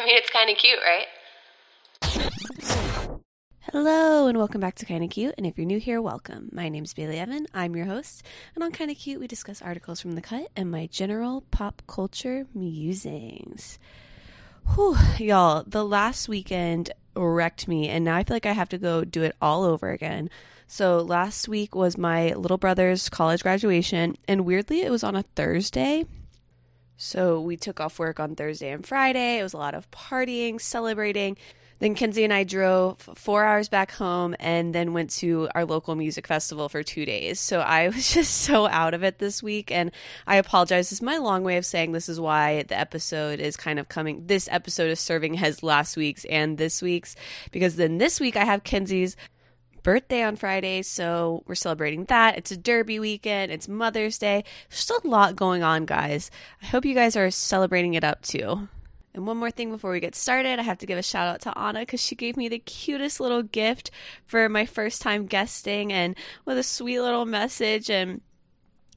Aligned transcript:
I 0.00 0.04
mean, 0.06 0.16
it's 0.16 0.30
kind 0.30 0.48
of 0.50 0.56
cute, 0.56 0.78
right? 0.82 1.06
Hello, 3.72 4.26
and 4.26 4.38
welcome 4.38 4.60
back 4.60 4.74
to 4.76 4.86
Kinda 4.86 5.08
Cute. 5.08 5.34
And 5.36 5.46
if 5.46 5.58
you're 5.58 5.66
new 5.66 5.78
here, 5.78 6.00
welcome. 6.00 6.48
My 6.52 6.70
name's 6.70 6.94
Bailey 6.94 7.18
Evan. 7.18 7.46
I'm 7.52 7.76
your 7.76 7.84
host. 7.84 8.22
And 8.54 8.64
on 8.64 8.72
Kinda 8.72 8.94
Cute, 8.94 9.20
we 9.20 9.26
discuss 9.26 9.60
articles 9.60 10.00
from 10.00 10.12
the 10.12 10.22
cut 10.22 10.48
and 10.56 10.70
my 10.70 10.86
general 10.86 11.42
pop 11.50 11.82
culture 11.86 12.46
musings. 12.54 13.78
Whew, 14.74 14.96
y'all, 15.18 15.64
the 15.66 15.84
last 15.84 16.28
weekend 16.28 16.90
wrecked 17.14 17.68
me, 17.68 17.88
and 17.88 18.04
now 18.04 18.16
I 18.16 18.24
feel 18.24 18.36
like 18.36 18.46
I 18.46 18.52
have 18.52 18.70
to 18.70 18.78
go 18.78 19.04
do 19.04 19.22
it 19.22 19.36
all 19.42 19.64
over 19.64 19.90
again. 19.90 20.30
So 20.66 20.98
last 20.98 21.46
week 21.46 21.74
was 21.74 21.98
my 21.98 22.32
little 22.32 22.58
brother's 22.58 23.10
college 23.10 23.42
graduation, 23.42 24.16
and 24.26 24.46
weirdly, 24.46 24.80
it 24.80 24.90
was 24.90 25.04
on 25.04 25.14
a 25.14 25.24
Thursday. 25.34 26.06
So 27.02 27.40
we 27.40 27.56
took 27.56 27.80
off 27.80 27.98
work 27.98 28.20
on 28.20 28.36
Thursday 28.36 28.70
and 28.70 28.86
Friday. 28.86 29.38
It 29.38 29.42
was 29.42 29.54
a 29.54 29.56
lot 29.56 29.74
of 29.74 29.90
partying, 29.90 30.60
celebrating. 30.60 31.38
Then 31.78 31.94
Kenzie 31.94 32.24
and 32.24 32.32
I 32.32 32.44
drove 32.44 33.00
four 33.14 33.42
hours 33.42 33.70
back 33.70 33.90
home 33.90 34.36
and 34.38 34.74
then 34.74 34.92
went 34.92 35.08
to 35.12 35.48
our 35.54 35.64
local 35.64 35.94
music 35.94 36.26
festival 36.26 36.68
for 36.68 36.82
two 36.82 37.06
days. 37.06 37.40
So 37.40 37.60
I 37.60 37.88
was 37.94 38.12
just 38.12 38.42
so 38.42 38.66
out 38.66 38.92
of 38.92 39.02
it 39.02 39.18
this 39.18 39.42
week. 39.42 39.72
And 39.72 39.92
I 40.26 40.36
apologize. 40.36 40.90
This 40.90 40.98
is 40.98 41.02
my 41.02 41.16
long 41.16 41.42
way 41.42 41.56
of 41.56 41.64
saying 41.64 41.92
this 41.92 42.10
is 42.10 42.20
why 42.20 42.64
the 42.64 42.78
episode 42.78 43.40
is 43.40 43.56
kind 43.56 43.78
of 43.78 43.88
coming. 43.88 44.26
This 44.26 44.46
episode 44.52 44.90
is 44.90 45.00
serving 45.00 45.38
as 45.38 45.62
last 45.62 45.96
week's 45.96 46.26
and 46.26 46.58
this 46.58 46.82
week's 46.82 47.16
because 47.50 47.76
then 47.76 47.96
this 47.96 48.20
week 48.20 48.36
I 48.36 48.44
have 48.44 48.62
Kenzie's 48.62 49.16
birthday 49.90 50.22
on 50.22 50.36
Friday, 50.36 50.82
so 50.82 51.42
we're 51.48 51.54
celebrating 51.56 52.04
that. 52.04 52.38
It's 52.38 52.52
a 52.52 52.56
derby 52.56 53.00
weekend, 53.00 53.50
it's 53.50 53.66
Mother's 53.66 54.18
Day. 54.18 54.44
There's 54.68 54.78
still 54.78 55.00
a 55.02 55.08
lot 55.08 55.34
going 55.34 55.64
on, 55.64 55.84
guys. 55.84 56.30
I 56.62 56.66
hope 56.66 56.84
you 56.84 56.94
guys 56.94 57.16
are 57.16 57.28
celebrating 57.32 57.94
it 57.94 58.04
up 58.04 58.22
too. 58.22 58.68
And 59.14 59.26
one 59.26 59.38
more 59.38 59.50
thing 59.50 59.72
before 59.72 59.90
we 59.90 59.98
get 59.98 60.14
started, 60.14 60.60
I 60.60 60.62
have 60.62 60.78
to 60.78 60.86
give 60.86 60.96
a 60.96 61.02
shout 61.02 61.26
out 61.26 61.40
to 61.40 61.58
Anna 61.58 61.80
because 61.80 62.00
she 62.00 62.14
gave 62.14 62.36
me 62.36 62.48
the 62.48 62.60
cutest 62.60 63.18
little 63.18 63.42
gift 63.42 63.90
for 64.26 64.48
my 64.48 64.64
first 64.64 65.02
time 65.02 65.26
guesting 65.26 65.92
and 65.92 66.14
with 66.44 66.56
a 66.56 66.62
sweet 66.62 67.00
little 67.00 67.26
message. 67.26 67.90
And 67.90 68.20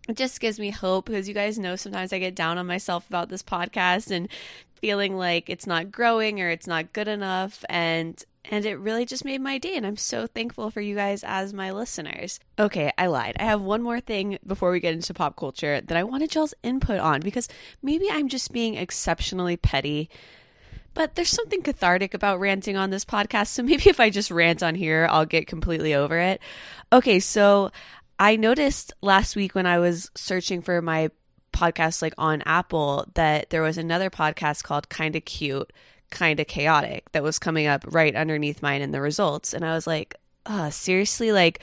it 0.08 0.16
just 0.16 0.40
gives 0.40 0.60
me 0.60 0.70
hope 0.70 1.06
because 1.06 1.28
you 1.28 1.34
guys 1.34 1.58
know 1.58 1.76
sometimes 1.76 2.14
I 2.14 2.20
get 2.20 2.36
down 2.36 2.60
on 2.60 2.68
myself 2.68 3.08
about 3.08 3.30
this 3.30 3.42
podcast 3.42 4.12
and 4.12 4.30
feeling 4.76 5.18
like 5.18 5.50
it's 5.50 5.66
not 5.66 5.92
growing 5.92 6.40
or 6.40 6.50
it's 6.50 6.68
not 6.68 6.94
good 6.94 7.08
enough. 7.08 7.66
And 7.68 8.24
and 8.46 8.66
it 8.66 8.76
really 8.76 9.06
just 9.06 9.26
made 9.26 9.42
my 9.42 9.58
day 9.58 9.76
and 9.76 9.86
i'm 9.86 9.98
so 9.98 10.28
thankful 10.28 10.70
for 10.70 10.82
you 10.82 10.96
guys 10.96 11.24
as 11.24 11.54
my 11.54 11.72
listeners. 11.72 12.40
Okay 12.60 12.92
i 12.98 13.08
lied. 13.08 13.36
I 13.40 13.44
have 13.44 13.62
one 13.62 13.82
more 13.82 14.00
thing 14.00 14.38
before 14.46 14.72
we 14.72 14.80
get 14.80 14.94
into 14.94 15.14
pop 15.14 15.36
culture 15.36 15.82
that 15.82 15.98
i 15.98 16.04
wanted 16.04 16.34
y'all's 16.36 16.54
input 16.64 17.00
on 17.00 17.22
because 17.22 17.48
maybe 17.82 18.10
i'm 18.12 18.28
just 18.28 18.52
being 18.52 18.76
exceptionally 18.76 19.58
petty 19.58 20.10
but 20.94 21.16
there's 21.16 21.30
something 21.30 21.64
cathartic 21.64 22.14
about 22.14 22.40
ranting 22.40 22.78
on 22.78 22.90
this 22.90 23.06
podcast 23.06 23.48
so 23.48 23.64
maybe 23.64 23.90
if 23.90 24.00
i 24.00 24.10
just 24.10 24.32
rant 24.32 24.62
on 24.62 24.76
here 24.76 25.08
i'll 25.10 25.26
get 25.26 25.48
completely 25.48 25.94
over 25.94 26.18
it. 26.18 26.42
Okay 26.92 27.20
so 27.20 27.72
i 28.20 28.36
noticed 28.36 28.94
last 29.02 29.36
week 29.36 29.56
when 29.56 29.66
i 29.66 29.80
was 29.80 30.12
searching 30.16 30.62
for 30.62 30.82
my 30.82 31.10
podcast 31.52 32.02
like 32.02 32.16
on 32.18 32.42
apple 32.48 33.06
that 33.14 33.52
there 33.52 33.62
was 33.62 33.78
another 33.78 34.10
podcast 34.10 34.64
called 34.64 34.90
kinda 34.90 35.22
cute 35.22 35.72
kind 36.12 36.40
of 36.40 36.48
chaotic 36.48 37.12
that 37.12 37.24
was 37.24 37.40
coming 37.40 37.68
up 37.68 37.84
right 37.88 38.16
underneath 38.16 38.62
mine 38.62 38.82
in 38.82 38.92
the 38.92 39.02
results. 39.02 39.54
And 39.54 39.66
I 39.66 39.74
was 39.74 39.88
like, 39.88 40.16
uh, 40.46 40.70
seriously, 40.70 41.32
like 41.32 41.60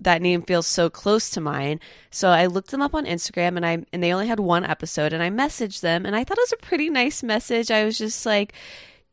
that 0.00 0.22
name 0.22 0.42
feels 0.42 0.66
so 0.66 0.90
close 0.90 1.30
to 1.30 1.40
mine. 1.40 1.80
So 2.10 2.28
I 2.28 2.46
looked 2.46 2.70
them 2.70 2.82
up 2.82 2.94
on 2.94 3.06
Instagram 3.06 3.56
and 3.56 3.64
I 3.64 3.84
and 3.92 4.02
they 4.02 4.12
only 4.12 4.26
had 4.26 4.40
one 4.40 4.64
episode 4.64 5.12
and 5.12 5.22
I 5.22 5.30
messaged 5.30 5.80
them 5.80 6.04
and 6.04 6.14
I 6.14 6.24
thought 6.24 6.38
it 6.38 6.48
was 6.50 6.52
a 6.52 6.66
pretty 6.66 6.90
nice 6.90 7.22
message. 7.22 7.70
I 7.70 7.84
was 7.84 7.96
just 7.96 8.26
like, 8.26 8.52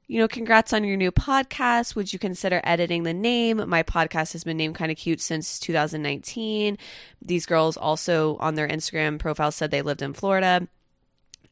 you 0.08 0.20
know, 0.20 0.28
congrats 0.28 0.74
on 0.74 0.84
your 0.84 0.98
new 0.98 1.12
podcast. 1.12 1.96
Would 1.96 2.12
you 2.12 2.20
consider 2.20 2.62
editing 2.64 3.04
the 3.04 3.14
name? 3.14 3.68
My 3.70 3.84
podcast 3.84 4.34
has 4.34 4.44
been 4.44 4.58
named 4.58 4.76
kind 4.76 4.92
of 4.92 4.98
cute 4.98 5.22
since 5.22 5.58
2019. 5.60 6.78
These 7.22 7.46
girls 7.46 7.78
also 7.78 8.38
on 8.38 8.56
their 8.56 8.68
Instagram 8.68 9.18
profile 9.18 9.52
said 9.52 9.72
they 9.72 9.82
lived 9.82 10.02
in 10.02 10.14
Florida. 10.14 10.68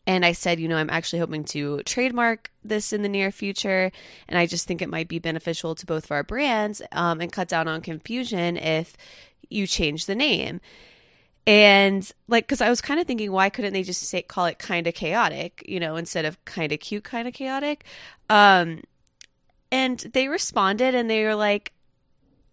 And 0.08 0.26
I 0.26 0.32
said, 0.32 0.60
you 0.60 0.68
know, 0.68 0.78
I'm 0.78 0.90
actually 0.90 1.20
hoping 1.20 1.44
to 1.46 1.84
trademark 1.84 2.52
this 2.64 2.92
in 2.92 3.04
the 3.04 3.10
near 3.10 3.32
future. 3.32 3.92
And 4.28 4.38
I 4.38 4.48
just 4.48 4.68
think 4.68 4.82
it 4.82 4.90
might 4.90 5.08
be 5.08 5.20
beneficial 5.20 5.76
to 5.76 5.86
both 5.86 6.06
of 6.06 6.12
our 6.12 6.24
brands 6.24 6.82
um, 6.92 7.22
and 7.22 7.32
cut 7.32 7.48
down 7.48 7.68
on 7.68 7.82
confusion 7.82 8.58
if 8.58 8.98
you 9.50 9.68
change 9.68 10.08
the 10.08 10.16
name. 10.16 10.60
And 11.46 12.10
like, 12.28 12.46
because 12.46 12.62
I 12.62 12.70
was 12.70 12.82
kind 12.82 13.00
of 13.00 13.08
thinking, 13.08 13.32
why 13.32 13.50
couldn't 13.50 13.74
they 13.74 13.84
just 13.84 14.02
say, 14.02 14.22
call 14.22 14.46
it 14.46 14.60
kind 14.60 14.88
of 14.88 14.94
chaotic, 14.94 15.64
you 15.68 15.80
know, 15.80 15.96
instead 15.96 16.26
of 16.26 16.44
kind 16.46 16.72
of 16.72 16.80
cute, 16.80 17.04
kind 17.04 17.28
of 17.28 17.34
chaotic? 17.34 17.84
Um, 18.30 18.82
and 19.72 20.00
they 20.00 20.28
responded 20.28 20.96
and 20.96 21.10
they 21.10 21.24
were 21.24 21.36
like, 21.36 21.74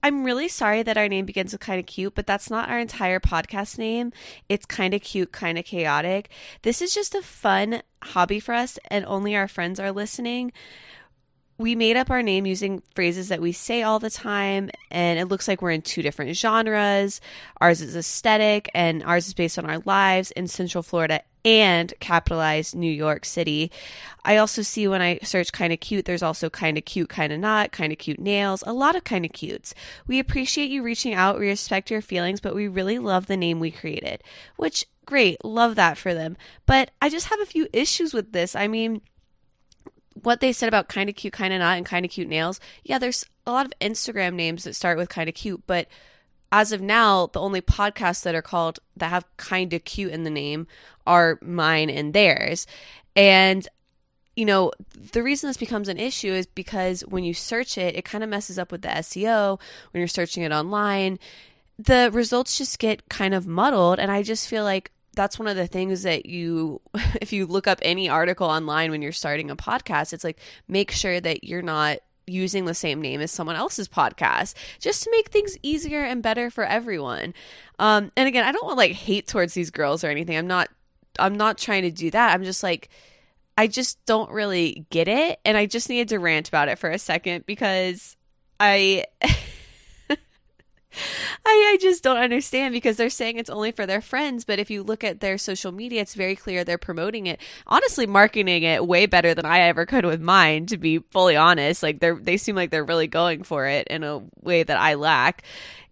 I'm 0.02 0.24
really 0.24 0.48
sorry 0.48 0.82
that 0.84 0.96
our 0.96 1.08
name 1.08 1.26
begins 1.26 1.52
with 1.52 1.60
kind 1.60 1.80
of 1.80 1.86
cute, 1.86 2.14
but 2.14 2.26
that's 2.26 2.50
not 2.50 2.68
our 2.68 2.78
entire 2.78 3.18
podcast 3.18 3.78
name. 3.78 4.12
It's 4.48 4.64
kind 4.64 4.94
of 4.94 5.02
cute, 5.02 5.32
kind 5.32 5.58
of 5.58 5.64
chaotic. 5.64 6.30
This 6.62 6.80
is 6.80 6.94
just 6.94 7.14
a 7.14 7.22
fun 7.22 7.82
hobby 8.02 8.38
for 8.38 8.54
us, 8.54 8.78
and 8.88 9.04
only 9.06 9.34
our 9.34 9.48
friends 9.48 9.80
are 9.80 9.90
listening. 9.90 10.52
We 11.58 11.74
made 11.74 11.96
up 11.96 12.08
our 12.08 12.22
name 12.22 12.46
using 12.46 12.84
phrases 12.94 13.28
that 13.28 13.40
we 13.40 13.50
say 13.50 13.82
all 13.82 13.98
the 13.98 14.10
time, 14.10 14.70
and 14.92 15.18
it 15.18 15.26
looks 15.26 15.48
like 15.48 15.60
we're 15.60 15.72
in 15.72 15.82
two 15.82 16.02
different 16.02 16.36
genres. 16.36 17.20
Ours 17.60 17.80
is 17.80 17.96
aesthetic, 17.96 18.70
and 18.74 19.02
ours 19.02 19.26
is 19.26 19.34
based 19.34 19.58
on 19.58 19.66
our 19.66 19.80
lives 19.84 20.30
in 20.30 20.46
Central 20.46 20.84
Florida 20.84 21.20
and 21.44 21.92
capitalized 21.98 22.76
New 22.76 22.90
York 22.90 23.24
City. 23.24 23.72
I 24.24 24.36
also 24.36 24.62
see 24.62 24.86
when 24.86 25.02
I 25.02 25.18
search 25.24 25.50
kind 25.50 25.72
of 25.72 25.80
cute, 25.80 26.04
there's 26.04 26.22
also 26.22 26.48
kind 26.48 26.78
of 26.78 26.84
cute, 26.84 27.08
kind 27.08 27.32
of 27.32 27.40
not, 27.40 27.72
kind 27.72 27.92
of 27.92 27.98
cute 27.98 28.20
nails, 28.20 28.62
a 28.64 28.72
lot 28.72 28.94
of 28.94 29.02
kind 29.02 29.24
of 29.24 29.32
cutes. 29.32 29.74
We 30.06 30.20
appreciate 30.20 30.70
you 30.70 30.82
reaching 30.84 31.14
out, 31.14 31.40
we 31.40 31.48
respect 31.48 31.90
your 31.90 32.02
feelings, 32.02 32.40
but 32.40 32.54
we 32.54 32.68
really 32.68 32.98
love 32.98 33.26
the 33.26 33.36
name 33.36 33.58
we 33.58 33.72
created, 33.72 34.22
which 34.56 34.84
great, 35.06 35.44
love 35.44 35.74
that 35.74 35.98
for 35.98 36.14
them. 36.14 36.36
But 36.66 36.92
I 37.00 37.08
just 37.08 37.28
have 37.28 37.40
a 37.40 37.46
few 37.46 37.66
issues 37.72 38.12
with 38.12 38.32
this. 38.32 38.54
I 38.54 38.68
mean, 38.68 39.00
what 40.22 40.40
they 40.40 40.52
said 40.52 40.68
about 40.68 40.88
kind 40.88 41.08
of 41.08 41.16
cute, 41.16 41.32
kind 41.32 41.52
of 41.52 41.60
not, 41.60 41.76
and 41.76 41.86
kind 41.86 42.04
of 42.04 42.10
cute 42.10 42.28
nails. 42.28 42.60
Yeah, 42.84 42.98
there's 42.98 43.24
a 43.46 43.52
lot 43.52 43.66
of 43.66 43.72
Instagram 43.80 44.34
names 44.34 44.64
that 44.64 44.74
start 44.74 44.98
with 44.98 45.08
kind 45.08 45.28
of 45.28 45.34
cute, 45.34 45.62
but 45.66 45.88
as 46.50 46.72
of 46.72 46.80
now, 46.80 47.26
the 47.26 47.40
only 47.40 47.60
podcasts 47.60 48.22
that 48.22 48.34
are 48.34 48.42
called 48.42 48.78
that 48.96 49.10
have 49.10 49.26
kind 49.36 49.72
of 49.74 49.84
cute 49.84 50.12
in 50.12 50.24
the 50.24 50.30
name 50.30 50.66
are 51.06 51.38
mine 51.42 51.90
and 51.90 52.14
theirs. 52.14 52.66
And 53.14 53.68
you 54.38 54.44
know, 54.44 54.70
the 55.12 55.24
reason 55.24 55.48
this 55.48 55.56
becomes 55.56 55.88
an 55.88 55.98
issue 55.98 56.32
is 56.32 56.46
because 56.46 57.00
when 57.00 57.24
you 57.24 57.34
search 57.34 57.76
it, 57.76 57.96
it 57.96 58.04
kind 58.04 58.22
of 58.22 58.30
messes 58.30 58.56
up 58.56 58.70
with 58.70 58.82
the 58.82 58.88
SEO 58.88 59.58
when 59.90 60.00
you're 60.00 60.06
searching 60.06 60.44
it 60.44 60.52
online. 60.52 61.18
The 61.76 62.08
results 62.12 62.56
just 62.56 62.78
get 62.78 63.08
kind 63.08 63.34
of 63.34 63.48
muddled. 63.48 63.98
And 63.98 64.12
I 64.12 64.22
just 64.22 64.48
feel 64.48 64.62
like 64.62 64.92
that's 65.18 65.38
one 65.38 65.48
of 65.48 65.56
the 65.56 65.66
things 65.66 66.04
that 66.04 66.26
you, 66.26 66.80
if 67.20 67.32
you 67.32 67.44
look 67.44 67.66
up 67.66 67.80
any 67.82 68.08
article 68.08 68.46
online 68.46 68.90
when 68.90 69.02
you're 69.02 69.12
starting 69.12 69.50
a 69.50 69.56
podcast, 69.56 70.12
it's 70.12 70.24
like 70.24 70.38
make 70.68 70.92
sure 70.92 71.20
that 71.20 71.44
you're 71.44 71.60
not 71.60 71.98
using 72.26 72.66
the 72.66 72.74
same 72.74 73.00
name 73.00 73.20
as 73.20 73.32
someone 73.32 73.56
else's 73.56 73.88
podcast 73.88 74.54
just 74.78 75.02
to 75.02 75.10
make 75.10 75.28
things 75.30 75.58
easier 75.62 76.00
and 76.04 76.22
better 76.22 76.50
for 76.50 76.64
everyone. 76.64 77.34
Um, 77.78 78.12
and 78.16 78.28
again, 78.28 78.44
I 78.44 78.52
don't 78.52 78.64
want 78.64 78.78
like 78.78 78.92
hate 78.92 79.26
towards 79.26 79.54
these 79.54 79.70
girls 79.70 80.04
or 80.04 80.08
anything. 80.08 80.36
I'm 80.36 80.46
not 80.46 80.68
I'm 81.18 81.36
not 81.36 81.58
trying 81.58 81.82
to 81.82 81.90
do 81.90 82.10
that. 82.12 82.32
I'm 82.32 82.44
just 82.44 82.62
like 82.62 82.88
I 83.56 83.66
just 83.66 84.04
don't 84.06 84.30
really 84.30 84.86
get 84.90 85.08
it 85.08 85.40
and 85.44 85.56
I 85.56 85.66
just 85.66 85.88
needed 85.88 86.10
to 86.10 86.18
rant 86.18 86.48
about 86.48 86.68
it 86.68 86.78
for 86.78 86.90
a 86.90 86.98
second 86.98 87.44
because 87.44 88.16
I 88.60 89.06
I, 91.44 91.72
I 91.74 91.78
just 91.80 92.02
don't 92.02 92.16
understand 92.16 92.72
because 92.72 92.96
they're 92.96 93.10
saying 93.10 93.36
it's 93.38 93.50
only 93.50 93.72
for 93.72 93.86
their 93.86 94.00
friends, 94.00 94.44
but 94.44 94.58
if 94.58 94.70
you 94.70 94.82
look 94.82 95.04
at 95.04 95.20
their 95.20 95.38
social 95.38 95.72
media, 95.72 96.02
it's 96.02 96.14
very 96.14 96.36
clear 96.36 96.64
they're 96.64 96.78
promoting 96.78 97.26
it. 97.26 97.40
Honestly, 97.66 98.06
marketing 98.06 98.62
it 98.62 98.86
way 98.86 99.06
better 99.06 99.34
than 99.34 99.46
I 99.46 99.60
ever 99.60 99.86
could 99.86 100.04
with 100.04 100.20
mine, 100.20 100.66
to 100.66 100.76
be 100.76 100.98
fully 101.10 101.36
honest. 101.36 101.82
Like 101.82 102.00
they're 102.00 102.16
they 102.16 102.36
seem 102.36 102.56
like 102.56 102.70
they're 102.70 102.84
really 102.84 103.06
going 103.06 103.42
for 103.42 103.66
it 103.66 103.86
in 103.88 104.04
a 104.04 104.22
way 104.40 104.62
that 104.62 104.78
I 104.78 104.94
lack. 104.94 105.42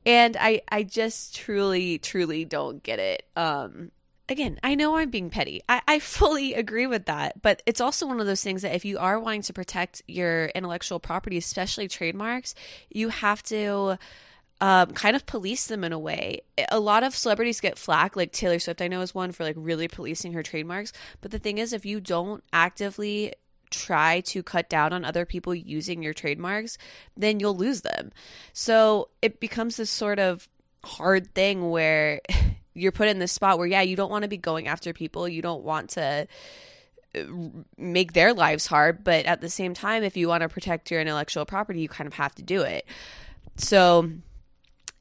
And 0.05 0.37
I 0.39 0.63
I 0.69 0.83
just 0.83 1.35
truly, 1.35 1.99
truly 1.99 2.45
don't 2.45 2.83
get 2.83 2.99
it. 2.99 3.25
Um 3.37 3.91
again, 4.29 4.59
I 4.63 4.75
know 4.75 4.97
I'm 4.97 5.11
being 5.11 5.31
petty. 5.31 5.63
I, 5.69 5.83
I 5.87 5.99
fully 5.99 6.55
agree 6.55 6.87
with 6.87 7.07
that. 7.07 7.43
But 7.43 7.63
it's 7.67 7.81
also 7.81 8.07
one 8.07 8.21
of 8.21 8.27
those 8.27 8.43
things 8.43 8.63
that 8.63 8.75
if 8.75 8.85
you 8.85 8.99
are 8.99 9.19
wanting 9.19 9.43
to 9.43 9.53
protect 9.53 10.03
your 10.07 10.47
intellectual 10.47 10.99
property, 10.99 11.37
especially 11.37 11.89
trademarks, 11.89 12.55
you 12.91 13.09
have 13.09 13.43
to 13.45 13.99
um, 14.61 14.91
kind 14.93 15.17
of 15.17 15.27
police 15.27 15.67
them 15.67 15.85
in 15.85 15.93
a 15.93 15.99
way. 15.99 16.41
A 16.71 16.81
lot 16.81 17.03
of 17.03 17.15
celebrities 17.15 17.61
get 17.61 17.79
flack, 17.79 18.17
like 18.17 18.33
Taylor 18.33 18.59
Swift, 18.59 18.81
I 18.81 18.89
know 18.89 19.03
is 19.03 19.15
one 19.15 19.33
for 19.33 19.45
like 19.45 19.57
really 19.59 19.89
policing 19.89 20.33
her 20.33 20.43
trademarks. 20.43 20.93
But 21.21 21.31
the 21.31 21.39
thing 21.39 21.59
is, 21.59 21.73
if 21.73 21.85
you 21.85 22.01
don't 22.01 22.43
actively 22.53 23.35
try 23.71 24.21
to 24.21 24.43
cut 24.43 24.69
down 24.69 24.93
on 24.93 25.05
other 25.05 25.27
people 25.27 25.55
using 25.55 26.03
your 26.03 26.15
trademarks, 26.15 26.79
then 27.17 27.41
you'll 27.41 27.57
lose 27.57 27.83
them. 27.83 28.13
So 28.53 29.09
it 29.21 29.41
becomes 29.41 29.77
this 29.77 29.91
sort 29.91 30.19
of 30.19 30.49
hard 30.85 31.35
thing 31.35 31.71
where 31.71 32.21
you're 32.75 32.93
put 32.93 33.09
in 33.09 33.19
this 33.19 33.33
spot 33.33 33.59
where, 33.59 33.67
yeah, 33.67 33.83
you 33.83 33.97
don't 33.97 34.11
want 34.11 34.23
to 34.23 34.29
be 34.29 34.37
going 34.37 34.69
after 34.69 34.93
people. 34.93 35.29
You 35.29 35.43
don't 35.43 35.65
want 35.65 35.91
to 35.91 36.29
make 37.77 38.13
their 38.13 38.33
lives 38.33 38.67
hard. 38.67 39.05
But 39.05 39.27
at 39.27 39.41
the 39.41 39.49
same 39.49 39.75
time, 39.75 40.03
if 40.03 40.17
you 40.17 40.29
want 40.29 40.43
to 40.43 40.49
protect 40.49 40.91
your 40.91 41.01
intellectual 41.01 41.45
property, 41.45 41.81
you 41.81 41.89
kind 41.89 42.07
of 42.07 42.15
have 42.15 42.35
to 42.37 42.43
do 42.43 42.63
it. 42.63 42.87
So, 43.57 44.11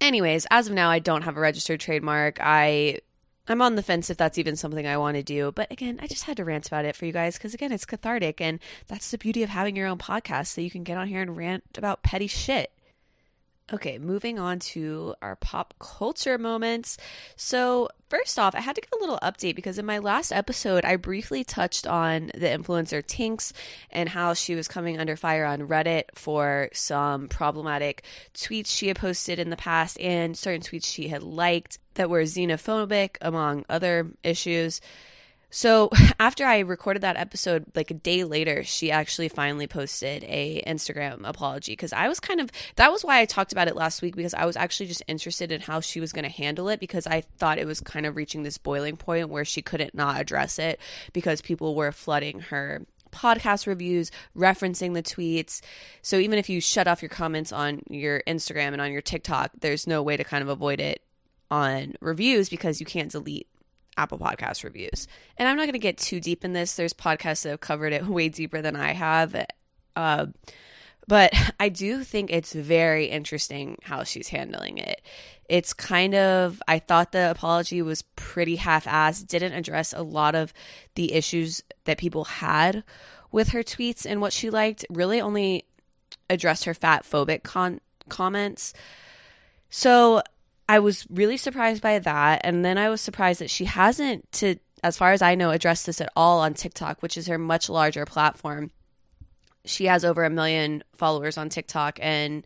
anyways, 0.02 0.48
as 0.52 0.68
of 0.68 0.74
now, 0.74 0.90
I 0.90 1.00
don't 1.00 1.24
have 1.24 1.38
a 1.38 1.42
registered 1.42 1.80
trademark. 1.80 2.40
I 2.42 3.00
I'm 3.48 3.62
on 3.62 3.76
the 3.76 3.84
fence 3.84 4.10
if 4.10 4.18
that's 4.18 4.38
even 4.38 4.56
something 4.56 4.88
I 4.88 4.98
want 4.98 5.18
to 5.18 5.24
do. 5.24 5.52
But 5.52 5.72
again, 5.72 6.00
I 6.02 6.08
just 6.08 6.24
had 6.24 6.38
to 6.38 6.46
rant 6.46 6.68
about 6.68 6.86
it 6.86 6.96
for 6.96 7.06
you 7.06 7.12
guys 7.12 7.38
because, 7.38 7.54
again, 7.54 7.72
it's 7.72 7.86
cathartic. 7.86 8.42
And 8.42 8.60
that's 8.88 9.12
the 9.12 9.18
beauty 9.18 9.44
of 9.44 9.50
having 9.50 9.76
your 9.76 9.88
own 9.88 9.98
podcast 9.98 10.48
so 10.48 10.62
you 10.62 10.72
can 10.72 10.84
get 10.84 10.98
on 10.98 11.08
here 11.08 11.22
and 11.22 11.38
rant 11.38 11.64
about 11.78 12.04
petty 12.04 12.28
shit. 12.28 12.72
Okay, 13.74 13.98
moving 13.98 14.38
on 14.38 14.60
to 14.60 15.16
our 15.22 15.36
pop 15.36 15.74
culture 15.80 16.38
moments. 16.38 16.98
So, 17.36 17.90
first 18.10 18.38
off, 18.40 18.56
I 18.56 18.62
had 18.62 18.76
to 18.76 18.82
get 18.82 18.94
a 18.94 19.00
little 19.00 19.20
update 19.22 19.56
because 19.56 19.78
in 19.78 19.86
my 19.86 20.00
last 20.00 20.32
episode, 20.32 20.86
I 20.86 20.96
briefly 20.96 21.44
touched 21.44 21.88
on 21.88 22.32
the 22.34 22.48
influencer 22.48 23.04
Tinx 23.04 23.52
and 23.90 24.10
how 24.10 24.34
she 24.34 24.56
was 24.56 24.68
coming 24.68 25.00
under 25.00 25.16
fire 25.16 25.46
on 25.46 25.68
Reddit 25.68 26.04
for 26.14 26.70
some 26.74 27.28
problematic 27.28 28.04
tweets 28.34 28.68
she 28.68 28.88
had 28.88 28.98
posted 28.98 29.40
in 29.40 29.50
the 29.50 29.58
past 29.58 30.00
and 30.00 30.38
certain 30.38 30.62
tweets 30.62 30.86
she 30.86 31.08
had 31.08 31.24
liked 31.24 31.80
that 31.96 32.10
were 32.10 32.24
xenophobic, 32.24 33.18
among 33.22 33.66
other 33.70 34.12
issues. 34.24 34.82
So 35.56 35.90
after 36.20 36.46
I 36.46 36.60
recorded 36.60 37.02
that 37.04 37.16
episode, 37.16 37.66
like 37.76 37.90
a 37.90 37.94
day 37.94 38.26
later, 38.26 38.66
she 38.66 38.92
actually 38.92 39.30
finally 39.30 39.68
posted 39.68 40.26
a 40.26 40.62
Instagram 40.68 41.22
apology 41.24 41.72
because 41.72 41.94
I 41.94 42.10
was 42.10 42.20
kind 42.20 42.42
of 42.42 42.52
that 42.76 42.92
was 42.92 43.06
why 43.06 43.22
I 43.22 43.26
talked 43.26 43.54
about 43.54 43.70
it 43.70 43.76
last 43.78 44.02
week 44.02 44.18
because 44.18 44.34
I 44.34 44.44
was 44.44 44.58
actually 44.58 44.88
just 44.88 45.02
interested 45.08 45.54
in 45.54 45.62
how 45.62 45.80
she 45.80 46.02
was 46.02 46.12
going 46.12 46.26
to 46.26 46.30
handle 46.30 46.68
it 46.68 46.82
because 46.82 47.08
I 47.08 47.22
thought 47.22 47.58
it 47.58 47.66
was 47.66 47.80
kind 47.80 48.06
of 48.06 48.18
reaching 48.18 48.44
this 48.44 48.58
boiling 48.58 48.98
point 48.98 49.30
where 49.30 49.46
she 49.46 49.62
couldn't 49.62 49.96
not 49.96 50.20
address 50.20 50.60
it 50.60 50.78
because 51.14 51.40
people 51.40 51.74
were 51.74 51.94
flooding 51.94 52.42
her 52.42 52.86
podcast 53.14 53.66
reviews, 53.66 54.12
referencing 54.36 54.94
the 54.94 55.02
tweets. 55.02 55.62
So 56.02 56.18
even 56.18 56.38
if 56.38 56.50
you 56.50 56.60
shut 56.60 56.86
off 56.86 57.02
your 57.02 57.08
comments 57.08 57.54
on 57.54 57.82
your 57.90 58.22
Instagram 58.28 58.74
and 58.74 58.82
on 58.82 58.92
your 58.92 59.02
TikTok, 59.02 59.52
there's 59.62 59.88
no 59.88 60.04
way 60.04 60.18
to 60.18 60.26
kind 60.26 60.42
of 60.42 60.50
avoid 60.50 60.82
it 60.82 61.02
on 61.50 61.96
reviews 62.02 62.50
because 62.50 62.82
you 62.82 62.86
can't 62.86 63.10
delete 63.10 63.48
Apple 63.98 64.20
Podcast 64.20 64.64
reviews. 64.64 65.08
And 65.38 65.48
I'm 65.48 65.56
not 65.56 65.64
going 65.64 65.74
to 65.74 65.80
get 65.80 65.98
too 65.98 66.20
deep 66.20 66.44
in 66.44 66.54
this. 66.54 66.76
There's 66.76 66.94
podcasts 66.94 67.44
that 67.44 67.50
have 67.50 67.60
covered 67.60 67.94
it 67.94 68.06
way 68.08 68.30
deeper 68.30 68.62
than 68.62 68.76
I 68.76 68.94
have. 68.94 69.46
Uh, 69.96 70.28
but 71.08 71.34
I 71.60 71.70
do 71.70 72.04
think 72.04 72.32
it's 72.32 72.54
very 72.54 73.06
interesting 73.06 73.78
how 73.84 74.04
she's 74.04 74.30
handling 74.30 74.78
it. 74.78 75.02
It's 75.48 75.74
kind 75.74 76.16
of, 76.16 76.62
I 76.68 76.80
thought 76.80 77.12
the 77.12 77.30
apology 77.30 77.82
was 77.82 78.02
pretty 78.16 78.56
half 78.56 78.86
assed, 78.86 79.28
didn't 79.28 79.54
address 79.54 79.94
a 79.94 80.02
lot 80.02 80.34
of 80.34 80.54
the 80.96 81.14
issues 81.14 81.62
that 81.84 82.00
people 82.00 82.26
had 82.26 82.84
with 83.32 83.50
her 83.50 83.62
tweets 83.62 84.06
and 84.10 84.22
what 84.22 84.34
she 84.34 84.50
liked, 84.50 84.86
really 84.90 85.22
only 85.22 85.66
addressed 86.30 86.66
her 86.66 86.74
fat 86.74 87.04
phobic 87.04 87.44
con- 87.44 87.82
comments. 88.10 88.74
So 89.70 90.24
I 90.68 90.80
was 90.80 91.06
really 91.10 91.38
surprised 91.38 91.82
by 91.82 92.00
that. 92.00 92.42
And 92.44 92.66
then 92.66 92.78
I 92.78 92.90
was 92.90 93.02
surprised 93.02 93.42
that 93.42 93.50
she 93.50 93.66
hasn't, 93.66 94.32
to 94.34 94.56
as 94.84 94.98
far 94.98 95.14
as 95.14 95.22
I 95.22 95.36
know, 95.36 95.50
addressed 95.52 95.86
this 95.86 96.02
at 96.02 96.12
all 96.16 96.40
on 96.40 96.54
TikTok, 96.54 97.02
which 97.02 97.18
is 97.18 97.28
her 97.28 97.38
much 97.38 97.70
larger 97.70 98.06
platform. 98.06 98.72
She 99.66 99.86
has 99.86 100.06
over 100.06 100.24
a 100.24 100.30
million 100.30 100.84
followers 100.96 101.38
on 101.38 101.50
TikTok 101.50 102.00
and 102.02 102.46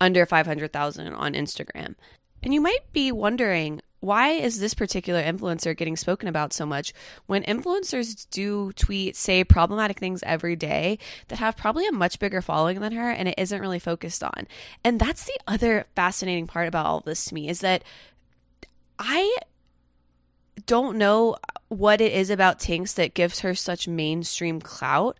under 0.00 0.24
500,000 0.24 1.12
on 1.12 1.34
Instagram. 1.34 1.96
And 2.42 2.54
you 2.54 2.60
might 2.62 2.90
be 2.92 3.12
wondering, 3.12 3.82
why 4.00 4.30
is 4.30 4.58
this 4.58 4.74
particular 4.74 5.22
influencer 5.22 5.76
getting 5.76 5.96
spoken 5.96 6.28
about 6.28 6.52
so 6.52 6.64
much 6.64 6.92
when 7.26 7.42
influencers 7.44 8.26
do 8.30 8.72
tweet, 8.72 9.14
say 9.14 9.44
problematic 9.44 9.98
things 9.98 10.22
every 10.24 10.56
day 10.56 10.98
that 11.28 11.38
have 11.38 11.56
probably 11.56 11.86
a 11.86 11.92
much 11.92 12.18
bigger 12.18 12.40
following 12.40 12.80
than 12.80 12.92
her 12.92 13.10
and 13.10 13.28
it 13.28 13.34
isn't 13.38 13.60
really 13.60 13.78
focused 13.78 14.24
on? 14.24 14.48
And 14.82 14.98
that's 14.98 15.24
the 15.24 15.38
other 15.46 15.86
fascinating 15.94 16.46
part 16.46 16.66
about 16.66 16.86
all 16.86 16.98
of 16.98 17.04
this 17.04 17.26
to 17.26 17.34
me 17.34 17.48
is 17.48 17.60
that 17.60 17.84
I 18.98 19.36
don't 20.66 20.96
know 20.96 21.36
what 21.68 22.00
it 22.00 22.12
is 22.12 22.30
about 22.30 22.58
Tinx 22.58 22.94
that 22.94 23.14
gives 23.14 23.40
her 23.40 23.54
such 23.54 23.86
mainstream 23.86 24.60
clout. 24.60 25.18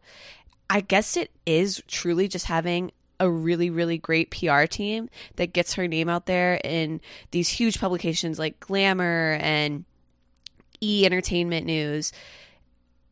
I 0.69 0.81
guess 0.81 1.17
it 1.17 1.31
is 1.47 1.83
truly 1.87 2.29
just 2.29 2.47
having 2.47 2.93
a 3.21 3.31
really, 3.31 3.71
really 3.71 3.99
great 3.99 4.31
PR 4.31 4.65
team 4.65 5.09
that 5.37 5.53
gets 5.53 5.75
her 5.75 5.87
name 5.87 6.09
out 6.09 6.27
there 6.27 6.61
in 6.65 7.01
these 7.31 7.49
huge 7.49 7.79
publications 7.79 8.39
like 8.39 8.59
Glamour 8.59 9.39
and 9.41 9.85
E 10.81 11.05
Entertainment 11.05 11.67
News. 11.67 12.13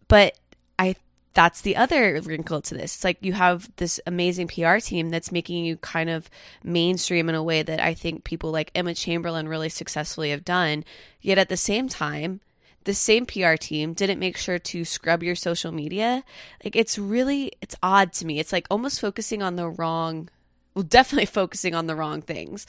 But 0.09 0.37
I 0.79 0.97
that's 1.35 1.61
the 1.61 1.77
other 1.77 2.21
wrinkle 2.23 2.61
to 2.63 2.75
this. 2.75 2.97
It's 2.97 3.05
like 3.05 3.19
you 3.21 3.35
have 3.35 3.71
this 3.77 4.01
amazing 4.07 4.49
PR 4.49 4.79
team 4.79 5.11
that's 5.11 5.31
making 5.31 5.65
you 5.65 5.77
kind 5.77 6.11
of 6.11 6.29
mainstream 6.65 7.29
in 7.29 7.37
a 7.37 7.43
way 7.45 7.63
that 7.63 7.79
I 7.79 7.95
think 7.95 8.25
people 8.25 8.51
like 8.51 8.73
Emma 8.75 8.95
Chamberlain 8.95 9.49
really 9.49 9.69
successfully 9.69 10.31
have 10.31 10.45
done. 10.45 10.85
Yet 11.21 11.39
at 11.39 11.49
the 11.49 11.57
same 11.57 11.89
time, 11.89 12.41
the 12.89 12.95
same 12.95 13.27
PR 13.27 13.57
team 13.57 13.93
didn't 13.93 14.19
make 14.19 14.39
sure 14.39 14.59
to 14.59 14.83
scrub 14.83 15.23
your 15.23 15.35
social 15.35 15.71
media. 15.71 16.25
Like 16.65 16.75
it's 16.75 16.99
really 16.99 17.53
it's 17.61 17.77
odd 17.83 18.15
to 18.15 18.25
me. 18.25 18.39
It's 18.41 18.51
like 18.51 18.67
almost 18.71 18.99
focusing 18.99 19.43
on 19.43 19.57
the 19.57 19.69
wrong 19.69 20.31
well 20.75 20.83
definitely 20.89 21.27
focusing 21.27 21.75
on 21.75 21.87
the 21.87 21.95
wrong 21.95 22.23
things. 22.23 22.67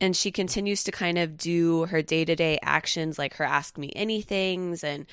And 0.00 0.16
she 0.16 0.32
continues 0.32 0.84
to 0.84 0.90
kind 0.90 1.18
of 1.18 1.36
do 1.36 1.84
her 1.84 2.00
day-to-day 2.00 2.60
actions 2.62 3.18
like 3.18 3.34
her 3.34 3.44
ask 3.44 3.76
me 3.76 3.92
anythings 3.94 4.82
and 4.82 5.04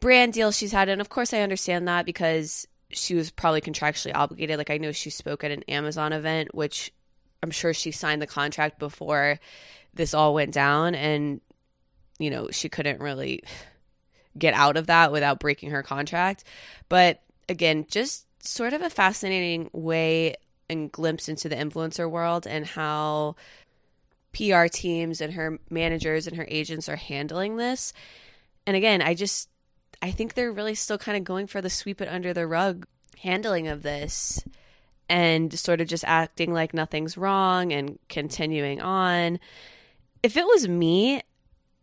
brand 0.00 0.32
deals 0.32 0.56
she's 0.56 0.72
had 0.72 0.88
and 0.88 1.02
of 1.02 1.10
course 1.10 1.34
I 1.34 1.42
understand 1.42 1.86
that 1.86 2.06
because 2.06 2.66
she 2.88 3.14
was 3.14 3.30
probably 3.30 3.60
contractually 3.60 4.14
obligated. 4.14 4.56
Like 4.56 4.70
I 4.70 4.78
know 4.78 4.92
she 4.92 5.10
spoke 5.10 5.44
at 5.44 5.50
an 5.50 5.64
Amazon 5.68 6.14
event 6.14 6.54
which 6.54 6.94
I'm 7.42 7.50
sure 7.50 7.74
she 7.74 7.90
signed 7.90 8.22
the 8.22 8.26
contract 8.26 8.78
before 8.78 9.38
this 9.92 10.14
all 10.14 10.32
went 10.32 10.54
down 10.54 10.94
and 10.94 11.42
you 12.22 12.30
know, 12.30 12.48
she 12.50 12.68
couldn't 12.68 13.00
really 13.00 13.42
get 14.38 14.54
out 14.54 14.76
of 14.76 14.86
that 14.86 15.12
without 15.12 15.40
breaking 15.40 15.70
her 15.70 15.82
contract. 15.82 16.44
But 16.88 17.22
again, 17.48 17.86
just 17.88 18.26
sort 18.44 18.72
of 18.72 18.82
a 18.82 18.90
fascinating 18.90 19.70
way 19.72 20.36
and 20.68 20.90
glimpse 20.90 21.28
into 21.28 21.48
the 21.48 21.56
influencer 21.56 22.10
world 22.10 22.46
and 22.46 22.66
how 22.66 23.36
PR 24.32 24.66
teams 24.66 25.20
and 25.20 25.34
her 25.34 25.58
managers 25.70 26.26
and 26.26 26.36
her 26.36 26.46
agents 26.48 26.88
are 26.88 26.96
handling 26.96 27.56
this. 27.56 27.92
And 28.66 28.76
again, 28.76 29.02
I 29.02 29.14
just 29.14 29.48
I 30.00 30.10
think 30.10 30.34
they're 30.34 30.52
really 30.52 30.74
still 30.74 30.98
kind 30.98 31.16
of 31.16 31.24
going 31.24 31.46
for 31.46 31.60
the 31.60 31.70
sweep 31.70 32.00
it 32.00 32.08
under 32.08 32.32
the 32.32 32.46
rug 32.46 32.86
handling 33.18 33.68
of 33.68 33.82
this 33.82 34.42
and 35.08 35.56
sort 35.56 35.80
of 35.80 35.86
just 35.86 36.04
acting 36.06 36.52
like 36.52 36.74
nothing's 36.74 37.16
wrong 37.16 37.72
and 37.72 37.98
continuing 38.08 38.80
on. 38.80 39.38
If 40.22 40.36
it 40.36 40.46
was 40.46 40.66
me, 40.66 41.22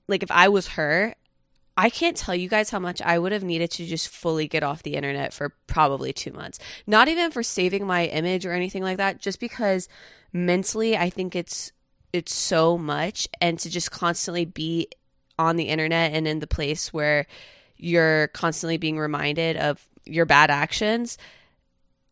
like 0.09 0.23
if 0.23 0.31
I 0.31 0.49
was 0.49 0.69
her, 0.69 1.15
I 1.77 1.89
can't 1.89 2.17
tell 2.17 2.35
you 2.35 2.49
guys 2.49 2.69
how 2.69 2.79
much 2.79 3.01
I 3.01 3.17
would 3.17 3.31
have 3.31 3.43
needed 3.43 3.71
to 3.71 3.85
just 3.85 4.09
fully 4.09 4.47
get 4.47 4.63
off 4.63 4.83
the 4.83 4.95
internet 4.95 5.33
for 5.33 5.55
probably 5.67 6.11
two 6.11 6.33
months. 6.33 6.59
Not 6.85 7.07
even 7.07 7.31
for 7.31 7.41
saving 7.43 7.87
my 7.87 8.07
image 8.07 8.45
or 8.45 8.51
anything 8.51 8.83
like 8.83 8.97
that, 8.97 9.19
just 9.19 9.39
because 9.39 9.87
mentally 10.33 10.97
I 10.97 11.09
think 11.09 11.35
it's 11.35 11.71
it's 12.11 12.33
so 12.33 12.77
much 12.77 13.27
and 13.39 13.57
to 13.59 13.69
just 13.69 13.91
constantly 13.91 14.43
be 14.43 14.89
on 15.37 15.55
the 15.55 15.65
internet 15.65 16.11
and 16.11 16.27
in 16.27 16.39
the 16.39 16.47
place 16.47 16.91
where 16.91 17.27
you're 17.77 18.27
constantly 18.29 18.77
being 18.77 18.99
reminded 18.99 19.55
of 19.55 19.87
your 20.05 20.25
bad 20.25 20.49
actions. 20.49 21.17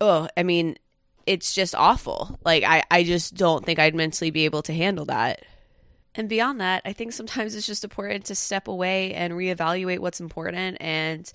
Oh, 0.00 0.28
I 0.36 0.44
mean, 0.44 0.78
it's 1.26 1.52
just 1.52 1.74
awful. 1.74 2.38
Like 2.44 2.64
I, 2.64 2.84
I 2.90 3.04
just 3.04 3.34
don't 3.34 3.66
think 3.66 3.78
I'd 3.78 3.94
mentally 3.94 4.30
be 4.30 4.46
able 4.46 4.62
to 4.62 4.72
handle 4.72 5.04
that. 5.06 5.42
And 6.18 6.28
beyond 6.28 6.60
that, 6.60 6.82
I 6.84 6.92
think 6.92 7.12
sometimes 7.12 7.54
it's 7.54 7.66
just 7.66 7.84
important 7.84 8.24
to 8.24 8.34
step 8.34 8.66
away 8.66 9.14
and 9.14 9.32
reevaluate 9.32 10.00
what's 10.00 10.20
important 10.20 10.76
and 10.80 11.30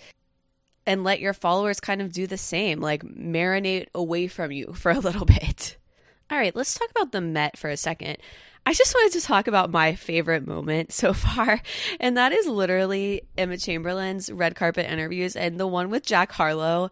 and 0.85 1.05
let 1.05 1.21
your 1.21 1.33
followers 1.33 1.79
kind 1.79 2.01
of 2.01 2.11
do 2.11 2.27
the 2.27 2.37
same, 2.37 2.81
like 2.81 3.01
marinate 3.03 3.87
away 3.95 4.27
from 4.27 4.51
you 4.51 4.73
for 4.75 4.91
a 4.91 4.99
little 4.99 5.25
bit. 5.25 5.77
All 6.29 6.37
right, 6.37 6.55
let's 6.55 6.77
talk 6.77 6.91
about 6.91 7.13
the 7.13 7.21
Met 7.21 7.57
for 7.57 7.69
a 7.69 7.77
second. 7.77 8.17
I 8.65 8.73
just 8.73 8.93
wanted 8.93 9.19
to 9.19 9.25
talk 9.25 9.47
about 9.47 9.71
my 9.71 9.95
favorite 9.95 10.45
moment 10.45 10.91
so 10.91 11.13
far, 11.13 11.61
and 12.01 12.17
that 12.17 12.33
is 12.33 12.45
literally 12.45 13.21
Emma 13.37 13.57
Chamberlain's 13.57 14.29
red 14.29 14.55
carpet 14.55 14.91
interviews. 14.91 15.37
And 15.37 15.57
the 15.57 15.67
one 15.67 15.89
with 15.91 16.03
Jack 16.03 16.33
Harlow 16.33 16.91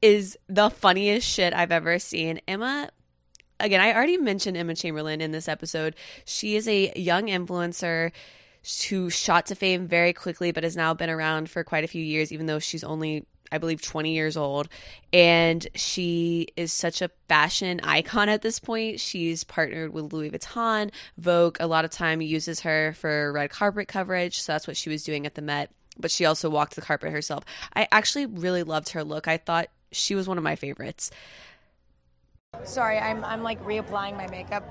is 0.00 0.38
the 0.48 0.70
funniest 0.70 1.26
shit 1.26 1.52
I've 1.52 1.72
ever 1.72 1.98
seen. 1.98 2.40
Emma 2.46 2.90
again, 3.64 3.80
I 3.80 3.94
already 3.94 4.18
mentioned 4.18 4.56
Emma 4.56 4.74
Chamberlain 4.74 5.20
in 5.20 5.32
this 5.32 5.48
episode. 5.48 5.96
She 6.24 6.56
is 6.56 6.68
a 6.68 6.92
young 6.94 7.26
influencer 7.26 8.12
who 8.88 9.10
shot 9.10 9.46
to 9.46 9.54
fame 9.54 9.86
very 9.86 10.12
quickly, 10.12 10.52
but 10.52 10.64
has 10.64 10.76
now 10.76 10.94
been 10.94 11.10
around 11.10 11.50
for 11.50 11.64
quite 11.64 11.84
a 11.84 11.88
few 11.88 12.02
years, 12.02 12.32
even 12.32 12.46
though 12.46 12.58
she's 12.58 12.84
only, 12.84 13.26
I 13.50 13.58
believe, 13.58 13.82
20 13.82 14.12
years 14.12 14.36
old. 14.36 14.68
And 15.12 15.66
she 15.74 16.48
is 16.56 16.72
such 16.72 17.02
a 17.02 17.10
fashion 17.28 17.80
icon 17.80 18.28
at 18.28 18.42
this 18.42 18.58
point. 18.58 19.00
She's 19.00 19.44
partnered 19.44 19.92
with 19.92 20.12
Louis 20.12 20.30
Vuitton. 20.30 20.90
Vogue, 21.18 21.56
a 21.60 21.66
lot 21.66 21.84
of 21.84 21.90
time, 21.90 22.20
uses 22.20 22.60
her 22.60 22.94
for 22.94 23.32
red 23.32 23.50
carpet 23.50 23.88
coverage. 23.88 24.40
So 24.40 24.52
that's 24.52 24.66
what 24.66 24.76
she 24.76 24.90
was 24.90 25.04
doing 25.04 25.26
at 25.26 25.34
the 25.34 25.42
Met 25.42 25.70
but 25.96 26.10
she 26.10 26.24
also 26.24 26.50
walked 26.50 26.74
the 26.74 26.80
carpet 26.80 27.12
herself. 27.12 27.44
I 27.74 27.86
actually 27.92 28.26
really 28.26 28.62
loved 28.62 28.90
her 28.90 29.04
look. 29.04 29.28
I 29.28 29.36
thought 29.36 29.68
she 29.92 30.14
was 30.14 30.26
one 30.26 30.38
of 30.38 30.44
my 30.44 30.56
favorites. 30.56 31.10
Sorry, 32.64 32.98
I'm, 32.98 33.24
I'm 33.24 33.42
like 33.42 33.62
reapplying 33.64 34.16
my 34.16 34.26
makeup. 34.28 34.62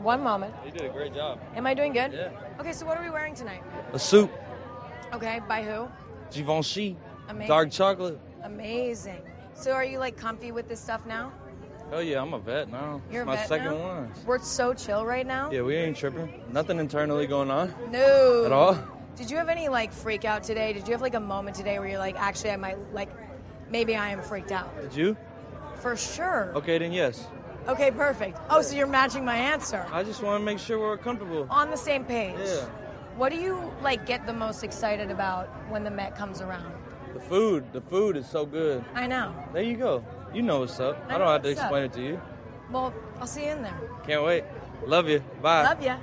One 0.00 0.22
moment. 0.22 0.54
You 0.64 0.70
did 0.70 0.82
a 0.82 0.88
great 0.88 1.14
job. 1.14 1.38
Am 1.54 1.66
I 1.66 1.74
doing 1.74 1.92
good? 1.92 2.12
Yeah. 2.12 2.30
Okay, 2.58 2.72
so 2.72 2.86
what 2.86 2.96
are 2.96 3.02
we 3.04 3.10
wearing 3.10 3.34
tonight? 3.34 3.62
A 3.92 3.98
suit, 3.98 4.30
Okay, 5.12 5.40
by 5.48 5.62
who? 5.62 5.88
Givenchy, 6.32 6.96
Amazing. 7.28 7.48
dark 7.48 7.70
chocolate. 7.70 8.18
Amazing. 8.44 9.20
So 9.54 9.72
are 9.72 9.84
you 9.84 9.98
like 9.98 10.16
comfy 10.16 10.52
with 10.52 10.68
this 10.68 10.80
stuff 10.80 11.04
now? 11.04 11.32
Hell 11.90 12.02
yeah, 12.02 12.22
I'm 12.22 12.32
a 12.34 12.38
vet 12.38 12.70
now. 12.70 13.02
You're 13.10 13.22
it's 13.22 13.32
a 13.32 13.34
my 13.34 13.44
second 13.46 13.72
now? 13.78 13.88
one. 13.96 14.12
We're 14.24 14.38
so 14.38 14.72
chill 14.72 15.04
right 15.04 15.26
now. 15.26 15.50
Yeah, 15.50 15.62
we 15.62 15.74
ain't 15.76 15.96
tripping. 15.96 16.40
Nothing 16.52 16.78
internally 16.78 17.26
going 17.26 17.50
on 17.50 17.74
No. 17.90 18.44
at 18.46 18.52
all. 18.52 18.78
Did 19.16 19.28
you 19.30 19.36
have 19.36 19.48
any 19.48 19.68
like 19.68 19.92
freak 19.92 20.24
out 20.24 20.42
today? 20.44 20.72
Did 20.72 20.86
you 20.86 20.92
have 20.92 21.02
like 21.02 21.14
a 21.14 21.20
moment 21.20 21.56
today 21.56 21.78
where 21.80 21.88
you're 21.88 21.98
like, 21.98 22.16
actually, 22.16 22.52
I 22.52 22.56
might 22.56 22.78
like, 22.94 23.10
maybe 23.70 23.96
I 23.96 24.10
am 24.10 24.22
freaked 24.22 24.52
out? 24.52 24.70
Did 24.80 24.94
you? 24.94 25.16
For 25.80 25.96
sure. 25.96 26.52
Okay, 26.54 26.78
then 26.78 26.92
yes. 26.92 27.26
Okay, 27.68 27.90
perfect. 27.90 28.38
Oh, 28.48 28.62
so 28.62 28.74
you're 28.76 28.86
matching 28.86 29.24
my 29.24 29.36
answer. 29.36 29.86
I 29.92 30.02
just 30.02 30.22
want 30.22 30.40
to 30.40 30.44
make 30.44 30.58
sure 30.58 30.78
we're 30.78 30.96
comfortable. 30.96 31.46
On 31.50 31.70
the 31.70 31.76
same 31.76 32.04
page. 32.04 32.36
Yeah. 32.38 32.64
What 33.16 33.30
do 33.32 33.38
you 33.38 33.70
like 33.82 34.06
get 34.06 34.26
the 34.26 34.32
most 34.32 34.62
excited 34.64 35.10
about 35.10 35.48
when 35.68 35.84
the 35.84 35.90
Met 35.90 36.16
comes 36.16 36.40
around? 36.40 36.72
The 37.12 37.20
food, 37.20 37.64
the 37.72 37.80
food 37.80 38.16
is 38.16 38.26
so 38.28 38.46
good. 38.46 38.84
I 38.94 39.06
know. 39.06 39.34
There 39.52 39.62
you 39.62 39.76
go. 39.76 40.04
You 40.32 40.42
know 40.42 40.60
what's 40.60 40.78
up. 40.80 40.96
I 41.08 41.14
I, 41.14 41.18
don't 41.18 41.26
have 41.28 41.42
to 41.42 41.48
what's 41.48 41.60
up. 41.60 41.64
explain 41.66 41.84
it 41.84 41.92
to 41.94 42.02
you. 42.02 42.20
Well, 42.70 42.94
I'll 43.20 43.26
see 43.26 43.44
you 43.46 43.50
in 43.50 43.62
there. 43.62 43.78
Can't 44.06 44.22
wait. 44.24 44.44
Love 44.86 45.08
you. 45.08 45.20
Bye. 45.42 45.64
Love 45.64 45.82
ya. 45.82 45.98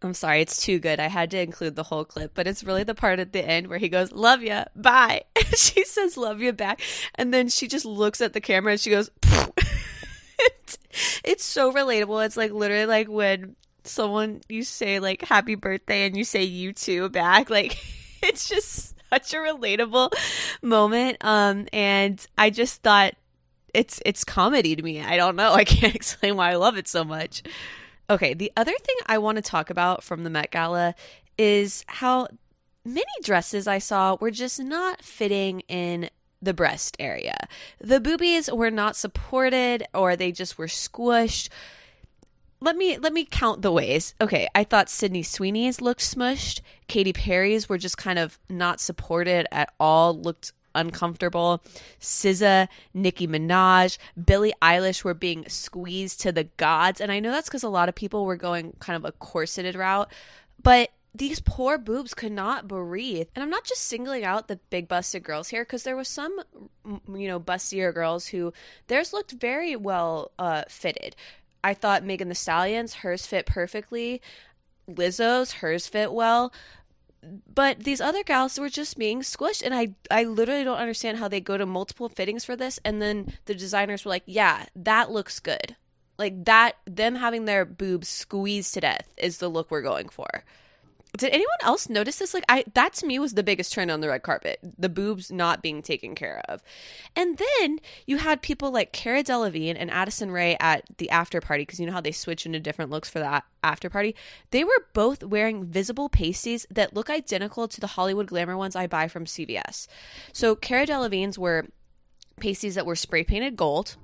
I'm 0.00 0.14
sorry, 0.14 0.40
it's 0.40 0.62
too 0.62 0.78
good. 0.78 1.00
I 1.00 1.08
had 1.08 1.30
to 1.32 1.40
include 1.40 1.74
the 1.74 1.82
whole 1.82 2.04
clip, 2.04 2.32
but 2.34 2.46
it's 2.46 2.62
really 2.62 2.84
the 2.84 2.94
part 2.94 3.18
at 3.18 3.32
the 3.32 3.44
end 3.44 3.66
where 3.66 3.78
he 3.78 3.88
goes, 3.88 4.12
"Love 4.12 4.42
ya, 4.42 4.66
bye." 4.76 5.22
she 5.56 5.84
says, 5.84 6.16
"Love 6.16 6.40
you 6.40 6.52
back," 6.52 6.80
and 7.16 7.34
then 7.34 7.48
she 7.48 7.66
just 7.66 7.84
looks 7.84 8.20
at 8.20 8.32
the 8.32 8.40
camera 8.40 8.72
and 8.72 8.80
she 8.80 8.90
goes, 8.90 9.10
it's, 10.38 10.78
"It's 11.24 11.44
so 11.44 11.72
relatable." 11.72 12.24
It's 12.24 12.36
like 12.36 12.52
literally 12.52 12.86
like 12.86 13.08
when 13.08 13.56
someone 13.82 14.40
you 14.48 14.62
say 14.62 15.00
like 15.00 15.22
"Happy 15.22 15.56
birthday" 15.56 16.06
and 16.06 16.16
you 16.16 16.24
say 16.24 16.44
"You 16.44 16.72
too" 16.72 17.08
back. 17.08 17.50
Like 17.58 17.76
it's 18.22 18.48
just 18.48 18.94
such 19.10 19.34
a 19.34 19.38
relatable 19.38 20.12
moment. 20.62 21.16
Um, 21.22 21.66
and 21.72 22.24
I 22.36 22.50
just 22.50 22.82
thought 22.82 23.14
it's 23.74 24.00
it's 24.06 24.22
comedy 24.22 24.76
to 24.76 24.82
me. 24.82 25.00
I 25.00 25.16
don't 25.16 25.34
know. 25.36 25.52
I 25.52 25.64
can't 25.64 25.94
explain 25.94 26.36
why 26.36 26.52
I 26.52 26.54
love 26.56 26.76
it 26.76 26.86
so 26.86 27.04
much. 27.04 27.42
Okay, 28.10 28.32
the 28.32 28.52
other 28.56 28.72
thing 28.72 28.96
I 29.06 29.18
want 29.18 29.36
to 29.36 29.42
talk 29.42 29.68
about 29.68 30.02
from 30.02 30.24
the 30.24 30.30
Met 30.30 30.50
Gala 30.50 30.94
is 31.36 31.84
how 31.88 32.28
many 32.84 33.04
dresses 33.22 33.66
I 33.66 33.78
saw 33.78 34.16
were 34.18 34.30
just 34.30 34.58
not 34.58 35.02
fitting 35.02 35.60
in 35.68 36.08
the 36.40 36.54
breast 36.54 36.96
area. 36.98 37.36
The 37.80 38.00
boobies 38.00 38.50
were 38.50 38.70
not 38.70 38.96
supported 38.96 39.84
or 39.92 40.16
they 40.16 40.32
just 40.32 40.56
were 40.56 40.68
squished. 40.68 41.50
Let 42.60 42.76
me 42.76 42.96
let 42.98 43.12
me 43.12 43.24
count 43.24 43.62
the 43.62 43.70
ways. 43.70 44.14
Okay, 44.20 44.48
I 44.54 44.64
thought 44.64 44.88
Sydney 44.88 45.22
Sweeney's 45.22 45.80
looked 45.80 46.00
smushed. 46.00 46.60
Katy 46.88 47.12
Perry's 47.12 47.68
were 47.68 47.78
just 47.78 47.98
kind 47.98 48.18
of 48.18 48.38
not 48.48 48.80
supported 48.80 49.46
at 49.52 49.72
all, 49.78 50.18
looked 50.18 50.52
uncomfortable. 50.74 51.62
SZA, 52.00 52.68
Nicki 52.94 53.26
Minaj, 53.26 53.98
Billie 54.22 54.54
Eilish 54.62 55.04
were 55.04 55.14
being 55.14 55.48
squeezed 55.48 56.20
to 56.22 56.32
the 56.32 56.44
gods. 56.44 57.00
And 57.00 57.10
I 57.12 57.20
know 57.20 57.30
that's 57.30 57.48
because 57.48 57.62
a 57.62 57.68
lot 57.68 57.88
of 57.88 57.94
people 57.94 58.24
were 58.24 58.36
going 58.36 58.74
kind 58.78 58.96
of 58.96 59.04
a 59.04 59.12
corseted 59.12 59.74
route, 59.74 60.10
but 60.62 60.90
these 61.14 61.40
poor 61.40 61.78
boobs 61.78 62.14
could 62.14 62.32
not 62.32 62.68
breathe. 62.68 63.28
And 63.34 63.42
I'm 63.42 63.50
not 63.50 63.64
just 63.64 63.82
singling 63.82 64.24
out 64.24 64.48
the 64.48 64.60
big 64.70 64.88
busted 64.88 65.22
girls 65.22 65.48
here 65.48 65.64
because 65.64 65.82
there 65.82 65.96
was 65.96 66.08
some, 66.08 66.38
you 66.84 67.26
know, 67.26 67.40
bustier 67.40 67.92
girls 67.92 68.28
who 68.28 68.52
theirs 68.86 69.12
looked 69.12 69.32
very 69.32 69.74
well 69.74 70.30
uh, 70.38 70.62
fitted. 70.68 71.16
I 71.64 71.74
thought 71.74 72.04
Megan 72.04 72.28
Thee 72.28 72.34
Stallion's, 72.34 72.94
hers 72.94 73.26
fit 73.26 73.46
perfectly. 73.46 74.22
Lizzo's, 74.88 75.52
hers 75.52 75.86
fit 75.86 76.12
well 76.12 76.52
but 77.52 77.80
these 77.80 78.00
other 78.00 78.22
gals 78.22 78.58
were 78.58 78.68
just 78.68 78.96
being 78.96 79.20
squished 79.20 79.62
and 79.64 79.74
i 79.74 79.88
i 80.10 80.22
literally 80.24 80.62
don't 80.64 80.78
understand 80.78 81.18
how 81.18 81.26
they 81.26 81.40
go 81.40 81.58
to 81.58 81.66
multiple 81.66 82.08
fittings 82.08 82.44
for 82.44 82.54
this 82.54 82.78
and 82.84 83.02
then 83.02 83.32
the 83.46 83.54
designers 83.54 84.04
were 84.04 84.10
like 84.10 84.22
yeah 84.26 84.66
that 84.76 85.10
looks 85.10 85.40
good. 85.40 85.76
Like 86.18 86.44
that 86.46 86.76
them 86.84 87.14
having 87.14 87.44
their 87.44 87.64
boobs 87.64 88.08
squeezed 88.08 88.74
to 88.74 88.80
death 88.80 89.08
is 89.16 89.38
the 89.38 89.48
look 89.48 89.70
we're 89.70 89.82
going 89.82 90.08
for 90.08 90.44
did 91.18 91.30
anyone 91.32 91.58
else 91.62 91.88
notice 91.88 92.16
this? 92.18 92.32
Like 92.32 92.44
i 92.48 92.64
that 92.74 92.94
to 92.94 93.06
me 93.06 93.18
was 93.18 93.34
the 93.34 93.42
biggest 93.42 93.72
trend 93.72 93.90
on 93.90 94.00
the 94.00 94.08
red 94.08 94.22
carpet 94.22 94.58
the 94.78 94.88
boobs 94.88 95.30
not 95.30 95.62
being 95.62 95.82
taken 95.82 96.14
care 96.14 96.40
of. 96.48 96.62
And 97.14 97.38
then 97.38 97.80
you 98.06 98.18
had 98.18 98.42
people 98.42 98.70
like 98.70 98.92
cara 98.92 99.22
delevingne 99.22 99.76
and 99.78 99.90
addison 99.90 100.30
rae 100.30 100.56
at 100.60 100.84
the 100.98 101.10
after 101.10 101.40
party 101.40 101.62
because 101.62 101.80
you 101.80 101.86
know 101.86 101.92
how 101.92 102.00
they 102.00 102.12
switch 102.12 102.46
into 102.46 102.60
different 102.60 102.90
looks 102.90 103.10
for 103.10 103.18
that 103.18 103.44
after 103.62 103.90
party? 103.90 104.14
They 104.50 104.64
were 104.64 104.86
both 104.94 105.22
wearing 105.22 105.64
visible 105.64 106.08
pasties 106.08 106.66
that 106.70 106.94
look 106.94 107.10
identical 107.10 107.68
to 107.68 107.80
the 107.80 107.86
hollywood 107.88 108.26
glamour 108.26 108.56
ones 108.56 108.76
i 108.76 108.86
buy 108.86 109.08
from 109.08 109.24
cvs 109.24 109.86
so 110.32 110.54
cara 110.54 110.86
delevingne's 110.86 111.38
were 111.38 111.66
pasties 112.38 112.74
that 112.74 112.86
were 112.86 112.96
spray 112.96 113.24
painted 113.24 113.56
gold 113.56 113.96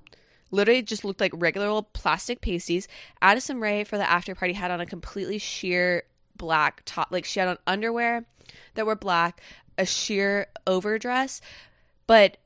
literally 0.55 0.83
just 0.83 1.05
looked 1.05 1.21
like 1.21 1.33
regular 1.35 1.67
old 1.67 1.93
plastic 1.93 2.41
pasties. 2.41 2.89
Addison 3.21 3.61
rae 3.61 3.85
for 3.85 3.99
the 3.99 4.09
after 4.09 4.35
party 4.35 4.55
had 4.55 4.71
on 4.71 4.81
a 4.81 4.87
completely 4.87 5.39
sheer 5.39 6.05
black 6.37 6.83
top 6.85 7.09
like 7.11 7.25
she 7.25 7.41
had 7.41 7.49
on 7.49 7.59
underwear 7.67 8.25
that 8.75 8.87
were 8.87 8.97
black 8.97 9.41
a 9.79 9.87
sheer 9.87 10.47
overdress 10.67 11.41
but 12.07 12.37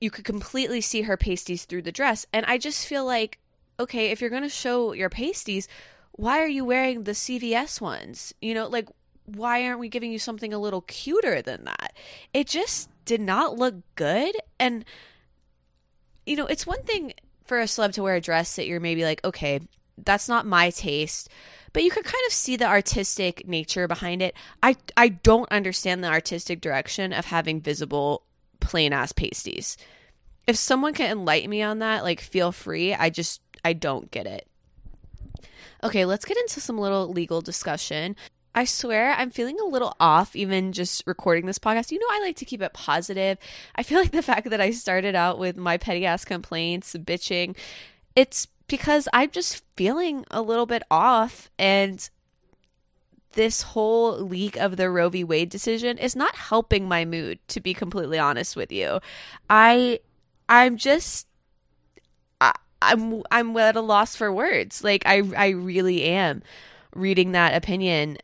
you 0.00 0.10
could 0.10 0.24
completely 0.24 0.80
see 0.80 1.02
her 1.02 1.16
pasties 1.16 1.64
through 1.64 1.82
the 1.82 1.92
dress. 1.92 2.26
And 2.32 2.44
i 2.46 2.58
just 2.58 2.86
feel 2.86 3.04
like 3.04 3.38
okay 3.78 4.10
if 4.10 4.20
you're 4.20 4.30
going 4.30 4.42
to 4.42 4.48
show 4.48 4.92
your 4.92 5.10
pasties 5.10 5.68
why 6.12 6.40
are 6.40 6.48
you 6.48 6.64
wearing 6.64 7.04
the 7.04 7.12
cvs 7.12 7.80
ones? 7.80 8.32
You 8.40 8.54
know 8.54 8.68
like 8.68 8.88
why 9.26 9.64
aren't 9.64 9.80
we 9.80 9.88
giving 9.88 10.12
you 10.12 10.18
something 10.18 10.52
a 10.52 10.58
little 10.58 10.82
cuter 10.82 11.42
than 11.42 11.64
that? 11.64 11.94
It 12.32 12.46
just 12.46 12.88
did 13.04 13.20
not 13.20 13.58
look 13.58 13.74
good. 13.96 14.34
And 14.58 14.84
you 16.24 16.36
know 16.36 16.46
it's 16.46 16.66
one 16.66 16.82
thing 16.82 17.12
for 17.44 17.60
a 17.60 17.64
celeb 17.64 17.92
to 17.92 18.02
wear 18.02 18.16
a 18.16 18.20
dress 18.20 18.56
that 18.56 18.66
you're 18.66 18.80
maybe 18.80 19.04
like 19.04 19.24
okay 19.24 19.60
that's 20.04 20.28
not 20.28 20.44
my 20.44 20.70
taste 20.70 21.28
but 21.76 21.84
you 21.84 21.90
could 21.90 22.06
kind 22.06 22.24
of 22.26 22.32
see 22.32 22.56
the 22.56 22.64
artistic 22.64 23.46
nature 23.46 23.86
behind 23.86 24.22
it. 24.22 24.34
I 24.62 24.76
I 24.96 25.08
don't 25.08 25.52
understand 25.52 26.02
the 26.02 26.08
artistic 26.08 26.62
direction 26.62 27.12
of 27.12 27.26
having 27.26 27.60
visible 27.60 28.22
plain 28.60 28.94
ass 28.94 29.12
pasties. 29.12 29.76
If 30.46 30.56
someone 30.56 30.94
can 30.94 31.10
enlighten 31.10 31.50
me 31.50 31.60
on 31.60 31.80
that, 31.80 32.02
like 32.02 32.22
feel 32.22 32.50
free. 32.50 32.94
I 32.94 33.10
just 33.10 33.42
I 33.62 33.74
don't 33.74 34.10
get 34.10 34.26
it. 34.26 34.48
Okay, 35.84 36.06
let's 36.06 36.24
get 36.24 36.38
into 36.38 36.62
some 36.62 36.78
little 36.78 37.08
legal 37.08 37.42
discussion. 37.42 38.16
I 38.54 38.64
swear 38.64 39.12
I'm 39.12 39.30
feeling 39.30 39.60
a 39.60 39.68
little 39.68 39.94
off 40.00 40.34
even 40.34 40.72
just 40.72 41.02
recording 41.06 41.44
this 41.44 41.58
podcast. 41.58 41.90
You 41.90 41.98
know, 41.98 42.06
I 42.10 42.20
like 42.20 42.36
to 42.36 42.46
keep 42.46 42.62
it 42.62 42.72
positive. 42.72 43.36
I 43.74 43.82
feel 43.82 44.00
like 44.00 44.12
the 44.12 44.22
fact 44.22 44.48
that 44.48 44.62
I 44.62 44.70
started 44.70 45.14
out 45.14 45.38
with 45.38 45.58
my 45.58 45.76
petty 45.76 46.06
ass 46.06 46.24
complaints, 46.24 46.94
bitching, 46.94 47.54
it's 48.14 48.48
because 48.68 49.08
I'm 49.12 49.30
just 49.30 49.62
feeling 49.76 50.24
a 50.30 50.42
little 50.42 50.66
bit 50.66 50.82
off 50.90 51.50
and 51.58 52.08
this 53.32 53.62
whole 53.62 54.18
leak 54.18 54.56
of 54.56 54.76
the 54.76 54.90
Roe 54.90 55.08
v. 55.08 55.22
Wade 55.22 55.50
decision 55.50 55.98
is 55.98 56.16
not 56.16 56.34
helping 56.34 56.88
my 56.88 57.04
mood 57.04 57.38
to 57.48 57.60
be 57.60 57.74
completely 57.74 58.18
honest 58.18 58.56
with 58.56 58.72
you. 58.72 59.00
I 59.48 60.00
I'm 60.48 60.76
just 60.76 61.28
I, 62.40 62.52
I'm 62.82 63.22
I'm 63.30 63.56
at 63.58 63.76
a 63.76 63.80
loss 63.80 64.16
for 64.16 64.32
words. 64.32 64.82
Like 64.82 65.04
I 65.06 65.22
I 65.36 65.50
really 65.50 66.02
am 66.04 66.42
reading 66.94 67.32
that 67.32 67.54
opinion. 67.54 68.18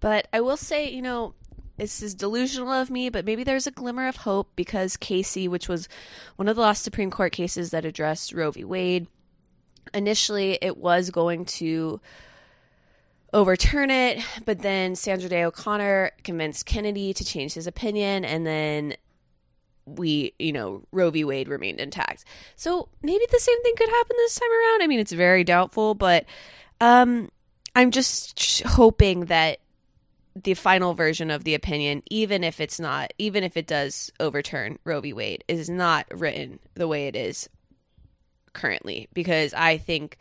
But 0.00 0.28
I 0.32 0.40
will 0.40 0.56
say, 0.56 0.90
you 0.90 1.02
know, 1.02 1.34
this 1.76 2.02
is 2.02 2.14
delusional 2.14 2.70
of 2.70 2.90
me, 2.90 3.08
but 3.08 3.24
maybe 3.24 3.42
there's 3.42 3.66
a 3.66 3.72
glimmer 3.72 4.06
of 4.06 4.16
hope 4.16 4.50
because 4.54 4.96
Casey, 4.96 5.48
which 5.48 5.68
was 5.68 5.88
one 6.36 6.46
of 6.46 6.56
the 6.56 6.62
last 6.62 6.84
Supreme 6.84 7.10
Court 7.10 7.32
cases 7.32 7.70
that 7.70 7.84
addressed 7.84 8.32
Roe 8.32 8.52
v. 8.52 8.64
Wade, 8.64 9.08
initially 9.92 10.58
it 10.62 10.76
was 10.76 11.10
going 11.10 11.44
to 11.44 12.00
overturn 13.32 13.90
it, 13.90 14.24
but 14.44 14.60
then 14.60 14.94
Sandra 14.94 15.28
Day 15.28 15.44
O'Connor 15.44 16.12
convinced 16.22 16.66
Kennedy 16.66 17.12
to 17.12 17.24
change 17.24 17.54
his 17.54 17.66
opinion, 17.66 18.24
and 18.24 18.46
then 18.46 18.94
we, 19.86 20.32
you 20.38 20.52
know, 20.52 20.82
Roe 20.92 21.10
v. 21.10 21.24
Wade 21.24 21.48
remained 21.48 21.80
intact. 21.80 22.24
So 22.56 22.88
maybe 23.02 23.24
the 23.30 23.38
same 23.38 23.62
thing 23.62 23.74
could 23.76 23.88
happen 23.88 24.16
this 24.18 24.38
time 24.38 24.50
around. 24.50 24.82
I 24.82 24.86
mean, 24.86 25.00
it's 25.00 25.12
very 25.12 25.44
doubtful, 25.44 25.94
but 25.94 26.24
um, 26.80 27.30
I'm 27.76 27.90
just 27.90 28.62
hoping 28.62 29.26
that 29.26 29.58
the 30.40 30.54
final 30.54 30.94
version 30.94 31.30
of 31.30 31.44
the 31.44 31.54
opinion, 31.54 32.02
even 32.10 32.42
if 32.42 32.60
it's 32.60 32.80
not, 32.80 33.12
even 33.18 33.44
if 33.44 33.56
it 33.56 33.66
does 33.66 34.10
overturn 34.20 34.78
Roe 34.84 35.00
v. 35.00 35.12
Wade, 35.12 35.44
is 35.48 35.68
not 35.68 36.06
written 36.10 36.60
the 36.74 36.88
way 36.88 37.06
it 37.06 37.16
is 37.16 37.48
currently 38.54 39.08
because 39.12 39.52
I 39.52 39.76
think 39.76 40.16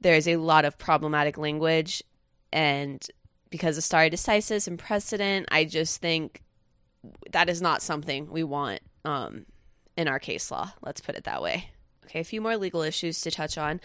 there's 0.00 0.26
a 0.26 0.36
lot 0.36 0.64
of 0.64 0.76
problematic 0.76 1.38
language 1.38 2.02
and 2.52 3.06
because 3.50 3.78
of 3.78 3.84
stare 3.84 4.10
decisis 4.10 4.66
and 4.66 4.78
precedent, 4.78 5.46
I 5.50 5.64
just 5.64 6.00
think 6.00 6.42
that 7.30 7.48
is 7.48 7.62
not 7.62 7.82
something 7.82 8.30
we 8.30 8.42
want 8.42 8.80
um, 9.04 9.46
in 9.96 10.08
our 10.08 10.18
case 10.18 10.50
law. 10.50 10.72
Let's 10.82 11.00
put 11.00 11.14
it 11.14 11.24
that 11.24 11.42
way. 11.42 11.70
Okay, 12.06 12.20
a 12.20 12.24
few 12.24 12.40
more 12.40 12.56
legal 12.56 12.82
issues 12.82 13.20
to 13.22 13.30
touch 13.30 13.58
on. 13.58 13.80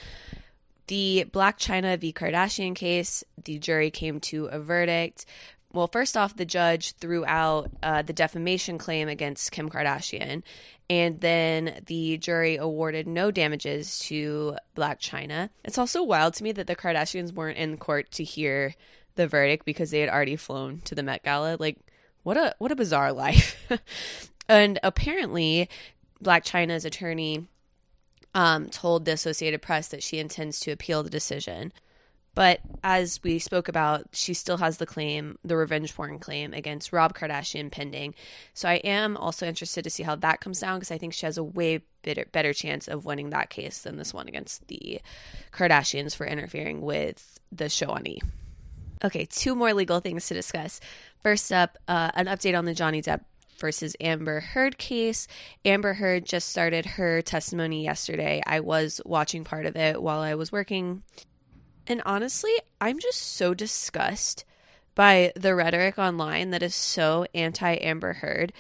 The 0.88 1.25
Blac 1.31 1.57
Chyna 1.57 1.98
v. 1.98 2.12
Kardashian 2.12 2.75
case, 2.75 3.24
the 3.43 3.60
jury 3.60 3.91
came 3.91 4.19
to 4.21 4.45
a 4.48 4.60
verdict. 4.60 5.25
Well, 5.73 5.87
first 5.87 6.17
off, 6.17 6.35
the 6.35 6.45
judge 6.45 6.93
threw 6.93 7.25
out 7.25 7.71
uh, 7.81 8.01
the 8.01 8.13
defamation 8.13 8.77
claim 8.77 9.07
against 9.07 9.51
Kim 9.51 9.69
Kardashian, 9.69 10.43
and 10.89 11.21
then 11.21 11.81
the 11.85 12.17
jury 12.17 12.57
awarded 12.57 13.07
no 13.07 13.31
damages 13.31 13.99
to 13.99 14.57
Blac 14.75 14.99
Chyna. 14.99 15.49
It's 15.63 15.77
also 15.77 16.03
wild 16.03 16.33
to 16.35 16.43
me 16.43 16.51
that 16.51 16.67
the 16.67 16.75
Kardashians 16.75 17.33
weren't 17.33 17.57
in 17.57 17.77
court 17.77 18.11
to 18.11 18.23
hear 18.23 18.75
the 19.15 19.27
verdict 19.27 19.65
because 19.65 19.91
they 19.91 20.01
had 20.01 20.09
already 20.09 20.35
flown 20.35 20.81
to 20.85 20.95
the 20.95 21.03
Met 21.03 21.23
Gala. 21.23 21.55
Like, 21.59 21.77
what 22.23 22.35
a 22.35 22.53
what 22.59 22.71
a 22.71 22.75
bizarre 22.75 23.13
life. 23.13 23.57
and 24.49 24.77
apparently, 24.83 25.69
Blac 26.21 26.43
Chyna's 26.43 26.83
attorney 26.83 27.47
um, 28.33 28.69
told 28.69 29.05
the 29.05 29.13
Associated 29.13 29.61
Press 29.61 29.87
that 29.89 30.03
she 30.03 30.19
intends 30.19 30.59
to 30.61 30.71
appeal 30.71 31.03
the 31.03 31.09
decision. 31.09 31.71
But 32.33 32.61
as 32.83 33.19
we 33.23 33.39
spoke 33.39 33.67
about, 33.67 34.07
she 34.13 34.33
still 34.33 34.57
has 34.57 34.77
the 34.77 34.85
claim, 34.85 35.38
the 35.43 35.57
revenge 35.57 35.93
porn 35.93 36.17
claim 36.19 36.53
against 36.53 36.93
Rob 36.93 37.13
Kardashian 37.13 37.71
pending. 37.71 38.15
So 38.53 38.69
I 38.69 38.75
am 38.75 39.17
also 39.17 39.45
interested 39.45 39.83
to 39.83 39.89
see 39.89 40.03
how 40.03 40.15
that 40.17 40.39
comes 40.39 40.61
down 40.61 40.79
because 40.79 40.91
I 40.91 40.97
think 40.97 41.13
she 41.13 41.25
has 41.25 41.38
a 41.38 41.43
way 41.43 41.81
better, 42.03 42.25
better 42.31 42.53
chance 42.53 42.88
of 42.88 43.05
winning 43.05 43.31
that 43.31 43.50
case 43.50 43.79
than 43.79 43.97
this 43.97 44.13
one 44.13 44.27
against 44.27 44.67
the 44.67 45.01
Kardashians 45.51 46.15
for 46.15 46.25
interfering 46.25 46.81
with 46.81 47.39
the 47.51 47.67
show 47.67 47.89
on 47.89 48.07
E. 48.07 48.21
Okay, 49.03 49.25
two 49.25 49.55
more 49.55 49.73
legal 49.73 50.00
things 50.00 50.27
to 50.27 50.33
discuss. 50.33 50.79
First 51.23 51.51
up, 51.51 51.77
uh, 51.88 52.11
an 52.13 52.27
update 52.27 52.57
on 52.57 52.65
the 52.65 52.73
Johnny 52.73 53.01
Depp 53.01 53.21
versus 53.57 53.95
Amber 54.00 54.39
Heard 54.39 54.77
case. 54.77 55.27
Amber 55.65 55.93
Heard 55.93 56.25
just 56.25 56.50
started 56.50 56.85
her 56.85 57.21
testimony 57.21 57.83
yesterday. 57.83 58.41
I 58.45 58.59
was 58.61 59.01
watching 59.05 59.43
part 59.43 59.65
of 59.65 59.75
it 59.75 60.01
while 60.01 60.19
I 60.19 60.35
was 60.35 60.51
working. 60.51 61.03
And 61.88 62.01
honestly, 62.05 62.51
I'm 62.79 63.00
just 63.00 63.21
so 63.21 63.53
disgusted 63.53 64.45
by 64.95 65.31
the 65.35 65.55
rhetoric 65.55 65.97
online 65.97 66.51
that 66.51 66.63
is 66.63 66.75
so 66.75 67.25
anti 67.33 67.75
Amber 67.75 68.13
Heard. 68.13 68.53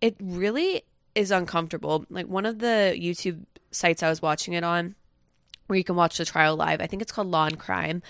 It 0.00 0.16
really 0.20 0.82
is 1.14 1.30
uncomfortable. 1.30 2.04
Like 2.10 2.26
one 2.26 2.46
of 2.46 2.58
the 2.58 2.96
YouTube 2.98 3.44
sites 3.70 4.02
I 4.02 4.08
was 4.08 4.22
watching 4.22 4.54
it 4.54 4.64
on, 4.64 4.94
where 5.66 5.76
you 5.76 5.84
can 5.84 5.96
watch 5.96 6.18
the 6.18 6.24
trial 6.24 6.56
live, 6.56 6.80
I 6.80 6.86
think 6.86 7.02
it's 7.02 7.12
called 7.12 7.28
Law 7.28 7.46
and 7.46 7.58
Crime 7.58 8.02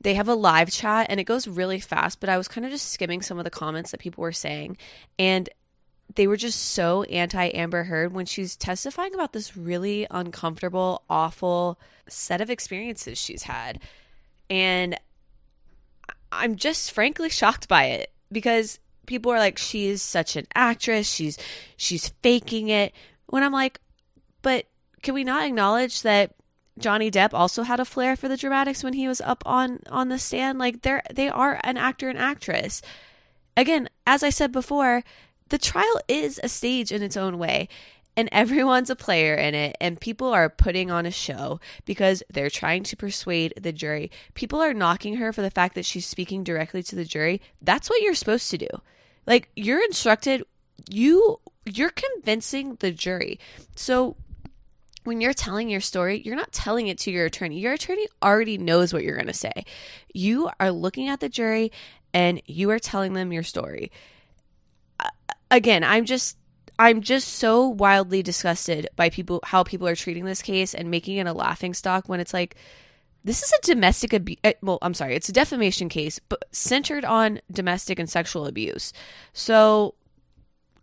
they 0.00 0.14
have 0.14 0.28
a 0.28 0.34
live 0.34 0.70
chat 0.70 1.06
and 1.10 1.20
it 1.20 1.24
goes 1.24 1.46
really 1.46 1.78
fast, 1.78 2.20
but 2.20 2.30
I 2.30 2.38
was 2.38 2.48
kind 2.48 2.64
of 2.64 2.72
just 2.72 2.90
skimming 2.90 3.20
some 3.22 3.38
of 3.38 3.44
the 3.44 3.50
comments 3.50 3.90
that 3.90 4.00
people 4.00 4.22
were 4.22 4.32
saying. 4.32 4.78
And 5.18 5.48
they 6.14 6.26
were 6.26 6.36
just 6.36 6.60
so 6.60 7.02
anti 7.04 7.46
Amber 7.48 7.84
Heard 7.84 8.12
when 8.12 8.26
she's 8.26 8.56
testifying 8.56 9.14
about 9.14 9.32
this 9.32 9.56
really 9.56 10.06
uncomfortable, 10.10 11.04
awful 11.08 11.78
set 12.08 12.40
of 12.40 12.50
experiences 12.50 13.18
she's 13.18 13.44
had. 13.44 13.80
And 14.48 14.98
I'm 16.32 16.56
just 16.56 16.92
frankly 16.92 17.28
shocked 17.28 17.68
by 17.68 17.84
it 17.86 18.12
because 18.32 18.78
people 19.06 19.32
are 19.32 19.38
like 19.38 19.58
she's 19.58 20.02
such 20.02 20.36
an 20.36 20.46
actress, 20.54 21.08
she's 21.08 21.38
she's 21.76 22.08
faking 22.22 22.68
it. 22.68 22.92
When 23.26 23.42
I'm 23.42 23.52
like, 23.52 23.80
but 24.42 24.66
can 25.02 25.14
we 25.14 25.24
not 25.24 25.46
acknowledge 25.46 26.02
that 26.02 26.34
Johnny 26.78 27.10
Depp 27.10 27.30
also 27.32 27.62
had 27.62 27.78
a 27.78 27.84
flair 27.84 28.16
for 28.16 28.28
the 28.28 28.36
dramatics 28.36 28.82
when 28.82 28.94
he 28.94 29.06
was 29.06 29.20
up 29.20 29.42
on 29.46 29.80
on 29.90 30.08
the 30.08 30.18
stand. 30.18 30.58
Like 30.58 30.82
they're 30.82 31.02
they 31.12 31.28
are 31.28 31.60
an 31.62 31.76
actor 31.76 32.08
and 32.08 32.18
actress. 32.18 32.82
Again, 33.56 33.88
as 34.06 34.22
I 34.22 34.30
said 34.30 34.52
before, 34.52 35.04
the 35.50 35.58
trial 35.58 36.00
is 36.08 36.40
a 36.42 36.48
stage 36.48 36.90
in 36.90 37.02
its 37.02 37.16
own 37.16 37.38
way. 37.38 37.68
And 38.16 38.28
everyone's 38.32 38.90
a 38.90 38.96
player 38.96 39.34
in 39.34 39.54
it, 39.54 39.76
and 39.80 40.00
people 40.00 40.32
are 40.32 40.50
putting 40.50 40.90
on 40.90 41.06
a 41.06 41.12
show 41.12 41.60
because 41.84 42.24
they're 42.28 42.50
trying 42.50 42.82
to 42.82 42.96
persuade 42.96 43.54
the 43.58 43.72
jury. 43.72 44.10
People 44.34 44.60
are 44.60 44.74
knocking 44.74 45.16
her 45.16 45.32
for 45.32 45.42
the 45.42 45.50
fact 45.50 45.76
that 45.76 45.84
she's 45.84 46.06
speaking 46.06 46.42
directly 46.42 46.82
to 46.82 46.96
the 46.96 47.04
jury. 47.04 47.40
That's 47.62 47.88
what 47.88 48.02
you're 48.02 48.16
supposed 48.16 48.50
to 48.50 48.58
do. 48.58 48.68
Like, 49.28 49.48
you're 49.54 49.82
instructed, 49.84 50.44
you 50.90 51.38
you're 51.66 51.90
convincing 51.90 52.76
the 52.76 52.90
jury. 52.90 53.38
So 53.76 54.16
when 55.04 55.20
you're 55.20 55.32
telling 55.32 55.68
your 55.68 55.80
story, 55.80 56.20
you're 56.24 56.36
not 56.36 56.52
telling 56.52 56.88
it 56.88 56.98
to 56.98 57.10
your 57.10 57.26
attorney. 57.26 57.58
Your 57.58 57.72
attorney 57.72 58.06
already 58.22 58.58
knows 58.58 58.92
what 58.92 59.02
you're 59.02 59.16
going 59.16 59.26
to 59.26 59.32
say. 59.32 59.64
You 60.12 60.50
are 60.58 60.70
looking 60.70 61.08
at 61.08 61.20
the 61.20 61.28
jury 61.28 61.72
and 62.12 62.42
you 62.46 62.70
are 62.70 62.78
telling 62.78 63.14
them 63.14 63.32
your 63.32 63.42
story. 63.42 63.92
Again, 65.50 65.84
I'm 65.84 66.04
just 66.04 66.36
I'm 66.78 67.02
just 67.02 67.28
so 67.28 67.68
wildly 67.68 68.22
disgusted 68.22 68.88
by 68.96 69.10
people 69.10 69.40
how 69.44 69.62
people 69.64 69.86
are 69.86 69.96
treating 69.96 70.24
this 70.24 70.40
case 70.40 70.74
and 70.74 70.90
making 70.90 71.18
it 71.18 71.26
a 71.26 71.32
laughing 71.32 71.74
stock 71.74 72.08
when 72.08 72.20
it's 72.20 72.32
like 72.32 72.56
this 73.22 73.42
is 73.42 73.52
a 73.52 73.60
domestic 73.66 74.12
abuse. 74.12 74.38
Eh, 74.44 74.54
well, 74.62 74.78
I'm 74.80 74.94
sorry, 74.94 75.14
it's 75.14 75.28
a 75.28 75.32
defamation 75.32 75.88
case, 75.88 76.18
but 76.18 76.44
centered 76.52 77.04
on 77.04 77.40
domestic 77.52 77.98
and 77.98 78.08
sexual 78.08 78.46
abuse. 78.46 78.92
So, 79.34 79.94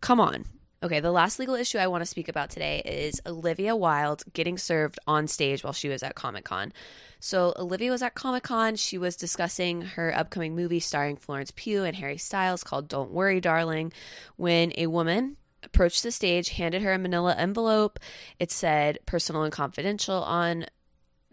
come 0.01 0.19
on. 0.19 0.45
Okay, 0.83 0.99
the 0.99 1.11
last 1.11 1.39
legal 1.39 1.55
issue 1.55 1.79
I 1.79 1.87
want 1.87 2.01
to 2.01 2.05
speak 2.05 2.29
about 2.29 2.51
today 2.51 2.83
is 2.85 3.19
Olivia 3.25 3.75
Wilde 3.75 4.23
getting 4.33 4.59
served 4.59 4.99
on 5.07 5.27
stage 5.27 5.63
while 5.63 5.73
she 5.73 5.89
was 5.89 6.03
at 6.03 6.13
Comic 6.13 6.45
Con. 6.45 6.71
So, 7.19 7.53
Olivia 7.57 7.89
was 7.89 8.03
at 8.03 8.13
Comic 8.13 8.43
Con. 8.43 8.75
She 8.75 8.99
was 8.99 9.15
discussing 9.15 9.81
her 9.81 10.15
upcoming 10.15 10.55
movie 10.55 10.79
starring 10.79 11.17
Florence 11.17 11.51
Pugh 11.55 11.83
and 11.83 11.95
Harry 11.95 12.19
Styles 12.19 12.63
called 12.63 12.87
Don't 12.87 13.09
Worry, 13.09 13.41
Darling, 13.41 13.91
when 14.35 14.71
a 14.77 14.85
woman 14.85 15.37
approached 15.63 16.03
the 16.03 16.11
stage, 16.11 16.49
handed 16.49 16.83
her 16.83 16.93
a 16.93 16.99
manila 16.99 17.33
envelope. 17.35 17.97
It 18.39 18.51
said 18.51 18.99
personal 19.07 19.41
and 19.41 19.51
confidential 19.51 20.21
on 20.21 20.67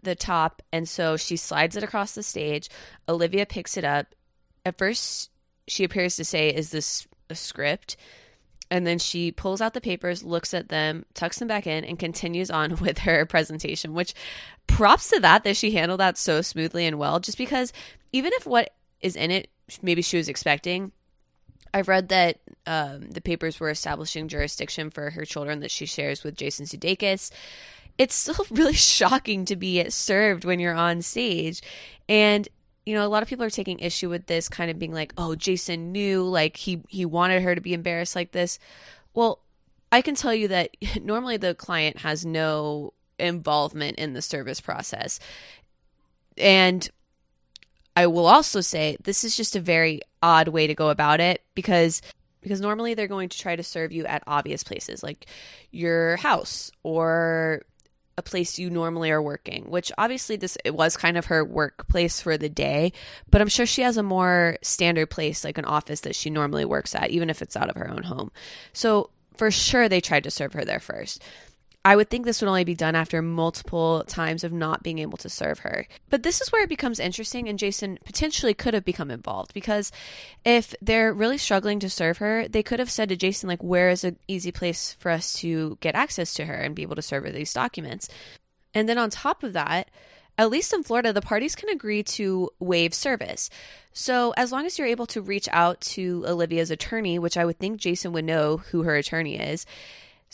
the 0.01 0.15
top. 0.15 0.63
And 0.73 0.89
so 0.89 1.17
she 1.17 1.37
slides 1.37 1.75
it 1.75 1.83
across 1.83 2.15
the 2.15 2.23
stage. 2.23 2.67
Olivia 3.07 3.45
picks 3.45 3.77
it 3.77 3.83
up. 3.83 4.07
At 4.65 4.79
first, 4.79 5.29
she 5.67 5.83
appears 5.83 6.15
to 6.15 6.25
say, 6.25 6.49
Is 6.49 6.71
this 6.71 7.05
a 7.29 7.35
script? 7.35 7.95
And 8.75 8.85
then 8.85 8.99
she 8.99 9.31
pulls 9.31 9.61
out 9.61 9.73
the 9.73 9.79
papers, 9.79 10.21
looks 10.21 10.53
at 10.53 10.67
them, 10.67 11.05
tucks 11.13 11.39
them 11.39 11.47
back 11.47 11.65
in, 11.65 11.85
and 11.85 11.97
continues 11.97 12.51
on 12.51 12.75
with 12.81 12.97
her 12.99 13.25
presentation, 13.25 13.93
which 13.93 14.13
props 14.67 15.11
to 15.11 15.19
that 15.21 15.45
that 15.45 15.55
she 15.55 15.71
handled 15.71 16.01
that 16.01 16.17
so 16.17 16.41
smoothly 16.41 16.85
and 16.85 16.99
well, 16.99 17.21
just 17.21 17.37
because 17.37 17.71
even 18.11 18.33
if 18.33 18.45
what 18.45 18.73
is 18.99 19.15
in 19.15 19.31
it, 19.31 19.49
maybe 19.81 20.01
she 20.01 20.17
was 20.17 20.27
expecting, 20.27 20.91
I've 21.73 21.87
read 21.87 22.09
that 22.09 22.41
um, 22.67 23.11
the 23.11 23.21
papers 23.21 23.61
were 23.61 23.69
establishing 23.69 24.27
jurisdiction 24.27 24.89
for 24.89 25.09
her 25.11 25.23
children 25.23 25.61
that 25.61 25.71
she 25.71 25.85
shares 25.85 26.25
with 26.25 26.35
Jason 26.35 26.65
Sudeikis. 26.65 27.31
It's 27.97 28.15
still 28.15 28.45
really 28.51 28.73
shocking 28.73 29.45
to 29.45 29.55
be 29.55 29.89
served 29.89 30.43
when 30.43 30.59
you're 30.59 30.75
on 30.75 31.01
stage. 31.01 31.61
And 32.09 32.45
you 32.85 32.93
know, 32.93 33.05
a 33.05 33.09
lot 33.09 33.23
of 33.23 33.29
people 33.29 33.45
are 33.45 33.49
taking 33.49 33.79
issue 33.79 34.09
with 34.09 34.27
this 34.27 34.47
kind 34.47 34.69
of 34.69 34.77
being 34.77 34.93
like, 34.93 35.13
"Oh, 35.17 35.35
Jason 35.35 35.91
knew 35.91 36.23
like 36.23 36.57
he 36.57 36.81
he 36.87 37.05
wanted 37.05 37.41
her 37.41 37.55
to 37.55 37.61
be 37.61 37.73
embarrassed 37.73 38.15
like 38.15 38.31
this." 38.31 38.59
Well, 39.13 39.39
I 39.91 40.01
can 40.01 40.15
tell 40.15 40.33
you 40.33 40.49
that 40.49 40.69
normally 41.01 41.37
the 41.37 41.55
client 41.55 41.99
has 41.99 42.25
no 42.25 42.93
involvement 43.17 43.97
in 43.97 44.13
the 44.13 44.21
service 44.21 44.61
process. 44.61 45.19
And 46.37 46.87
I 47.95 48.07
will 48.07 48.27
also 48.27 48.61
say 48.61 48.97
this 49.03 49.23
is 49.23 49.37
just 49.37 49.55
a 49.55 49.61
very 49.61 50.01
odd 50.21 50.49
way 50.49 50.67
to 50.67 50.75
go 50.75 50.89
about 50.89 51.19
it 51.21 51.41
because 51.55 52.01
because 52.41 52.61
normally 52.61 52.93
they're 52.93 53.07
going 53.07 53.29
to 53.29 53.39
try 53.39 53.55
to 53.55 53.63
serve 53.63 53.91
you 53.91 54.05
at 54.05 54.21
obvious 54.27 54.63
places 54.63 55.01
like 55.01 55.25
your 55.71 56.17
house 56.17 56.71
or 56.83 57.63
a 58.17 58.23
place 58.23 58.57
you 58.57 58.69
normally 58.69 59.11
are 59.11 59.21
working, 59.21 59.65
which 59.69 59.91
obviously 59.97 60.35
this 60.35 60.57
it 60.63 60.73
was 60.73 60.95
kind 60.95 61.17
of 61.17 61.25
her 61.25 61.43
workplace 61.43 62.21
for 62.21 62.37
the 62.37 62.49
day, 62.49 62.93
but 63.29 63.41
I'm 63.41 63.49
sure 63.49 63.65
she 63.65 63.81
has 63.81 63.97
a 63.97 64.03
more 64.03 64.57
standard 64.61 65.09
place 65.09 65.43
like 65.43 65.57
an 65.57 65.65
office 65.65 66.01
that 66.01 66.15
she 66.15 66.29
normally 66.29 66.65
works 66.65 66.95
at, 66.95 67.09
even 67.09 67.29
if 67.29 67.41
it's 67.41 67.57
out 67.57 67.69
of 67.69 67.75
her 67.75 67.89
own 67.89 68.03
home. 68.03 68.31
So 68.73 69.09
for 69.35 69.51
sure 69.51 69.89
they 69.89 70.01
tried 70.01 70.23
to 70.23 70.31
serve 70.31 70.53
her 70.53 70.63
there 70.63 70.79
first. 70.79 71.21
I 71.85 71.95
would 71.95 72.09
think 72.09 72.25
this 72.25 72.41
would 72.41 72.47
only 72.47 72.63
be 72.63 72.73
done 72.73 72.95
after 72.95 73.21
multiple 73.21 74.03
times 74.07 74.43
of 74.43 74.51
not 74.51 74.81
being 74.81 74.97
able 74.97 75.19
to 75.19 75.29
serve 75.29 75.59
her. 75.59 75.87
But 76.09 76.23
this 76.23 76.41
is 76.41 76.51
where 76.51 76.63
it 76.63 76.69
becomes 76.69 76.99
interesting, 76.99 77.47
and 77.47 77.59
Jason 77.59 77.99
potentially 78.03 78.55
could 78.55 78.73
have 78.73 78.83
become 78.83 79.11
involved 79.11 79.53
because 79.53 79.91
if 80.43 80.73
they're 80.81 81.13
really 81.13 81.37
struggling 81.37 81.79
to 81.81 81.89
serve 81.89 82.17
her, 82.17 82.47
they 82.47 82.63
could 82.63 82.79
have 82.79 82.89
said 82.89 83.09
to 83.09 83.15
Jason, 83.15 83.47
like, 83.47 83.61
where 83.61 83.89
is 83.89 84.03
an 84.03 84.17
easy 84.27 84.51
place 84.51 84.93
for 84.99 85.11
us 85.11 85.33
to 85.35 85.77
get 85.79 85.93
access 85.93 86.33
to 86.33 86.45
her 86.45 86.55
and 86.55 86.73
be 86.73 86.81
able 86.81 86.95
to 86.95 87.03
serve 87.03 87.23
her 87.23 87.31
these 87.31 87.53
documents? 87.53 88.09
And 88.73 88.89
then 88.89 88.97
on 88.97 89.11
top 89.11 89.43
of 89.43 89.53
that, 89.53 89.91
at 90.39 90.49
least 90.49 90.73
in 90.73 90.81
Florida, 90.81 91.13
the 91.13 91.21
parties 91.21 91.55
can 91.55 91.69
agree 91.69 92.01
to 92.01 92.49
waive 92.59 92.95
service. 92.95 93.51
So, 93.93 94.33
as 94.35 94.51
long 94.51 94.65
as 94.65 94.77
you're 94.77 94.87
able 94.87 95.05
to 95.07 95.21
reach 95.21 95.47
out 95.51 95.79
to 95.81 96.25
Olivia's 96.27 96.71
attorney, 96.71 97.19
which 97.19 97.37
I 97.37 97.45
would 97.45 97.59
think 97.59 97.79
Jason 97.79 98.11
would 98.13 98.25
know 98.25 98.57
who 98.57 98.83
her 98.83 98.95
attorney 98.95 99.39
is, 99.39 99.67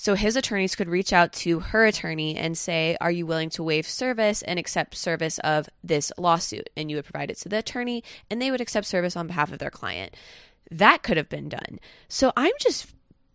So 0.02 0.16
his 0.16 0.36
attorneys 0.36 0.74
could 0.74 0.90
reach 0.90 1.14
out 1.14 1.32
to 1.34 1.60
her 1.60 1.86
attorney 1.86 2.36
and 2.36 2.58
say, 2.58 2.98
Are 3.00 3.12
you 3.12 3.28
willing 3.28 3.52
to 3.52 3.62
waive 3.62 3.86
service 3.86 4.42
and 4.42 4.58
accept 4.58 4.96
service 4.96 5.38
of 5.44 5.70
this 5.84 6.12
lawsuit? 6.18 6.72
And 6.76 6.90
you 6.90 6.96
would 6.96 7.06
provide 7.06 7.30
it 7.30 7.38
to 7.42 7.50
the 7.50 7.60
attorney, 7.60 8.04
and 8.28 8.42
they 8.42 8.50
would 8.50 8.62
accept 8.62 8.88
service 8.88 9.16
on 9.16 9.28
behalf 9.28 9.52
of 9.52 9.60
their 9.60 9.70
client. 9.70 10.16
That 10.72 11.04
could 11.04 11.18
have 11.18 11.30
been 11.30 11.50
done. 11.50 11.80
So 12.08 12.34
I'm 12.36 12.52
just 12.60 12.88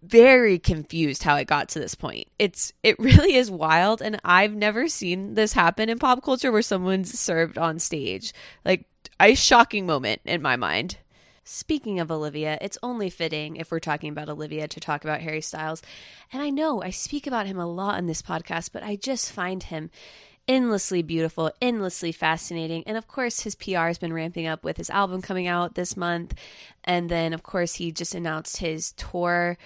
very 0.02 0.58
confused 0.58 1.22
how 1.22 1.36
it 1.36 1.46
got 1.46 1.68
to 1.68 1.78
this 1.78 1.94
point. 1.94 2.26
It's 2.36 2.72
it 2.82 2.98
really 2.98 3.36
is 3.36 3.48
wild 3.48 4.02
and 4.02 4.20
I've 4.24 4.54
never 4.54 4.88
seen 4.88 5.34
this 5.34 5.52
happen 5.52 5.88
in 5.88 6.00
pop 6.00 6.24
culture 6.24 6.50
where 6.50 6.62
someone's 6.62 7.16
served 7.16 7.58
on 7.58 7.78
stage. 7.78 8.32
Like 8.64 8.86
a 9.20 9.36
shocking 9.36 9.86
moment 9.86 10.20
in 10.24 10.42
my 10.42 10.56
mind. 10.56 10.98
Speaking 11.48 12.00
of 12.00 12.10
Olivia, 12.10 12.58
it's 12.60 12.76
only 12.82 13.08
fitting 13.08 13.54
if 13.54 13.70
we're 13.70 13.78
talking 13.78 14.10
about 14.10 14.28
Olivia 14.28 14.66
to 14.66 14.80
talk 14.80 15.04
about 15.04 15.20
Harry 15.20 15.40
Styles. 15.40 15.80
And 16.32 16.42
I 16.42 16.50
know 16.50 16.82
I 16.82 16.90
speak 16.90 17.24
about 17.24 17.46
him 17.46 17.56
a 17.56 17.68
lot 17.68 18.00
in 18.00 18.06
this 18.06 18.20
podcast, 18.20 18.70
but 18.72 18.82
I 18.82 18.96
just 18.96 19.30
find 19.30 19.62
him 19.62 19.90
endlessly 20.48 21.02
beautiful, 21.02 21.52
endlessly 21.62 22.10
fascinating. 22.10 22.82
And 22.84 22.96
of 22.96 23.06
course, 23.06 23.42
his 23.42 23.54
PR 23.54 23.86
has 23.86 23.96
been 23.96 24.12
ramping 24.12 24.48
up 24.48 24.64
with 24.64 24.76
his 24.76 24.90
album 24.90 25.22
coming 25.22 25.46
out 25.46 25.76
this 25.76 25.96
month. 25.96 26.34
And 26.82 27.08
then, 27.08 27.32
of 27.32 27.44
course, 27.44 27.74
he 27.74 27.92
just 27.92 28.16
announced 28.16 28.56
his 28.56 28.90
tour 28.94 29.56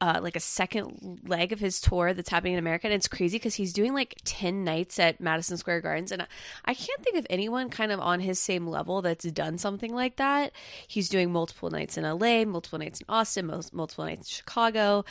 uh, 0.00 0.20
like 0.22 0.36
a 0.36 0.40
second 0.40 1.20
leg 1.26 1.52
of 1.52 1.60
his 1.60 1.80
tour 1.80 2.12
that's 2.12 2.28
happening 2.28 2.54
in 2.54 2.58
America. 2.58 2.86
And 2.86 2.94
it's 2.94 3.08
crazy 3.08 3.38
because 3.38 3.54
he's 3.54 3.72
doing 3.72 3.94
like 3.94 4.16
10 4.24 4.62
nights 4.62 4.98
at 4.98 5.20
Madison 5.20 5.56
Square 5.56 5.80
Gardens. 5.80 6.12
And 6.12 6.26
I 6.64 6.74
can't 6.74 7.02
think 7.02 7.16
of 7.16 7.26
anyone 7.30 7.70
kind 7.70 7.90
of 7.90 8.00
on 8.00 8.20
his 8.20 8.38
same 8.38 8.66
level 8.66 9.00
that's 9.00 9.24
done 9.24 9.56
something 9.58 9.94
like 9.94 10.16
that. 10.16 10.52
He's 10.86 11.08
doing 11.08 11.32
multiple 11.32 11.70
nights 11.70 11.96
in 11.96 12.04
LA, 12.04 12.44
multiple 12.44 12.78
nights 12.78 13.00
in 13.00 13.06
Austin, 13.08 13.46
multiple 13.46 14.04
nights 14.04 14.28
in 14.28 14.34
Chicago. 14.36 15.04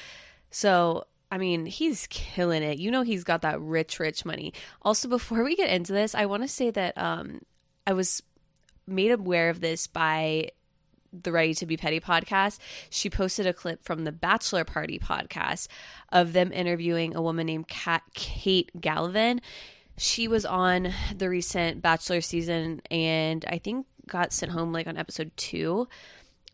So, 0.51 1.07
I 1.31 1.39
mean, 1.39 1.65
he's 1.65 2.07
killing 2.07 2.61
it. 2.61 2.77
You 2.77 2.91
know, 2.91 3.01
he's 3.01 3.23
got 3.23 3.41
that 3.41 3.59
rich, 3.59 3.99
rich 3.99 4.23
money. 4.23 4.53
Also, 4.83 5.07
before 5.07 5.43
we 5.43 5.55
get 5.55 5.69
into 5.69 5.93
this, 5.93 6.13
I 6.13 6.27
want 6.27 6.43
to 6.43 6.47
say 6.47 6.69
that 6.69 6.95
um, 6.97 7.41
I 7.87 7.93
was 7.93 8.21
made 8.87 9.11
aware 9.11 9.49
of 9.49 9.61
this 9.61 9.87
by 9.87 10.49
the 11.23 11.31
Ready 11.31 11.53
to 11.55 11.65
Be 11.65 11.77
Petty 11.77 11.99
podcast, 11.99 12.59
she 12.89 13.09
posted 13.09 13.45
a 13.45 13.53
clip 13.53 13.83
from 13.83 14.03
the 14.03 14.11
Bachelor 14.11 14.63
Party 14.63 14.99
podcast 14.99 15.67
of 16.11 16.33
them 16.33 16.51
interviewing 16.51 17.15
a 17.15 17.21
woman 17.21 17.47
named 17.47 17.67
Kat, 17.67 18.03
Kate 18.13 18.71
Galvin. 18.79 19.41
She 19.97 20.27
was 20.27 20.45
on 20.45 20.91
the 21.15 21.29
recent 21.29 21.81
Bachelor 21.81 22.21
season 22.21 22.81
and 22.91 23.45
I 23.47 23.57
think 23.57 23.85
got 24.07 24.33
sent 24.33 24.51
home 24.51 24.71
like 24.71 24.87
on 24.87 24.97
episode 24.97 25.31
two 25.35 25.87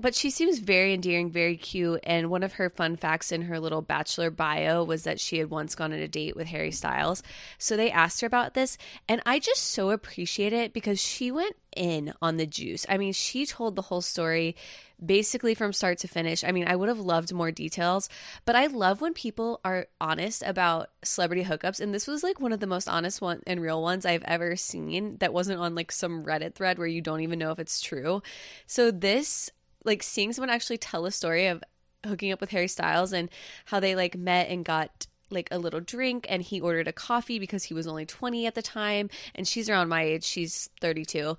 but 0.01 0.15
she 0.15 0.29
seems 0.29 0.59
very 0.59 0.93
endearing, 0.93 1.31
very 1.31 1.55
cute. 1.55 1.99
And 2.03 2.29
one 2.29 2.43
of 2.43 2.53
her 2.53 2.69
fun 2.69 2.95
facts 2.95 3.31
in 3.31 3.43
her 3.43 3.59
little 3.59 3.81
bachelor 3.81 4.31
bio 4.31 4.83
was 4.83 5.03
that 5.03 5.19
she 5.19 5.37
had 5.37 5.49
once 5.49 5.75
gone 5.75 5.93
on 5.93 5.99
a 5.99 6.07
date 6.07 6.35
with 6.35 6.47
Harry 6.47 6.71
Styles. 6.71 7.23
So 7.57 7.77
they 7.77 7.91
asked 7.91 8.21
her 8.21 8.27
about 8.27 8.53
this. 8.53 8.77
And 9.07 9.21
I 9.25 9.39
just 9.39 9.63
so 9.63 9.91
appreciate 9.91 10.53
it 10.53 10.73
because 10.73 10.99
she 10.99 11.31
went 11.31 11.55
in 11.75 12.13
on 12.21 12.37
the 12.37 12.45
juice. 12.45 12.85
I 12.89 12.97
mean, 12.97 13.13
she 13.13 13.45
told 13.45 13.75
the 13.75 13.83
whole 13.83 14.01
story 14.01 14.55
basically 15.03 15.55
from 15.55 15.73
start 15.73 15.97
to 15.99 16.07
finish. 16.07 16.43
I 16.43 16.51
mean, 16.51 16.67
I 16.67 16.75
would 16.75 16.89
have 16.89 16.99
loved 16.99 17.33
more 17.33 17.51
details, 17.51 18.07
but 18.45 18.55
I 18.55 18.67
love 18.67 19.01
when 19.01 19.13
people 19.13 19.59
are 19.65 19.87
honest 19.99 20.43
about 20.45 20.89
celebrity 21.03 21.43
hookups. 21.43 21.79
And 21.79 21.93
this 21.93 22.07
was 22.07 22.23
like 22.23 22.39
one 22.39 22.53
of 22.53 22.59
the 22.59 22.67
most 22.67 22.87
honest 22.87 23.21
one 23.21 23.41
and 23.47 23.61
real 23.61 23.81
ones 23.81 24.05
I've 24.05 24.23
ever 24.23 24.55
seen 24.55 25.17
that 25.17 25.33
wasn't 25.33 25.59
on 25.59 25.75
like 25.75 25.91
some 25.91 26.23
Reddit 26.23 26.53
thread 26.53 26.77
where 26.77 26.87
you 26.87 27.01
don't 27.01 27.21
even 27.21 27.39
know 27.39 27.51
if 27.51 27.59
it's 27.59 27.81
true. 27.81 28.21
So 28.67 28.91
this 28.91 29.49
like 29.83 30.03
seeing 30.03 30.33
someone 30.33 30.49
actually 30.49 30.77
tell 30.77 31.05
a 31.05 31.11
story 31.11 31.47
of 31.47 31.63
hooking 32.05 32.31
up 32.31 32.41
with 32.41 32.51
Harry 32.51 32.67
Styles 32.67 33.13
and 33.13 33.29
how 33.65 33.79
they 33.79 33.95
like 33.95 34.17
met 34.17 34.49
and 34.49 34.65
got 34.65 35.07
like 35.29 35.47
a 35.51 35.57
little 35.57 35.79
drink 35.79 36.25
and 36.29 36.41
he 36.41 36.59
ordered 36.59 36.87
a 36.87 36.93
coffee 36.93 37.39
because 37.39 37.63
he 37.63 37.73
was 37.73 37.87
only 37.87 38.05
20 38.05 38.45
at 38.45 38.55
the 38.55 38.61
time 38.61 39.09
and 39.33 39.47
she's 39.47 39.69
around 39.69 39.87
my 39.87 40.03
age 40.03 40.25
she's 40.25 40.69
32 40.81 41.37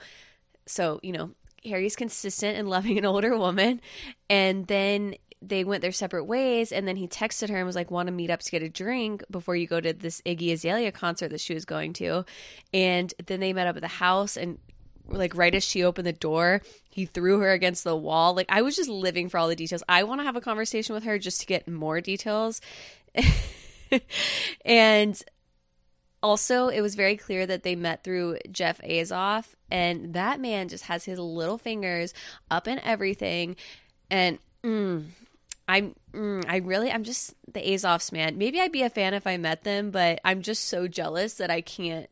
so 0.64 0.98
you 1.02 1.12
know 1.12 1.32
harry's 1.64 1.96
consistent 1.96 2.58
in 2.58 2.66
loving 2.68 2.98
an 2.98 3.04
older 3.04 3.36
woman. 3.36 3.80
And 4.28 4.66
then 4.66 5.14
they 5.40 5.64
went 5.64 5.82
their 5.82 5.92
separate 5.92 6.24
ways 6.24 6.70
and 6.70 6.86
then 6.86 6.94
he 6.94 7.08
texted 7.08 7.50
her 7.50 7.56
and 7.56 7.66
was 7.66 7.74
like 7.74 7.90
want 7.90 8.06
to 8.06 8.12
meet 8.12 8.30
up 8.30 8.40
to 8.40 8.50
get 8.50 8.62
a 8.62 8.68
drink 8.68 9.24
before 9.28 9.56
you 9.56 9.66
go 9.66 9.80
to 9.80 9.92
this 9.92 10.22
iggy 10.24 10.52
azalea 10.52 10.92
concert 10.92 11.28
that 11.30 11.40
she 11.40 11.54
was 11.54 11.64
going 11.64 11.92
to? 11.94 12.24
And 12.72 13.12
then 13.26 13.40
they 13.40 13.52
met 13.52 13.66
up 13.66 13.76
at 13.76 13.82
the 13.82 13.88
house 13.88 14.36
and 14.36 14.58
like 15.08 15.36
right 15.36 15.54
as 15.54 15.64
she 15.64 15.82
opened 15.82 16.06
the 16.06 16.12
door, 16.12 16.62
he 16.90 17.06
threw 17.06 17.40
her 17.40 17.52
against 17.52 17.84
the 17.84 17.96
wall. 17.96 18.34
Like 18.34 18.46
I 18.48 18.62
was 18.62 18.76
just 18.76 18.88
living 18.88 19.28
for 19.28 19.38
all 19.38 19.48
the 19.48 19.56
details. 19.56 19.82
I 19.88 20.04
want 20.04 20.20
to 20.20 20.24
have 20.24 20.36
a 20.36 20.40
conversation 20.40 20.94
with 20.94 21.04
her 21.04 21.18
just 21.18 21.40
to 21.40 21.46
get 21.46 21.68
more 21.68 22.00
details. 22.00 22.60
and 24.64 25.22
also, 26.22 26.68
it 26.68 26.80
was 26.80 26.94
very 26.94 27.16
clear 27.16 27.46
that 27.46 27.64
they 27.64 27.74
met 27.74 28.04
through 28.04 28.38
Jeff 28.50 28.80
Azoff, 28.82 29.54
and 29.70 30.14
that 30.14 30.40
man 30.40 30.68
just 30.68 30.84
has 30.84 31.04
his 31.04 31.18
little 31.18 31.58
fingers 31.58 32.14
up 32.50 32.68
in 32.68 32.78
everything. 32.78 33.56
And 34.08 34.38
mm, 34.62 35.06
I'm, 35.66 35.96
mm, 36.12 36.44
I 36.48 36.58
really, 36.58 36.92
I'm 36.92 37.02
just 37.02 37.34
the 37.52 37.60
Azoffs, 37.60 38.12
man. 38.12 38.38
Maybe 38.38 38.60
I'd 38.60 38.70
be 38.70 38.82
a 38.82 38.90
fan 38.90 39.14
if 39.14 39.26
I 39.26 39.36
met 39.36 39.64
them, 39.64 39.90
but 39.90 40.20
I'm 40.24 40.42
just 40.42 40.68
so 40.68 40.86
jealous 40.86 41.34
that 41.34 41.50
I 41.50 41.60
can't 41.60 42.08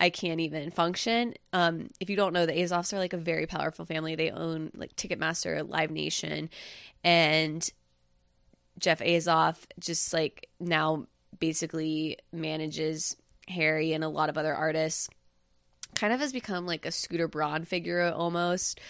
I 0.00 0.10
can't 0.10 0.40
even 0.40 0.70
function. 0.70 1.34
Um, 1.52 1.88
if 2.00 2.10
you 2.10 2.16
don't 2.16 2.32
know, 2.32 2.46
the 2.46 2.52
Azoffs 2.52 2.92
are 2.92 2.98
like 2.98 3.12
a 3.12 3.18
very 3.18 3.46
powerful 3.46 3.84
family. 3.84 4.14
They 4.14 4.30
own 4.30 4.70
like 4.74 4.96
Ticketmaster, 4.96 5.68
Live 5.68 5.90
Nation, 5.90 6.50
and 7.02 7.68
Jeff 8.78 9.00
Azoff 9.00 9.56
just 9.78 10.12
like 10.12 10.48
now 10.58 11.06
basically 11.38 12.18
manages 12.32 13.16
Harry 13.48 13.92
and 13.92 14.02
a 14.02 14.08
lot 14.08 14.28
of 14.28 14.38
other 14.38 14.54
artists. 14.54 15.08
Kind 15.94 16.12
of 16.12 16.20
has 16.20 16.32
become 16.32 16.66
like 16.66 16.86
a 16.86 16.90
Scooter 16.90 17.28
Braun 17.28 17.64
figure 17.64 18.12
almost. 18.12 18.80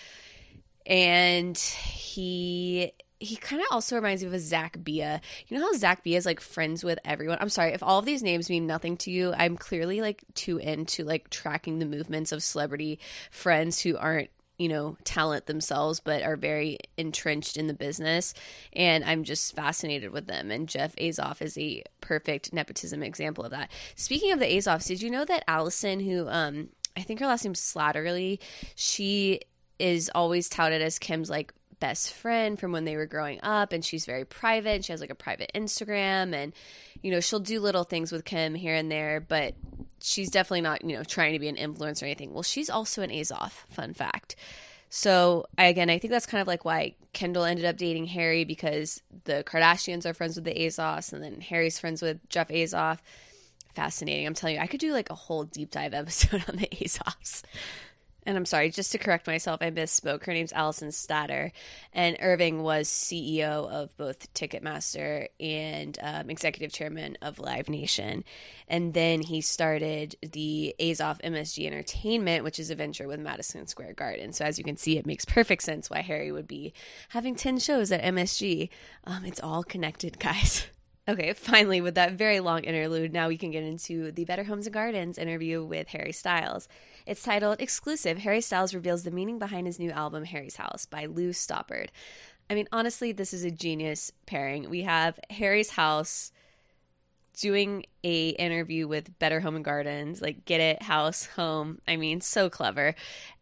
And 0.87 1.57
he 1.57 2.93
he 3.25 3.37
kind 3.37 3.61
of 3.61 3.69
also 3.71 3.97
reminds 3.97 4.23
me 4.23 4.29
of 4.29 4.35
a 4.35 4.39
Zach 4.39 4.83
Bia. 4.83 5.21
You 5.49 5.59
know 5.59 5.65
how 5.65 5.73
Zach 5.73 6.03
Bia 6.03 6.19
is 6.19 6.27
like 6.27 6.41
friends 6.41 6.85
with 6.85 6.99
everyone? 7.05 7.39
I'm 7.41 7.49
sorry 7.49 7.73
if 7.73 7.83
all 7.83 7.99
of 7.99 8.05
these 8.05 8.23
names 8.23 8.51
mean 8.51 8.67
nothing 8.67 8.97
to 8.99 9.11
you. 9.11 9.33
I'm 9.37 9.57
clearly 9.57 10.01
like 10.01 10.23
too 10.35 10.59
into 10.59 11.05
like 11.05 11.31
tracking 11.31 11.79
the 11.79 11.87
movements 11.87 12.33
of 12.33 12.43
celebrity 12.43 12.99
friends 13.31 13.81
who 13.81 13.97
aren't 13.97 14.31
you 14.59 14.69
know 14.69 14.97
talent 15.05 15.47
themselves 15.47 15.99
but 16.01 16.23
are 16.23 16.37
very 16.37 16.79
entrenched 16.97 17.57
in 17.57 17.67
the 17.67 17.75
business 17.75 18.35
and 18.73 19.03
i'm 19.05 19.25
just 19.25 19.55
fascinated 19.55 20.13
with 20.13 20.29
them 20.29 20.51
and 20.51 20.69
jeff 20.69 20.95
azoff 20.97 21.43
is 21.43 21.59
a 21.59 21.83
perfect 22.01 22.53
nepotism 22.53 23.03
example 23.03 23.43
of 23.43 23.51
that 23.51 23.69
speaking 23.97 24.31
of 24.31 24.39
the 24.39 24.47
azoffs 24.47 24.87
did 24.87 25.03
you 25.03 25.11
know 25.11 25.25
that 25.25 25.43
allison 25.49 25.99
who 25.99 26.29
um 26.29 26.69
i 26.97 27.03
think 27.03 27.19
her 27.19 27.27
last 27.27 27.45
name's 27.45 27.61
slattery 27.61 28.39
she 28.77 29.41
is 29.81 30.09
always 30.15 30.49
touted 30.49 30.81
as 30.81 31.01
kim's 31.01 31.29
like 31.29 31.53
best 31.85 32.15
friend 32.15 32.59
from 32.59 32.73
when 32.73 32.87
they 32.87 32.97
were 32.97 33.05
growing 33.05 33.39
up 33.43 33.73
and 33.73 33.85
she's 33.85 34.07
very 34.07 34.25
private 34.25 34.83
she 34.83 34.93
has 34.93 35.03
like 35.03 35.11
a 35.11 35.15
private 35.15 35.51
instagram 35.55 36.33
and 36.33 36.55
you 37.03 37.11
know 37.11 37.21
she'll 37.21 37.41
do 37.41 37.61
little 37.61 37.85
things 37.85 38.11
with 38.11 38.25
kim 38.25 38.55
here 38.55 38.75
and 38.75 38.91
there 38.91 39.21
but 39.21 39.55
she's 40.05 40.31
definitely 40.31 40.61
not 40.61 40.85
you 40.85 40.97
know 40.97 41.03
trying 41.03 41.33
to 41.33 41.39
be 41.39 41.49
an 41.49 41.57
influencer 41.57 42.03
or 42.03 42.07
anything. 42.07 42.33
Well 42.33 42.43
she's 42.43 42.71
also 42.71 43.03
an 43.03 43.11
azoff 43.11 43.53
fun 43.71 43.95
fact. 43.95 44.37
So 44.91 45.47
again 45.59 45.91
i 45.91 45.99
think 45.99 46.13
that's 46.13 46.27
kind 46.27 46.41
of 46.41 46.47
like 46.47 46.65
why 46.65 46.95
kendall 47.13 47.45
ended 47.45 47.65
up 47.65 47.77
dating 47.77 48.07
harry 48.07 48.45
because 48.45 49.03
the 49.25 49.43
kardashians 49.45 50.07
are 50.07 50.15
friends 50.15 50.37
with 50.37 50.45
the 50.45 50.55
azoffs 50.55 51.13
and 51.13 51.23
then 51.23 51.41
harry's 51.41 51.79
friends 51.79 52.01
with 52.01 52.19
jeff 52.29 52.49
azoff 52.49 52.99
fascinating. 53.75 54.27
I'm 54.27 54.35
telling 54.35 54.57
you 54.57 54.63
i 54.63 54.69
could 54.69 54.81
do 54.81 54.93
like 54.93 55.11
a 55.11 55.15
whole 55.15 55.45
deep 55.45 55.71
dive 55.71 55.95
episode 56.03 56.45
on 56.49 56.57
the 56.57 56.69
azoffs 56.69 57.43
and 58.27 58.37
I'm 58.37 58.47
sorry, 58.47 58.71
just 58.71 58.93
to 58.93 58.99
correct 58.99 59.27
myself, 59.27 59.61
I 59.61 59.71
misspoke. 59.71 60.25
Her 60.25 60.33
name's 60.33 60.53
Allison 60.53 60.93
Statter, 60.93 61.53
and 61.93 62.17
Irving 62.21 62.63
was 62.63 62.89
CEO 62.89 63.69
of 63.71 63.97
both 63.97 64.33
Ticketmaster 64.35 65.29
and 65.39 65.99
um, 66.03 66.31
executive 66.31 66.73
chairman 66.73 67.19
of 67.21 67.39
Live 67.39 67.69
Nation. 67.69 68.25
And 68.69 68.95
then 68.95 69.23
he 69.23 69.41
started 69.41 70.17
the 70.23 70.75
Azoff 70.81 71.21
MSG 71.23 71.67
Entertainment, 71.67 72.45
which 72.45 72.59
is 72.59 72.71
a 72.71 72.75
venture 72.75 73.07
with 73.07 73.21
Madison 73.21 73.67
Square 73.67 73.95
Garden. 73.95 74.33
So 74.33 74.45
as 74.45 74.59
you 74.59 74.65
can 74.65 74.77
see, 74.77 74.97
it 74.97 75.07
makes 75.07 75.25
perfect 75.25 75.63
sense 75.63 75.91
why 75.91 76.01
Harry 76.01 76.33
would 76.33 76.49
be 76.49 76.73
having 77.11 77.35
10 77.35 77.59
shows 77.59 77.93
at 77.93 78.03
MSG. 78.03 78.71
Um, 79.05 79.25
it's 79.25 79.41
all 79.41 79.63
connected, 79.63 80.19
guys. 80.19 80.67
Okay, 81.07 81.35
finally, 81.35 81.83
with 81.83 81.97
that 81.97 82.13
very 82.13 82.41
long 82.41 82.65
interlude, 82.65 83.13
now 83.13 83.29
we 83.29 83.37
can 83.37 83.51
get 83.51 83.63
into 83.63 84.11
the 84.11 84.25
Better 84.25 84.45
Homes 84.45 84.67
and 84.67 84.73
Gardens 84.73 85.19
interview 85.19 85.63
with 85.63 85.89
Harry 85.89 86.13
Styles. 86.13 86.67
It's 87.07 87.23
titled 87.23 87.61
Exclusive 87.61 88.19
Harry 88.19 88.41
Styles 88.41 88.75
Reveals 88.75 89.03
the 89.03 89.11
Meaning 89.11 89.39
Behind 89.39 89.67
His 89.67 89.79
New 89.79 89.91
Album, 89.91 90.25
Harry's 90.25 90.57
House, 90.57 90.87
by 90.87 91.05
Lou 91.05 91.31
Stoppard. 91.31 91.89
I 92.49 92.55
mean, 92.55 92.69
honestly, 92.73 93.13
this 93.13 93.35
is 93.35 93.45
a 93.45 93.51
genius 93.51 94.13
pairing. 94.25 94.71
We 94.71 94.83
have 94.83 95.21
Harry's 95.29 95.71
House 95.71 96.33
doing 97.39 97.85
a 98.03 98.31
interview 98.31 98.89
with 98.89 99.19
Better 99.19 99.41
Home 99.41 99.57
and 99.57 99.65
Gardens, 99.65 100.23
like 100.23 100.47
get 100.47 100.61
it, 100.61 100.83
house, 100.83 101.27
home. 101.27 101.83
I 101.87 101.97
mean, 101.97 102.23
so 102.23 102.49
clever. 102.49 102.95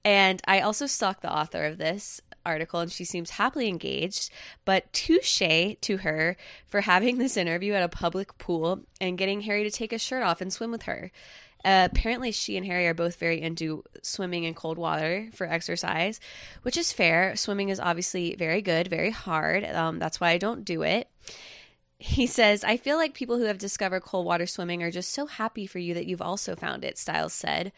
And 0.04 0.40
I 0.48 0.60
also 0.60 0.86
stalked 0.86 1.22
the 1.22 1.32
author 1.32 1.64
of 1.64 1.78
this 1.78 2.20
article 2.44 2.80
and 2.80 2.90
she 2.90 3.04
seems 3.04 3.30
happily 3.30 3.68
engaged, 3.68 4.30
but 4.64 4.92
touche 4.92 5.42
to 5.80 5.96
her 5.98 6.36
for 6.66 6.82
having 6.82 7.18
this 7.18 7.36
interview 7.36 7.72
at 7.74 7.82
a 7.82 7.88
public 7.88 8.38
pool 8.38 8.80
and 9.00 9.18
getting 9.18 9.42
Harry 9.42 9.64
to 9.64 9.70
take 9.70 9.90
his 9.90 10.02
shirt 10.02 10.22
off 10.22 10.40
and 10.40 10.52
swim 10.52 10.70
with 10.70 10.82
her. 10.82 11.10
Uh, 11.64 11.88
apparently, 11.90 12.32
she 12.32 12.56
and 12.56 12.66
Harry 12.66 12.86
are 12.88 12.94
both 12.94 13.16
very 13.16 13.40
into 13.40 13.84
swimming 14.02 14.44
in 14.44 14.54
cold 14.54 14.78
water 14.78 15.28
for 15.32 15.46
exercise, 15.46 16.18
which 16.62 16.76
is 16.76 16.92
fair. 16.92 17.36
Swimming 17.36 17.68
is 17.68 17.78
obviously 17.78 18.34
very 18.34 18.60
good, 18.62 18.88
very 18.88 19.10
hard. 19.10 19.64
Um, 19.64 19.98
that's 19.98 20.20
why 20.20 20.30
I 20.30 20.38
don't 20.38 20.64
do 20.64 20.82
it. 20.82 21.08
He 21.98 22.26
says, 22.26 22.64
I 22.64 22.76
feel 22.76 22.96
like 22.96 23.14
people 23.14 23.38
who 23.38 23.44
have 23.44 23.58
discovered 23.58 24.02
cold 24.02 24.26
water 24.26 24.46
swimming 24.46 24.82
are 24.82 24.90
just 24.90 25.12
so 25.12 25.26
happy 25.26 25.66
for 25.66 25.78
you 25.78 25.94
that 25.94 26.06
you've 26.06 26.20
also 26.20 26.56
found 26.56 26.84
it, 26.84 26.98
Styles 26.98 27.32
said. 27.32 27.70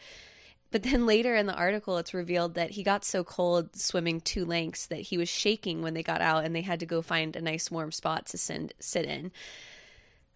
But 0.75 0.83
then 0.83 1.07
later 1.07 1.37
in 1.37 1.47
the 1.47 1.55
article, 1.55 1.99
it's 1.99 2.13
revealed 2.13 2.55
that 2.55 2.73
he 2.73 2.83
got 2.83 3.05
so 3.05 3.23
cold 3.23 3.77
swimming 3.77 4.21
two 4.21 4.45
lengths 4.45 4.87
that 4.87 5.03
he 5.03 5.17
was 5.17 5.29
shaking 5.29 5.83
when 5.83 5.95
they 5.95 6.03
got 6.03 6.21
out 6.21 6.45
and 6.45 6.53
they 6.53 6.63
had 6.63 6.81
to 6.81 6.85
go 6.85 7.01
find 7.01 7.37
a 7.37 7.41
nice 7.41 7.71
warm 7.71 7.93
spot 7.93 8.27
to 8.27 8.39
send, 8.39 8.75
sit 8.81 9.05
in. 9.05 9.31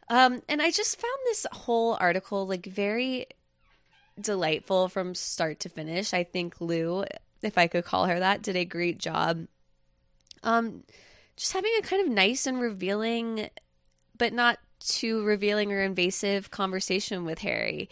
Um, 0.09 0.41
and 0.49 0.63
I 0.63 0.71
just 0.71 1.01
found 1.01 1.19
this 1.25 1.45
whole 1.51 1.97
article 1.99 2.47
like 2.47 2.67
very 2.67 3.27
delightful 4.21 4.89
from 4.89 5.17
start 5.17 5.59
to 5.59 5.69
finish. 5.69 6.15
I 6.15 6.23
think 6.23 6.61
Lou, 6.61 7.05
if 7.43 7.59
I 7.59 7.67
could 7.67 7.85
call 7.85 8.07
her 8.07 8.21
that, 8.21 8.41
did 8.41 8.55
a 8.55 8.65
great 8.65 8.99
job. 8.99 9.49
Um, 10.45 10.85
just 11.37 11.53
having 11.53 11.73
a 11.81 11.83
kind 11.83 12.07
of 12.07 12.15
nice 12.15 12.47
and 12.47 12.61
revealing, 12.61 13.51
but 14.17 14.33
not 14.33 14.61
too 14.79 15.25
revealing 15.25 15.73
or 15.73 15.83
invasive 15.83 16.53
conversation 16.53 17.25
with 17.25 17.41
Harry. 17.41 17.89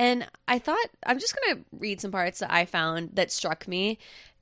And 0.00 0.26
I 0.48 0.58
thought, 0.58 0.88
I'm 1.04 1.18
just 1.18 1.36
going 1.36 1.56
to 1.56 1.64
read 1.78 2.00
some 2.00 2.10
parts 2.10 2.38
that 2.38 2.50
I 2.50 2.64
found 2.64 3.10
that 3.16 3.30
struck 3.30 3.68
me. 3.68 3.98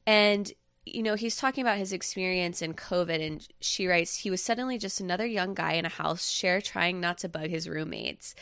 And, 0.07 0.53
you 0.87 1.03
know, 1.03 1.17
he's 1.17 1.35
talking 1.35 1.63
about 1.63 1.79
his 1.79 1.93
experience 1.93 2.63
in 2.63 2.75
COVID. 2.75 3.21
And 3.27 3.49
she 3.61 3.89
writes, 3.89 4.15
he 4.15 4.31
was 4.31 4.41
suddenly 4.41 4.79
just 4.79 5.01
another 5.01 5.27
young 5.27 5.55
guy 5.55 5.73
in 5.73 5.85
a 5.85 5.89
house 5.89 6.31
share 6.31 6.61
trying 6.61 7.01
not 7.01 7.19
to 7.19 7.29
bug 7.29 7.49
his 7.49 7.69
roommates. 7.69 8.37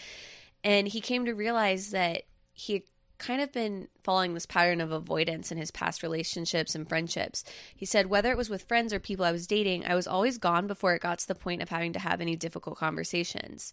And 0.62 0.86
he 0.86 1.00
came 1.00 1.24
to 1.24 1.32
realize 1.32 1.90
that 1.92 2.24
he 2.52 2.74
had 2.74 2.82
kind 3.16 3.40
of 3.40 3.50
been 3.50 3.88
following 4.04 4.34
this 4.34 4.44
pattern 4.44 4.82
of 4.82 4.92
avoidance 4.92 5.50
in 5.50 5.56
his 5.56 5.70
past 5.70 6.02
relationships 6.02 6.74
and 6.74 6.86
friendships. 6.86 7.44
He 7.74 7.86
said, 7.86 8.08
whether 8.08 8.30
it 8.30 8.36
was 8.36 8.50
with 8.50 8.64
friends 8.64 8.92
or 8.92 9.00
people 9.00 9.24
I 9.24 9.32
was 9.32 9.46
dating, 9.46 9.86
I 9.86 9.94
was 9.94 10.06
always 10.06 10.36
gone 10.36 10.66
before 10.66 10.94
it 10.94 11.00
got 11.00 11.20
to 11.20 11.28
the 11.28 11.34
point 11.34 11.62
of 11.62 11.70
having 11.70 11.94
to 11.94 11.98
have 11.98 12.20
any 12.20 12.36
difficult 12.36 12.76
conversations. 12.76 13.72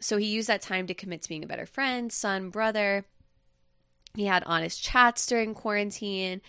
So 0.00 0.16
he 0.18 0.26
used 0.26 0.48
that 0.48 0.62
time 0.62 0.86
to 0.86 0.94
commit 0.94 1.22
to 1.22 1.28
being 1.28 1.44
a 1.44 1.48
better 1.48 1.66
friend, 1.66 2.12
son, 2.12 2.50
brother. 2.50 3.04
He 4.14 4.26
had 4.26 4.42
honest 4.44 4.82
chats 4.82 5.26
during 5.26 5.54
quarantine. 5.54 6.40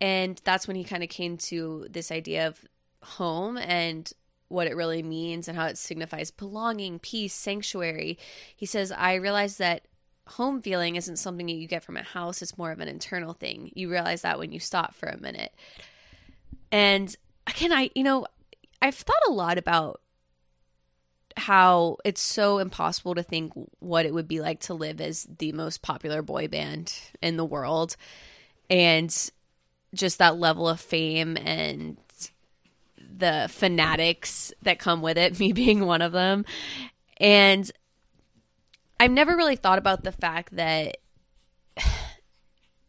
And 0.00 0.40
that's 0.44 0.66
when 0.66 0.76
he 0.76 0.84
kind 0.84 1.02
of 1.02 1.08
came 1.08 1.36
to 1.38 1.86
this 1.90 2.10
idea 2.10 2.48
of 2.48 2.64
home 3.02 3.56
and 3.56 4.10
what 4.48 4.66
it 4.66 4.76
really 4.76 5.02
means 5.02 5.48
and 5.48 5.56
how 5.56 5.66
it 5.66 5.78
signifies 5.78 6.30
belonging, 6.30 6.98
peace, 6.98 7.34
sanctuary. 7.34 8.18
He 8.54 8.66
says, 8.66 8.92
I 8.92 9.14
realized 9.14 9.58
that 9.58 9.86
home 10.26 10.60
feeling 10.60 10.96
isn't 10.96 11.16
something 11.16 11.46
that 11.46 11.52
you 11.52 11.66
get 11.66 11.82
from 11.82 11.96
a 11.96 12.02
house, 12.02 12.42
it's 12.42 12.58
more 12.58 12.70
of 12.70 12.80
an 12.80 12.88
internal 12.88 13.32
thing. 13.32 13.72
You 13.74 13.90
realize 13.90 14.22
that 14.22 14.38
when 14.38 14.52
you 14.52 14.60
stop 14.60 14.94
for 14.94 15.08
a 15.08 15.20
minute. 15.20 15.52
And 16.70 17.14
again, 17.46 17.72
I, 17.72 17.90
you 17.94 18.04
know, 18.04 18.26
I've 18.80 18.94
thought 18.94 19.16
a 19.28 19.32
lot 19.32 19.58
about 19.58 20.01
how 21.36 21.96
it's 22.04 22.20
so 22.20 22.58
impossible 22.58 23.14
to 23.14 23.22
think 23.22 23.52
what 23.78 24.06
it 24.06 24.14
would 24.14 24.28
be 24.28 24.40
like 24.40 24.60
to 24.60 24.74
live 24.74 25.00
as 25.00 25.26
the 25.38 25.52
most 25.52 25.82
popular 25.82 26.22
boy 26.22 26.48
band 26.48 26.94
in 27.20 27.36
the 27.36 27.44
world. 27.44 27.96
And 28.70 29.14
just 29.94 30.18
that 30.18 30.36
level 30.36 30.68
of 30.68 30.80
fame 30.80 31.36
and 31.36 31.96
the 33.16 33.48
fanatics 33.50 34.52
that 34.62 34.78
come 34.78 35.02
with 35.02 35.18
it 35.18 35.38
me 35.40 35.52
being 35.52 35.84
one 35.84 36.02
of 36.02 36.12
them. 36.12 36.44
And 37.18 37.70
i've 39.00 39.10
never 39.10 39.36
really 39.36 39.56
thought 39.56 39.78
about 39.78 40.04
the 40.04 40.12
fact 40.12 40.54
that 40.54 40.98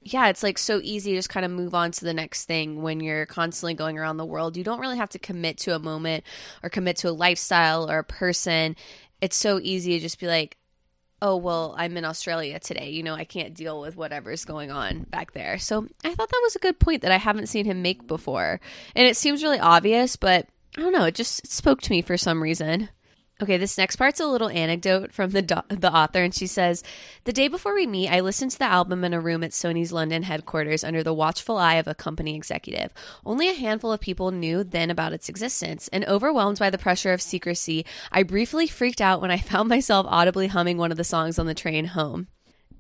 yeah, 0.06 0.28
it's 0.30 0.44
like 0.44 0.58
so 0.58 0.80
easy 0.84 1.12
to 1.12 1.18
just 1.18 1.30
kind 1.30 1.46
of 1.46 1.52
move 1.52 1.74
on 1.74 1.92
to 1.92 2.06
the 2.06 2.14
next 2.14 2.46
thing 2.46 2.82
when 2.82 3.00
you're 3.00 3.26
constantly 3.26 3.74
going 3.74 3.98
around 3.98 4.18
the 4.18 4.26
world. 4.26 4.58
You 4.58 4.64
don't 4.64 4.80
really 4.80 4.98
have 4.98 5.10
to 5.10 5.20
commit 5.20 5.58
to 5.60 5.76
a 5.76 5.80
moment 5.80 6.24
or 6.62 6.70
commit 6.70 6.98
to 6.98 7.10
a 7.10 7.12
lifestyle 7.12 7.90
or 7.90 8.00
a 8.00 8.04
person. 8.04 8.76
It's 9.22 9.36
so 9.36 9.60
easy 9.62 9.94
to 9.94 10.00
just 10.00 10.20
be 10.20 10.28
like, 10.28 10.58
oh, 11.22 11.38
well, 11.38 11.74
I'm 11.78 11.96
in 11.96 12.04
Australia 12.04 12.60
today. 12.60 12.90
You 12.90 13.02
know, 13.02 13.16
I 13.16 13.24
can't 13.24 13.54
deal 13.54 13.80
with 13.80 13.96
whatever's 13.96 14.44
going 14.44 14.72
on 14.72 15.04
back 15.04 15.32
there. 15.32 15.58
So 15.58 15.88
I 16.04 16.14
thought 16.14 16.30
that 16.30 16.42
was 16.44 16.56
a 16.58 16.60
good 16.60 16.80
point 16.80 17.02
that 17.02 17.14
I 17.14 17.18
haven't 17.18 17.48
seen 17.48 17.66
him 17.66 17.82
make 17.82 18.06
before. 18.06 18.60
And 18.94 19.08
it 19.08 19.16
seems 19.16 19.42
really 19.42 19.60
obvious, 19.60 20.18
but 20.18 20.48
I 20.78 20.82
don't 20.82 20.92
know. 20.92 21.06
It 21.06 21.16
just 21.16 21.48
spoke 21.48 21.82
to 21.82 21.92
me 21.92 22.02
for 22.02 22.18
some 22.18 22.44
reason. 22.44 22.90
Okay, 23.42 23.58
this 23.58 23.78
next 23.78 23.96
part's 23.96 24.20
a 24.20 24.28
little 24.28 24.50
anecdote 24.50 25.12
from 25.12 25.32
the 25.32 25.42
do- 25.42 25.56
the 25.68 25.92
author, 25.92 26.24
and 26.24 26.34
she 26.34 26.46
says, 26.46 26.84
"The 27.24 27.34
day 27.34 27.48
before 27.48 27.74
we 27.74 27.88
meet, 27.88 28.10
I 28.10 28.20
listened 28.20 28.52
to 28.52 28.60
the 28.60 28.66
album 28.66 29.04
in 29.04 29.14
a 29.14 29.20
room 29.20 29.44
at 29.44 29.52
Sony's 29.52 29.92
London 29.92 30.24
headquarters 30.24 30.84
under 30.84 31.02
the 31.02 31.16
watchful 31.16 31.58
eye 31.58 31.76
of 31.76 31.88
a 31.88 31.96
company 31.96 32.36
executive. 32.36 32.94
Only 33.26 33.50
a 33.50 33.54
handful 33.54 33.92
of 33.92 34.00
people 34.00 34.32
knew 34.32 34.64
then 34.64 34.92
about 34.92 35.14
its 35.14 35.30
existence, 35.30 35.90
and 35.92 36.06
overwhelmed 36.06 36.60
by 36.60 36.70
the 36.70 36.78
pressure 36.78 37.12
of 37.12 37.22
secrecy, 37.24 37.86
I 38.12 38.22
briefly 38.22 38.68
freaked 38.68 39.02
out 39.02 39.20
when 39.20 39.32
I 39.32 39.38
found 39.40 39.68
myself 39.68 40.06
audibly 40.10 40.48
humming 40.48 40.78
one 40.78 40.92
of 40.92 40.98
the 40.98 41.04
songs 41.04 41.40
on 41.40 41.48
the 41.48 41.56
train 41.56 41.86
home." 41.86 42.28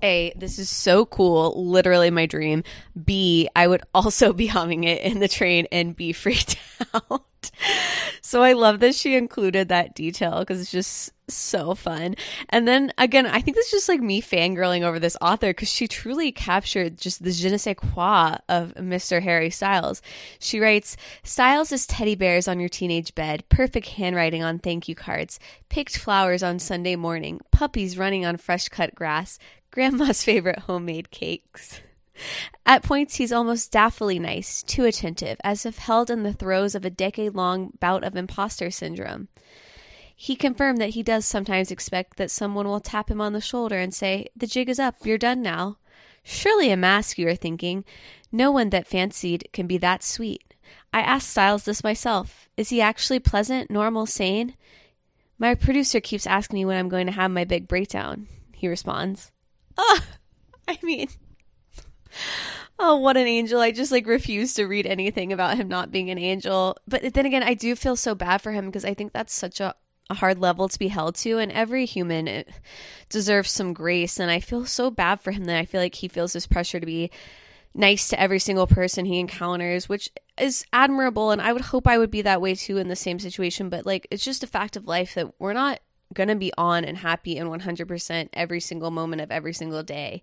A, 0.03 0.33
this 0.35 0.59
is 0.59 0.69
so 0.69 1.05
cool, 1.05 1.65
literally 1.65 2.11
my 2.11 2.25
dream. 2.25 2.63
B, 3.03 3.49
I 3.55 3.67
would 3.67 3.81
also 3.93 4.33
be 4.33 4.47
humming 4.47 4.83
it 4.83 5.01
in 5.01 5.19
the 5.19 5.27
train 5.27 5.65
and 5.71 5.95
be 5.95 6.13
freaked 6.13 6.57
out. 6.93 7.25
so 8.21 8.43
I 8.43 8.53
love 8.53 8.79
that 8.79 8.95
she 8.95 9.15
included 9.15 9.69
that 9.69 9.95
detail 9.95 10.39
because 10.39 10.61
it's 10.61 10.71
just 10.71 11.11
so 11.29 11.73
fun. 11.75 12.15
And 12.49 12.67
then 12.67 12.91
again, 12.97 13.25
I 13.25 13.39
think 13.41 13.55
this 13.55 13.67
is 13.67 13.71
just 13.71 13.89
like 13.89 14.01
me 14.01 14.21
fangirling 14.21 14.81
over 14.81 14.99
this 14.99 15.17
author 15.21 15.49
because 15.49 15.69
she 15.69 15.87
truly 15.87 16.31
captured 16.31 16.97
just 16.97 17.23
the 17.23 17.31
je 17.31 17.49
ne 17.49 17.57
sais 17.57 17.75
quoi 17.75 18.37
of 18.49 18.73
Mr. 18.75 19.21
Harry 19.21 19.49
Styles. 19.49 20.01
She 20.39 20.59
writes 20.59 20.97
Styles 21.23 21.71
is 21.71 21.87
teddy 21.87 22.15
bears 22.15 22.47
on 22.47 22.59
your 22.59 22.69
teenage 22.69 23.15
bed, 23.15 23.47
perfect 23.49 23.87
handwriting 23.89 24.43
on 24.43 24.59
thank 24.59 24.87
you 24.87 24.95
cards, 24.95 25.39
picked 25.69 25.97
flowers 25.97 26.43
on 26.43 26.59
Sunday 26.59 26.95
morning, 26.95 27.39
puppies 27.51 27.97
running 27.97 28.25
on 28.25 28.37
fresh 28.37 28.69
cut 28.69 28.93
grass, 28.95 29.39
grandma's 29.71 30.23
favorite 30.25 30.59
homemade 30.59 31.11
cakes. 31.11 31.81
At 32.65 32.83
points, 32.83 33.15
he's 33.15 33.31
almost 33.31 33.71
daffily 33.71 34.19
nice, 34.19 34.63
too 34.63 34.85
attentive, 34.85 35.37
as 35.43 35.65
if 35.65 35.77
held 35.77 36.09
in 36.09 36.23
the 36.23 36.33
throes 36.33 36.75
of 36.75 36.85
a 36.85 36.89
decade 36.89 37.33
long 37.33 37.73
bout 37.79 38.03
of 38.03 38.15
imposter 38.15 38.71
syndrome. 38.71 39.27
He 40.15 40.35
confirmed 40.35 40.79
that 40.79 40.91
he 40.91 41.03
does 41.03 41.25
sometimes 41.25 41.71
expect 41.71 42.17
that 42.17 42.31
someone 42.31 42.67
will 42.67 42.79
tap 42.79 43.09
him 43.09 43.19
on 43.19 43.33
the 43.33 43.41
shoulder 43.41 43.77
and 43.77 43.93
say, 43.93 44.27
The 44.35 44.47
jig 44.47 44.69
is 44.69 44.79
up, 44.79 44.95
you're 45.03 45.17
done 45.17 45.41
now. 45.41 45.77
Surely 46.23 46.71
a 46.71 46.77
mask, 46.77 47.17
you 47.17 47.27
are 47.27 47.35
thinking. 47.35 47.83
No 48.31 48.51
one 48.51 48.69
that 48.69 48.87
fancied 48.87 49.49
can 49.51 49.67
be 49.67 49.77
that 49.79 50.03
sweet. 50.03 50.53
I 50.93 51.01
asked 51.01 51.29
Styles 51.29 51.65
this 51.65 51.83
myself. 51.83 52.47
Is 52.55 52.69
he 52.69 52.79
actually 52.79 53.19
pleasant, 53.19 53.69
normal, 53.69 54.05
sane? 54.05 54.55
My 55.37 55.55
producer 55.55 55.99
keeps 55.99 56.25
asking 56.25 56.59
me 56.59 56.65
when 56.65 56.77
I'm 56.77 56.89
going 56.89 57.07
to 57.07 57.11
have 57.11 57.31
my 57.31 57.43
big 57.43 57.67
breakdown, 57.67 58.27
he 58.53 58.67
responds. 58.67 59.31
Oh, 59.75 59.99
I 60.67 60.77
mean, 60.83 61.07
oh, 62.79 62.97
what 62.97 63.17
an 63.17 63.27
angel. 63.27 63.59
I 63.59 63.71
just 63.71 63.91
like 63.91 64.07
refuse 64.07 64.53
to 64.55 64.65
read 64.65 64.85
anything 64.85 65.33
about 65.33 65.57
him 65.57 65.67
not 65.67 65.91
being 65.91 66.09
an 66.09 66.17
angel. 66.17 66.77
But 66.87 67.13
then 67.13 67.25
again, 67.25 67.43
I 67.43 67.53
do 67.53 67.75
feel 67.75 67.95
so 67.95 68.15
bad 68.15 68.41
for 68.41 68.51
him 68.51 68.65
because 68.65 68.85
I 68.85 68.93
think 68.93 69.13
that's 69.13 69.33
such 69.33 69.59
a, 69.59 69.75
a 70.09 70.15
hard 70.15 70.39
level 70.39 70.67
to 70.69 70.79
be 70.79 70.87
held 70.87 71.15
to. 71.15 71.37
And 71.37 71.51
every 71.51 71.85
human 71.85 72.27
eh, 72.27 72.43
deserves 73.09 73.51
some 73.51 73.73
grace. 73.73 74.19
And 74.19 74.31
I 74.31 74.39
feel 74.39 74.65
so 74.65 74.91
bad 74.91 75.21
for 75.21 75.31
him 75.31 75.45
that 75.45 75.57
I 75.57 75.65
feel 75.65 75.81
like 75.81 75.95
he 75.95 76.07
feels 76.07 76.33
this 76.33 76.47
pressure 76.47 76.79
to 76.79 76.85
be 76.85 77.11
nice 77.75 78.07
to 78.09 78.19
every 78.19 78.39
single 78.39 78.67
person 78.67 79.05
he 79.05 79.19
encounters, 79.19 79.89
which 79.89 80.09
is 80.37 80.65
admirable. 80.71 81.31
And 81.31 81.41
I 81.41 81.53
would 81.53 81.63
hope 81.63 81.87
I 81.87 81.97
would 81.97 82.11
be 82.11 82.21
that 82.21 82.41
way 82.41 82.55
too 82.55 82.77
in 82.77 82.87
the 82.87 82.95
same 82.95 83.19
situation. 83.19 83.69
But 83.69 83.85
like, 83.85 84.07
it's 84.11 84.23
just 84.23 84.43
a 84.43 84.47
fact 84.47 84.75
of 84.75 84.87
life 84.87 85.15
that 85.15 85.33
we're 85.39 85.53
not 85.53 85.79
going 86.13 86.29
to 86.29 86.35
be 86.35 86.51
on 86.57 86.85
and 86.85 86.97
happy 86.97 87.37
and 87.37 87.49
100% 87.49 88.29
every 88.33 88.59
single 88.59 88.91
moment 88.91 89.21
of 89.21 89.31
every 89.31 89.53
single 89.53 89.83
day. 89.83 90.21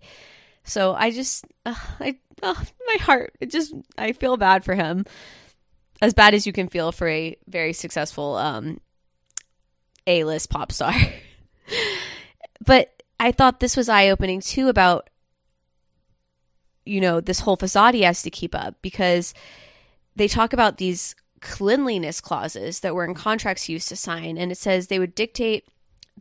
So 0.63 0.93
I 0.93 1.11
just, 1.11 1.45
uh, 1.65 1.75
I, 1.99 2.17
oh, 2.43 2.63
my 2.87 3.03
heart, 3.03 3.33
it 3.39 3.51
just, 3.51 3.73
I 3.97 4.13
feel 4.13 4.37
bad 4.37 4.63
for 4.63 4.75
him. 4.75 5.05
As 6.01 6.13
bad 6.13 6.33
as 6.33 6.47
you 6.47 6.53
can 6.53 6.67
feel 6.67 6.91
for 6.91 7.07
a 7.07 7.37
very 7.47 7.73
successful 7.73 8.35
um, 8.35 8.79
A 10.07 10.23
list 10.23 10.49
pop 10.49 10.71
star. 10.71 10.93
but 12.65 13.03
I 13.19 13.31
thought 13.31 13.59
this 13.59 13.77
was 13.77 13.87
eye 13.87 14.09
opening 14.09 14.41
too 14.41 14.67
about, 14.67 15.09
you 16.85 17.01
know, 17.01 17.21
this 17.21 17.41
whole 17.41 17.55
facade 17.55 17.93
he 17.93 18.01
has 18.01 18.23
to 18.23 18.31
keep 18.31 18.55
up 18.55 18.75
because 18.81 19.35
they 20.15 20.27
talk 20.27 20.53
about 20.53 20.77
these 20.77 21.15
cleanliness 21.39 22.19
clauses 22.19 22.79
that 22.79 22.95
were 22.95 23.05
in 23.05 23.13
contracts 23.13 23.63
he 23.63 23.73
used 23.73 23.89
to 23.89 23.95
sign. 23.95 24.37
And 24.37 24.51
it 24.51 24.57
says 24.57 24.87
they 24.87 24.99
would 24.99 25.13
dictate 25.13 25.67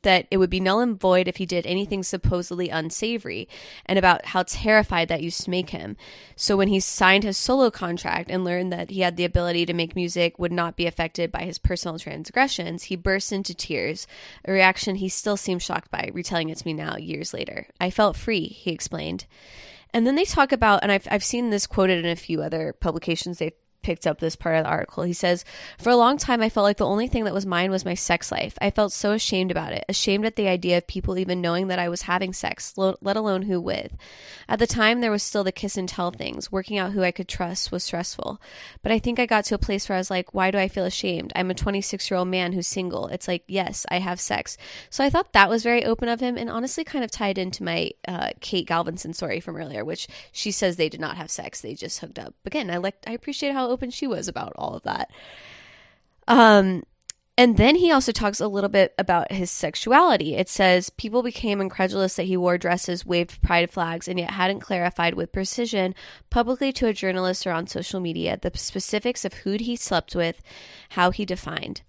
that 0.03 0.27
it 0.31 0.37
would 0.37 0.51
be 0.51 0.61
null 0.61 0.81
and 0.81 0.99
void 0.99 1.29
if 1.29 1.37
he 1.37 1.47
did 1.47 1.67
anything 1.67 2.03
supposedly 2.03 2.69
unsavory, 2.69 3.49
and 3.87 3.99
about 3.99 4.27
how 4.27 4.43
terrified 4.43 5.09
that 5.09 5.23
used 5.23 5.43
to 5.45 5.51
make 5.51 5.71
him. 5.71 5.97
So 6.37 6.57
when 6.57 6.69
he 6.69 6.81
signed 6.81 7.25
his 7.25 7.37
solo 7.37 7.71
contract 7.71 8.31
and 8.31 8.45
learned 8.45 8.73
that 8.73 8.91
he 8.91 9.01
had 9.01 9.17
the 9.17 9.25
ability 9.25 9.67
to 9.67 9.73
make 9.73 9.95
music 9.95 10.39
would 10.39 10.53
not 10.53 10.77
be 10.77 10.87
affected 10.87 11.31
by 11.31 11.43
his 11.43 11.59
personal 11.59 11.99
transgressions, 11.99 12.85
he 12.85 12.97
burst 12.97 13.33
into 13.33 13.55
tears, 13.55 14.07
a 14.45 14.53
reaction 14.53 14.97
he 14.97 15.09
still 15.09 15.37
seems 15.37 15.63
shocked 15.63 15.91
by, 15.91 16.11
retelling 16.13 16.49
it 16.49 16.59
to 16.59 16.67
me 16.67 16.73
now 16.73 16.97
years 16.97 17.35
later. 17.35 17.67
I 17.81 17.91
felt 17.91 18.17
free, 18.17 18.47
he 18.47 18.71
explained. 18.71 19.27
And 19.93 20.07
then 20.07 20.15
they 20.15 20.25
talk 20.25 20.53
about, 20.53 20.83
and 20.83 20.93
I've, 20.93 21.09
I've 21.11 21.25
seen 21.25 21.51
this 21.51 21.67
quoted 21.67 22.05
in 22.05 22.11
a 22.11 22.17
few 22.17 22.43
other 22.43 22.73
publications 22.73 23.39
they've 23.39 23.53
picked 23.83 24.07
up 24.07 24.19
this 24.19 24.37
part 24.37 24.57
of 24.57 24.65
the 24.65 24.71
article. 24.71 25.05
He 25.05 25.13
says, 25.13 25.45
For 25.79 25.91
a 25.91 25.97
long 25.97 26.19
time, 26.19 26.41
I 26.41 26.49
felt 26.49 26.65
like 26.65 26.77
the 26.79 26.87
only 26.87 27.09
thing 27.09 27.25
that 27.25 27.35
was 27.35 27.47
mine 27.47 27.71
was 27.71 27.85
my 27.85 27.95
sex 27.95 28.31
life. 28.33 28.57
I 28.61 28.71
felt 28.71 28.93
so 28.93 29.13
ashamed 29.13 29.51
about 29.51 29.73
it, 29.73 29.85
ashamed 29.89 30.25
at 30.25 30.37
the 30.37 30.49
idea 30.49 30.79
of 30.79 30.87
people 30.87 31.19
even 31.19 31.41
knowing 31.41 31.69
that 31.69 31.79
I 31.79 31.89
was 31.89 32.03
having 32.03 32.33
sex, 32.33 32.75
let 32.77 33.17
alone 33.17 33.43
who 33.43 33.61
with. 33.61 33.97
At 34.49 34.59
the 34.59 34.67
time, 34.67 35.01
there 35.01 35.11
was 35.11 35.23
still 35.23 35.45
the 35.45 35.53
kiss 35.53 35.77
and 35.77 35.89
tell 35.89 36.11
things. 36.11 36.51
Working 36.51 36.79
out 36.79 36.93
who 36.93 37.03
I 37.03 37.13
could 37.13 37.29
trust 37.29 37.71
was 37.71 37.85
stressful. 37.85 38.41
But 38.83 38.93
I 38.93 38.99
think 38.99 39.19
I 39.19 39.27
got 39.27 39.45
to 39.47 39.55
a 39.55 39.59
place 39.59 39.89
where 39.89 39.97
I 39.97 40.01
was 40.01 40.11
like, 40.11 40.35
Why 40.35 40.51
do 40.51 40.59
I 40.59 40.69
feel 40.69 40.85
ashamed? 40.85 41.33
I'm 41.35 41.51
a 41.51 41.55
26 41.55 42.11
year 42.11 42.19
old 42.19 42.29
man 42.29 42.53
who's 42.53 42.67
single. 42.67 43.09
It's 43.09 43.29
like, 43.29 43.45
yes, 43.47 43.85
I 43.91 43.99
have 43.99 44.21
sex. 44.21 44.57
So 44.89 45.05
I 45.05 45.11
thought 45.11 45.33
that 45.33 45.51
was 45.51 45.63
very 45.63 45.85
open 45.85 46.09
of 46.09 46.21
him 46.21 46.37
and 46.37 46.49
honestly 46.49 46.85
kind 46.85 47.05
of 47.05 47.11
tied 47.11 47.39
into 47.39 47.63
my 47.63 47.91
uh, 48.07 48.31
Kate 48.41 48.67
Galvinson 48.67 49.15
story 49.15 49.41
from 49.41 49.57
earlier, 49.57 49.85
which 49.85 50.09
she 50.33 50.51
says 50.51 50.77
they 50.77 50.89
did 50.89 51.01
not 51.01 51.17
have 51.17 51.31
sex. 51.31 51.61
They 51.61 51.75
just 51.75 51.99
hooked 52.01 52.19
up. 52.19 52.35
Again, 52.45 52.71
I 52.71 52.79
like, 52.79 52.97
I 53.07 53.13
appreciate 53.13 53.53
how 53.53 53.70
open 53.71 53.91
she 53.91 54.07
was 54.07 54.29
about 54.29 54.53
all 54.57 54.75
of 54.75 54.83
that. 54.83 55.11
Um, 56.29 56.83
and 57.41 57.57
then 57.57 57.77
he 57.77 57.91
also 57.91 58.13
talks 58.13 58.39
a 58.39 58.49
little 58.49 58.69
bit 58.69 58.93
about 58.99 59.33
his 59.33 59.51
sexuality. 59.51 60.35
It 60.35 60.51
says 60.51 60.91
people 60.91 61.23
became 61.23 61.61
incredulous 61.61 62.17
that 62.17 62.25
he 62.25 62.37
wore 62.37 62.59
dresses, 62.59 63.07
waved 63.07 63.41
pride 63.41 63.71
flags, 63.71 64.09
and 64.09 64.19
yet 64.19 64.33
hadn't 64.33 64.61
clarified 64.61 65.15
with 65.15 65.33
precision 65.33 65.95
publicly 66.29 66.71
to 66.75 66.87
a 66.87 66.93
journalist 66.93 67.47
or 67.47 67.53
on 67.53 67.67
social 67.67 67.99
media 67.99 68.39
the 68.41 68.53
specifics 68.55 69.25
of 69.25 69.33
who 69.33 69.53
he 69.53 69.75
slept 69.75 70.15
with, 70.15 70.43
how 70.91 71.11
he 71.11 71.25
defined. 71.25 71.81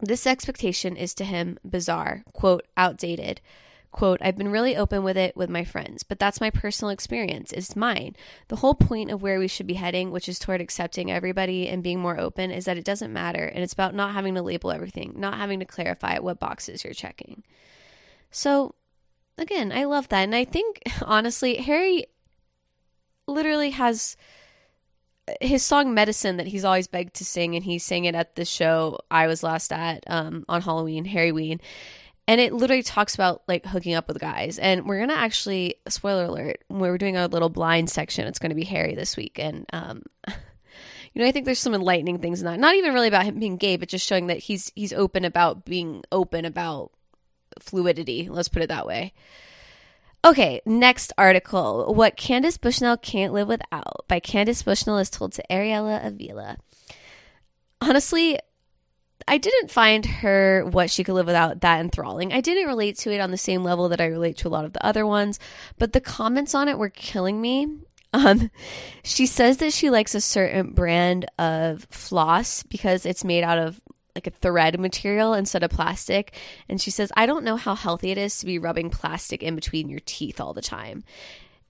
This 0.00 0.26
expectation 0.26 0.96
is 0.96 1.14
to 1.14 1.24
him 1.24 1.56
bizarre, 1.64 2.22
quote, 2.34 2.66
outdated. 2.76 3.40
Quote, 3.94 4.18
I've 4.20 4.36
been 4.36 4.50
really 4.50 4.76
open 4.76 5.04
with 5.04 5.16
it 5.16 5.36
with 5.36 5.48
my 5.48 5.62
friends, 5.62 6.02
but 6.02 6.18
that's 6.18 6.40
my 6.40 6.50
personal 6.50 6.90
experience. 6.90 7.52
It's 7.52 7.76
mine. 7.76 8.16
The 8.48 8.56
whole 8.56 8.74
point 8.74 9.12
of 9.12 9.22
where 9.22 9.38
we 9.38 9.46
should 9.46 9.68
be 9.68 9.74
heading, 9.74 10.10
which 10.10 10.28
is 10.28 10.40
toward 10.40 10.60
accepting 10.60 11.12
everybody 11.12 11.68
and 11.68 11.80
being 11.80 12.00
more 12.00 12.18
open, 12.18 12.50
is 12.50 12.64
that 12.64 12.76
it 12.76 12.84
doesn't 12.84 13.12
matter. 13.12 13.44
And 13.44 13.62
it's 13.62 13.72
about 13.72 13.94
not 13.94 14.12
having 14.12 14.34
to 14.34 14.42
label 14.42 14.72
everything, 14.72 15.12
not 15.16 15.34
having 15.34 15.60
to 15.60 15.64
clarify 15.64 16.18
what 16.18 16.40
boxes 16.40 16.82
you're 16.82 16.92
checking. 16.92 17.44
So, 18.32 18.74
again, 19.38 19.70
I 19.70 19.84
love 19.84 20.08
that. 20.08 20.24
And 20.24 20.34
I 20.34 20.44
think, 20.44 20.82
honestly, 21.02 21.58
Harry 21.58 22.06
literally 23.28 23.70
has 23.70 24.16
his 25.40 25.62
song 25.62 25.94
medicine 25.94 26.38
that 26.38 26.48
he's 26.48 26.64
always 26.64 26.88
begged 26.88 27.14
to 27.14 27.24
sing 27.24 27.54
and 27.54 27.64
he 27.64 27.78
sang 27.78 28.04
it 28.04 28.14
at 28.14 28.36
the 28.36 28.44
show 28.44 28.98
i 29.10 29.26
was 29.26 29.42
last 29.42 29.72
at 29.72 30.04
um, 30.06 30.44
on 30.50 30.60
halloween 30.60 31.06
harryween 31.06 31.58
and 32.26 32.40
it 32.40 32.52
literally 32.52 32.82
talks 32.82 33.14
about 33.14 33.42
like 33.46 33.66
hooking 33.66 33.94
up 33.94 34.08
with 34.08 34.18
guys. 34.18 34.58
And 34.58 34.86
we're 34.86 35.00
gonna 35.00 35.14
actually 35.14 35.76
spoiler 35.88 36.24
alert 36.24 36.64
we're 36.68 36.98
doing 36.98 37.16
our 37.16 37.28
little 37.28 37.50
blind 37.50 37.90
section. 37.90 38.26
It's 38.26 38.38
gonna 38.38 38.54
be 38.54 38.64
harry 38.64 38.94
this 38.94 39.16
week. 39.16 39.38
And 39.38 39.66
um 39.72 40.02
you 40.28 41.22
know 41.22 41.26
i 41.26 41.32
think 41.32 41.44
there's 41.44 41.58
some 41.58 41.74
enlightening 41.74 42.18
things 42.18 42.40
in 42.40 42.46
that. 42.46 42.58
Not 42.58 42.74
even 42.74 42.94
really 42.94 43.08
about 43.08 43.24
him 43.24 43.38
being 43.38 43.56
gay 43.56 43.76
but 43.76 43.88
just 43.88 44.06
showing 44.06 44.28
that 44.28 44.38
he's 44.38 44.72
he's 44.74 44.92
open 44.92 45.24
about 45.24 45.64
being 45.64 46.02
open 46.10 46.44
about 46.44 46.92
fluidity. 47.58 48.28
Let's 48.30 48.48
put 48.48 48.62
it 48.62 48.68
that 48.68 48.86
way. 48.86 49.12
Okay 50.24 50.62
next 50.64 51.12
article. 51.18 51.94
What 51.94 52.16
candace 52.16 52.56
bushnell 52.56 52.96
can't 52.96 53.34
live 53.34 53.48
without 53.48 54.06
by 54.08 54.20
candace 54.20 54.62
bushnell 54.62 54.98
is 54.98 55.10
told 55.10 55.32
to 55.32 55.44
ariella 55.50 56.06
avila. 56.06 56.56
Honestly 57.82 58.38
I 59.26 59.38
didn't 59.38 59.70
find 59.70 60.04
her 60.04 60.64
what 60.66 60.90
she 60.90 61.04
could 61.04 61.14
live 61.14 61.26
without 61.26 61.60
that 61.62 61.80
enthralling. 61.80 62.32
I 62.32 62.40
didn't 62.40 62.68
relate 62.68 62.98
to 62.98 63.12
it 63.12 63.20
on 63.20 63.30
the 63.30 63.38
same 63.38 63.64
level 63.64 63.88
that 63.88 64.00
I 64.00 64.06
relate 64.06 64.36
to 64.38 64.48
a 64.48 64.50
lot 64.50 64.64
of 64.64 64.72
the 64.72 64.84
other 64.84 65.06
ones, 65.06 65.38
but 65.78 65.92
the 65.92 66.00
comments 66.00 66.54
on 66.54 66.68
it 66.68 66.78
were 66.78 66.90
killing 66.90 67.40
me. 67.40 67.68
Um, 68.12 68.50
she 69.02 69.26
says 69.26 69.56
that 69.56 69.72
she 69.72 69.90
likes 69.90 70.14
a 70.14 70.20
certain 70.20 70.70
brand 70.70 71.26
of 71.38 71.86
floss 71.90 72.62
because 72.62 73.04
it's 73.06 73.24
made 73.24 73.42
out 73.42 73.58
of 73.58 73.80
like 74.14 74.26
a 74.28 74.30
thread 74.30 74.78
material 74.78 75.34
instead 75.34 75.64
of 75.64 75.70
plastic. 75.70 76.36
And 76.68 76.80
she 76.80 76.92
says, 76.92 77.10
I 77.16 77.26
don't 77.26 77.44
know 77.44 77.56
how 77.56 77.74
healthy 77.74 78.12
it 78.12 78.18
is 78.18 78.38
to 78.38 78.46
be 78.46 78.58
rubbing 78.58 78.90
plastic 78.90 79.42
in 79.42 79.56
between 79.56 79.88
your 79.88 80.00
teeth 80.04 80.40
all 80.40 80.54
the 80.54 80.62
time. 80.62 81.02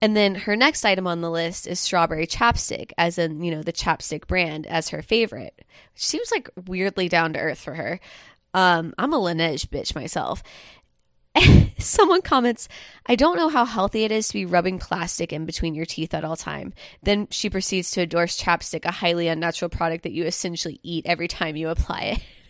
And 0.05 0.14
then 0.14 0.35
her 0.35 0.55
next 0.55 0.85
item 0.85 1.07
on 1.07 1.23
the 1.23 1.31
list 1.31 1.67
is 1.67 1.81
strawberry 1.81 2.27
chapstick, 2.27 2.93
as 2.99 3.17
in, 3.17 3.43
you 3.43 3.51
know, 3.51 3.62
the 3.62 3.73
chapstick 3.73 4.27
brand 4.27 4.67
as 4.67 4.90
her 4.90 5.01
favorite, 5.01 5.55
which 5.95 6.05
seems 6.05 6.31
like 6.31 6.51
weirdly 6.67 7.09
down 7.09 7.33
to 7.33 7.38
earth 7.38 7.59
for 7.59 7.73
her. 7.73 8.01
Um, 8.53 8.93
I'm 8.99 9.14
a 9.14 9.19
Laneige 9.19 9.69
bitch 9.69 9.95
myself. 9.95 10.43
Someone 11.79 12.21
comments, 12.21 12.69
I 13.07 13.14
don't 13.14 13.38
know 13.38 13.49
how 13.49 13.64
healthy 13.64 14.05
it 14.05 14.12
is 14.12 14.29
to 14.29 14.35
be 14.35 14.45
rubbing 14.45 14.79
plastic 14.79 15.33
in 15.33 15.47
between 15.47 15.75
your 15.75 15.87
teeth 15.87 16.12
at 16.12 16.23
all 16.23 16.37
time. 16.37 16.75
Then 17.03 17.27
she 17.31 17.49
proceeds 17.49 17.90
to 17.93 18.03
endorse 18.03 18.38
chapstick, 18.38 18.85
a 18.85 18.90
highly 18.90 19.29
unnatural 19.29 19.71
product 19.71 20.03
that 20.03 20.12
you 20.12 20.25
essentially 20.25 20.81
eat 20.83 21.07
every 21.07 21.29
time 21.29 21.57
you 21.57 21.71
apply 21.71 22.01
it. 22.03 22.19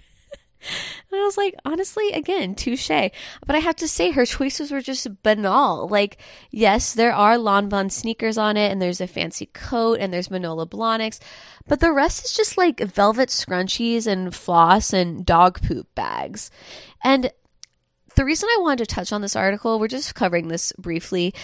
And 1.12 1.20
I 1.20 1.24
was 1.26 1.36
like, 1.36 1.54
honestly, 1.64 2.10
again, 2.10 2.56
touche. 2.56 2.88
But 2.88 3.54
I 3.54 3.58
have 3.58 3.76
to 3.76 3.86
say, 3.86 4.10
her 4.10 4.26
choices 4.26 4.72
were 4.72 4.80
just 4.80 5.22
banal. 5.22 5.86
Like, 5.86 6.18
yes, 6.50 6.92
there 6.92 7.14
are 7.14 7.36
Lanvin 7.36 7.92
sneakers 7.92 8.36
on 8.36 8.56
it, 8.56 8.72
and 8.72 8.82
there's 8.82 9.00
a 9.00 9.06
fancy 9.06 9.46
coat, 9.46 10.00
and 10.00 10.12
there's 10.12 10.30
Manolo 10.30 10.66
Blahniks, 10.66 11.20
but 11.68 11.78
the 11.78 11.92
rest 11.92 12.24
is 12.24 12.32
just 12.32 12.58
like 12.58 12.80
velvet 12.80 13.28
scrunchies 13.28 14.06
and 14.06 14.34
floss 14.34 14.92
and 14.92 15.24
dog 15.24 15.62
poop 15.62 15.86
bags. 15.94 16.50
And 17.02 17.30
the 18.16 18.24
reason 18.24 18.48
I 18.50 18.58
wanted 18.60 18.88
to 18.88 18.94
touch 18.94 19.12
on 19.12 19.22
this 19.22 19.36
article, 19.36 19.78
we're 19.78 19.88
just 19.88 20.14
covering 20.14 20.48
this 20.48 20.72
briefly, 20.72 21.34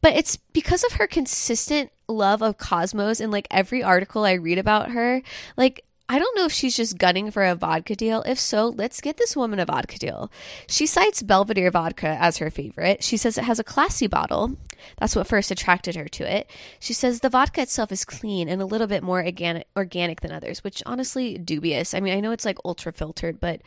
but 0.00 0.14
it's 0.14 0.36
because 0.36 0.84
of 0.84 0.92
her 0.92 1.06
consistent 1.06 1.90
love 2.08 2.42
of 2.42 2.58
Cosmos 2.58 3.20
in 3.20 3.30
like 3.30 3.48
every 3.50 3.82
article 3.82 4.24
I 4.24 4.32
read 4.34 4.58
about 4.58 4.90
her. 4.90 5.22
Like, 5.56 5.84
I 6.10 6.18
don't 6.18 6.34
know 6.36 6.46
if 6.46 6.52
she's 6.52 6.74
just 6.74 6.96
gunning 6.96 7.30
for 7.30 7.44
a 7.44 7.54
vodka 7.54 7.94
deal. 7.94 8.22
If 8.22 8.38
so, 8.38 8.68
let's 8.68 9.02
get 9.02 9.18
this 9.18 9.36
woman 9.36 9.58
a 9.58 9.66
vodka 9.66 9.98
deal. 9.98 10.32
She 10.66 10.86
cites 10.86 11.22
Belvedere 11.22 11.70
vodka 11.70 12.16
as 12.18 12.38
her 12.38 12.50
favorite. 12.50 13.04
She 13.04 13.18
says 13.18 13.36
it 13.36 13.44
has 13.44 13.58
a 13.58 13.64
classy 13.64 14.06
bottle. 14.06 14.56
That's 14.98 15.14
what 15.14 15.26
first 15.26 15.50
attracted 15.50 15.96
her 15.96 16.08
to 16.08 16.24
it. 16.24 16.50
She 16.80 16.94
says 16.94 17.20
the 17.20 17.28
vodka 17.28 17.60
itself 17.60 17.92
is 17.92 18.06
clean 18.06 18.48
and 18.48 18.62
a 18.62 18.66
little 18.66 18.86
bit 18.86 19.02
more 19.02 19.22
organic, 19.22 20.20
than 20.22 20.32
others, 20.32 20.64
which 20.64 20.82
honestly 20.86 21.36
dubious. 21.36 21.92
I 21.92 22.00
mean, 22.00 22.16
I 22.16 22.20
know 22.20 22.32
it's 22.32 22.46
like 22.46 22.58
ultra 22.64 22.92
filtered, 22.92 23.38
but 23.38 23.60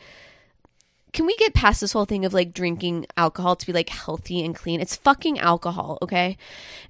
can 1.12 1.26
we 1.26 1.36
get 1.36 1.52
past 1.52 1.80
this 1.80 1.92
whole 1.92 2.06
thing 2.06 2.24
of 2.24 2.32
like 2.32 2.54
drinking 2.54 3.06
alcohol 3.16 3.54
to 3.56 3.66
be 3.66 3.72
like 3.72 3.90
healthy 3.90 4.44
and 4.44 4.54
clean? 4.54 4.80
It's 4.80 4.96
fucking 4.96 5.38
alcohol, 5.38 5.98
okay? 6.00 6.38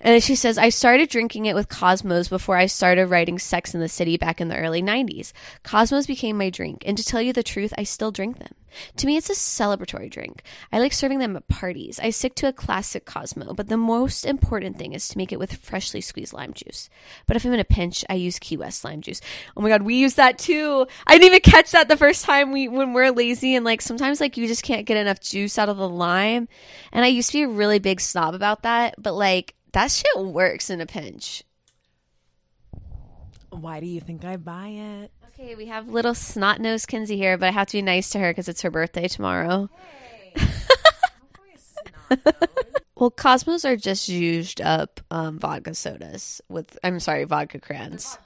And 0.01 0.23
she 0.23 0.37
says, 0.37 0.59
I 0.59 0.69
started 0.69 1.09
drinking 1.09 1.47
it 1.47 1.55
with 1.55 1.69
Cosmos 1.69 2.29
before 2.29 2.57
I 2.57 2.67
started 2.67 3.07
writing 3.09 3.39
Sex 3.39 3.75
in 3.75 3.81
the 3.81 3.89
City 3.89 4.17
back 4.17 4.41
in 4.41 4.49
the 4.49 4.57
early 4.57 4.83
90s. 4.83 5.33
Cosmos 5.65 6.07
became 6.07 6.39
my 6.39 6.51
drink, 6.51 6.85
and 6.87 6.97
to 6.97 7.05
tell 7.05 7.21
you 7.21 7.33
the 7.33 7.43
truth, 7.43 7.75
I 7.77 7.83
still 7.83 8.13
drink 8.13 8.39
them. 8.39 8.55
To 8.97 9.07
me, 9.07 9.17
it's 9.17 9.31
a 9.31 9.35
celebratory 9.35 10.11
drink. 10.11 10.43
I 10.73 10.79
like 10.79 10.93
serving 10.93 11.19
them 11.19 11.37
at 11.37 11.49
parties. 11.49 12.01
I 12.03 12.11
stick 12.11 12.35
to 12.37 12.49
a 12.49 12.53
classic 12.53 13.05
Cosmo, 13.05 13.55
but 13.55 13.69
the 13.69 13.77
most 13.77 14.25
important 14.25 14.79
thing 14.79 14.93
is 14.93 15.09
to 15.09 15.19
make 15.19 15.33
it 15.33 15.39
with 15.39 15.57
freshly 15.57 16.01
squeezed 16.01 16.33
lime 16.33 16.53
juice. 16.53 16.89
But 17.27 17.37
if 17.37 17.45
I'm 17.45 17.53
in 17.53 17.61
a 17.61 17.65
pinch, 17.65 18.05
I 18.09 18.15
use 18.15 18.39
Key 18.39 18.57
West 18.57 18.85
lime 18.85 19.01
juice. 19.01 19.21
Oh 19.57 19.61
my 19.61 19.69
god, 19.69 19.83
we 19.83 19.97
use 19.97 20.15
that 20.15 20.39
too. 20.39 20.87
I 21.07 21.13
didn't 21.13 21.27
even 21.27 21.41
catch 21.41 21.73
that 21.73 21.89
the 21.89 21.97
first 21.97 22.25
time 22.25 22.53
we 22.53 22.69
when 22.69 22.93
we're 22.93 23.11
lazy 23.11 23.55
and 23.55 23.65
like 23.65 23.83
sometimes 23.83 24.21
like 24.21 24.37
you 24.37 24.47
just 24.47 24.63
can't 24.63 24.87
get 24.87 24.97
enough 24.97 25.21
juice 25.21 25.59
out 25.59 25.69
of 25.69 25.77
the 25.77 25.89
lime. 25.89 26.49
And 26.93 27.05
I 27.05 27.09
used 27.09 27.31
to 27.31 27.39
be 27.39 27.43
a 27.43 27.49
really 27.49 27.79
big 27.79 28.01
snob 28.01 28.35
about 28.35 28.63
that, 28.63 28.95
but 28.99 29.15
like 29.15 29.55
that 29.73 29.91
shit 29.91 30.19
works 30.19 30.71
in 30.71 30.81
a 30.81 30.87
pinch. 30.87 31.45
Why 33.51 33.81
do 33.81 33.87
you 33.87 34.01
think 34.01 34.25
I 34.25 34.37
buy 34.37 34.69
it? 34.69 35.13
Okay, 35.43 35.57
we 35.57 35.67
have 35.67 35.89
little 35.89 36.15
snot 36.15 36.61
nosed 36.61 36.87
Kenzie 36.87 37.17
here, 37.17 37.37
but 37.37 37.49
I 37.49 37.51
have 37.51 37.67
to 37.69 37.79
be 37.79 37.83
nice 37.83 38.11
to 38.11 38.21
her 38.21 38.31
because 38.31 38.49
it's 38.49 38.63
her 38.63 38.71
birthday 38.71 39.09
tomorrow. 39.09 39.69
well, 42.95 43.11
Cosmos 43.11 43.65
are 43.65 43.75
just 43.75 44.09
used 44.09 44.61
up 44.61 45.01
um, 45.11 45.41
vodka 45.41 45.75
sodas 45.75 46.41
with, 46.49 46.79
I'm 46.85 47.01
sorry, 47.01 47.25
vodka 47.25 47.59
crayons. 47.59 48.19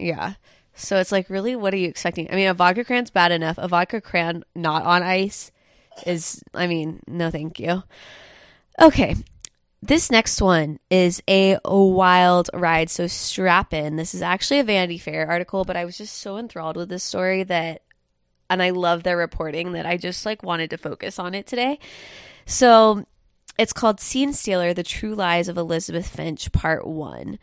yeah. 0.00 0.06
yeah. 0.06 0.34
So 0.74 0.96
it's 0.96 1.12
like, 1.12 1.30
really, 1.30 1.54
what 1.54 1.72
are 1.72 1.76
you 1.76 1.86
expecting? 1.86 2.28
I 2.32 2.34
mean, 2.34 2.48
a 2.48 2.54
vodka 2.54 2.82
crayan's 2.82 3.10
bad 3.10 3.30
enough. 3.30 3.56
A 3.56 3.68
vodka 3.68 4.00
crayon 4.00 4.44
not 4.56 4.82
on 4.82 5.04
ice 5.04 5.52
is, 6.04 6.42
I 6.52 6.66
mean, 6.66 7.00
no 7.06 7.30
thank 7.30 7.60
you. 7.60 7.84
Okay, 8.82 9.14
this 9.86 10.10
next 10.10 10.40
one 10.40 10.78
is 10.88 11.22
a, 11.28 11.58
wild 11.64 12.48
ride, 12.54 12.88
so 12.88 13.06
strap 13.06 13.74
in. 13.74 13.96
This 13.96 14.14
is 14.14 14.22
actually 14.22 14.60
a 14.60 14.64
Vanity 14.64 14.96
Fair 14.96 15.28
article, 15.28 15.64
but 15.64 15.76
I 15.76 15.84
was 15.84 15.98
just 15.98 16.16
so 16.16 16.38
enthralled 16.38 16.76
with 16.76 16.88
this 16.88 17.04
story 17.04 17.42
that 17.44 17.82
and 18.48 18.62
I 18.62 18.70
love 18.70 19.02
their 19.02 19.16
reporting 19.16 19.72
that 19.72 19.86
I 19.86 19.96
just 19.96 20.24
like 20.24 20.42
wanted 20.42 20.70
to 20.70 20.78
focus 20.78 21.18
on 21.18 21.34
it 21.34 21.46
today. 21.46 21.78
So 22.46 23.06
it's 23.58 23.72
called 23.72 24.00
Scene 24.00 24.32
Stealer: 24.32 24.72
The 24.72 24.82
True 24.82 25.14
Lies 25.14 25.48
of 25.48 25.58
Elizabeth 25.58 26.08
Finch, 26.08 26.50
Part 26.52 26.86
One. 26.86 27.38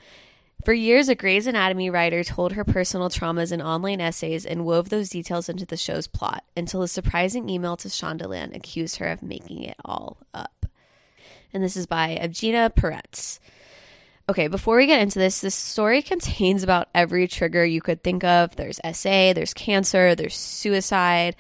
For 0.64 0.74
years, 0.74 1.10
a 1.10 1.16
Grey's 1.16 1.48
Anatomy 1.48 1.90
writer 1.90 2.24
told 2.24 2.54
her 2.54 2.64
personal 2.64 3.10
traumas 3.10 3.52
in 3.52 3.64
online 3.64 4.00
essays 4.00 4.46
and 4.46 4.64
wove 4.64 4.90
those 4.90 5.10
details 5.10 5.50
into 5.50 5.66
the 5.66 5.78
show's 5.78 6.06
plot 6.06 6.44
until 6.56 6.84
a 6.84 6.88
surprising 6.88 7.50
email 7.50 7.76
to 7.78 7.88
Shondaland 7.88 8.56
accused 8.56 8.98
her 8.98 9.08
of 9.08 9.24
making 9.24 9.64
it 9.64 9.78
all 9.84 10.18
up. 10.36 10.61
And 11.54 11.64
this 11.64 11.76
is 11.76 11.86
by 11.86 12.18
Evgenia 12.22 12.74
Peretz. 12.74 13.40
Okay, 14.30 14.48
before 14.48 14.78
we 14.78 14.86
get 14.88 15.02
into 15.02 15.20
this, 15.20 15.42
this 15.42 15.56
story 15.56 16.02
contains 16.02 16.64
about 16.64 16.90
every 16.96 17.28
trigger 17.28 17.66
you 17.66 17.82
could 17.82 18.04
think 18.04 18.24
of. 18.24 18.56
There's 18.56 18.80
SA, 18.94 19.34
there's 19.34 19.54
cancer, 19.54 20.16
there's 20.16 20.36
suicide. 20.36 21.36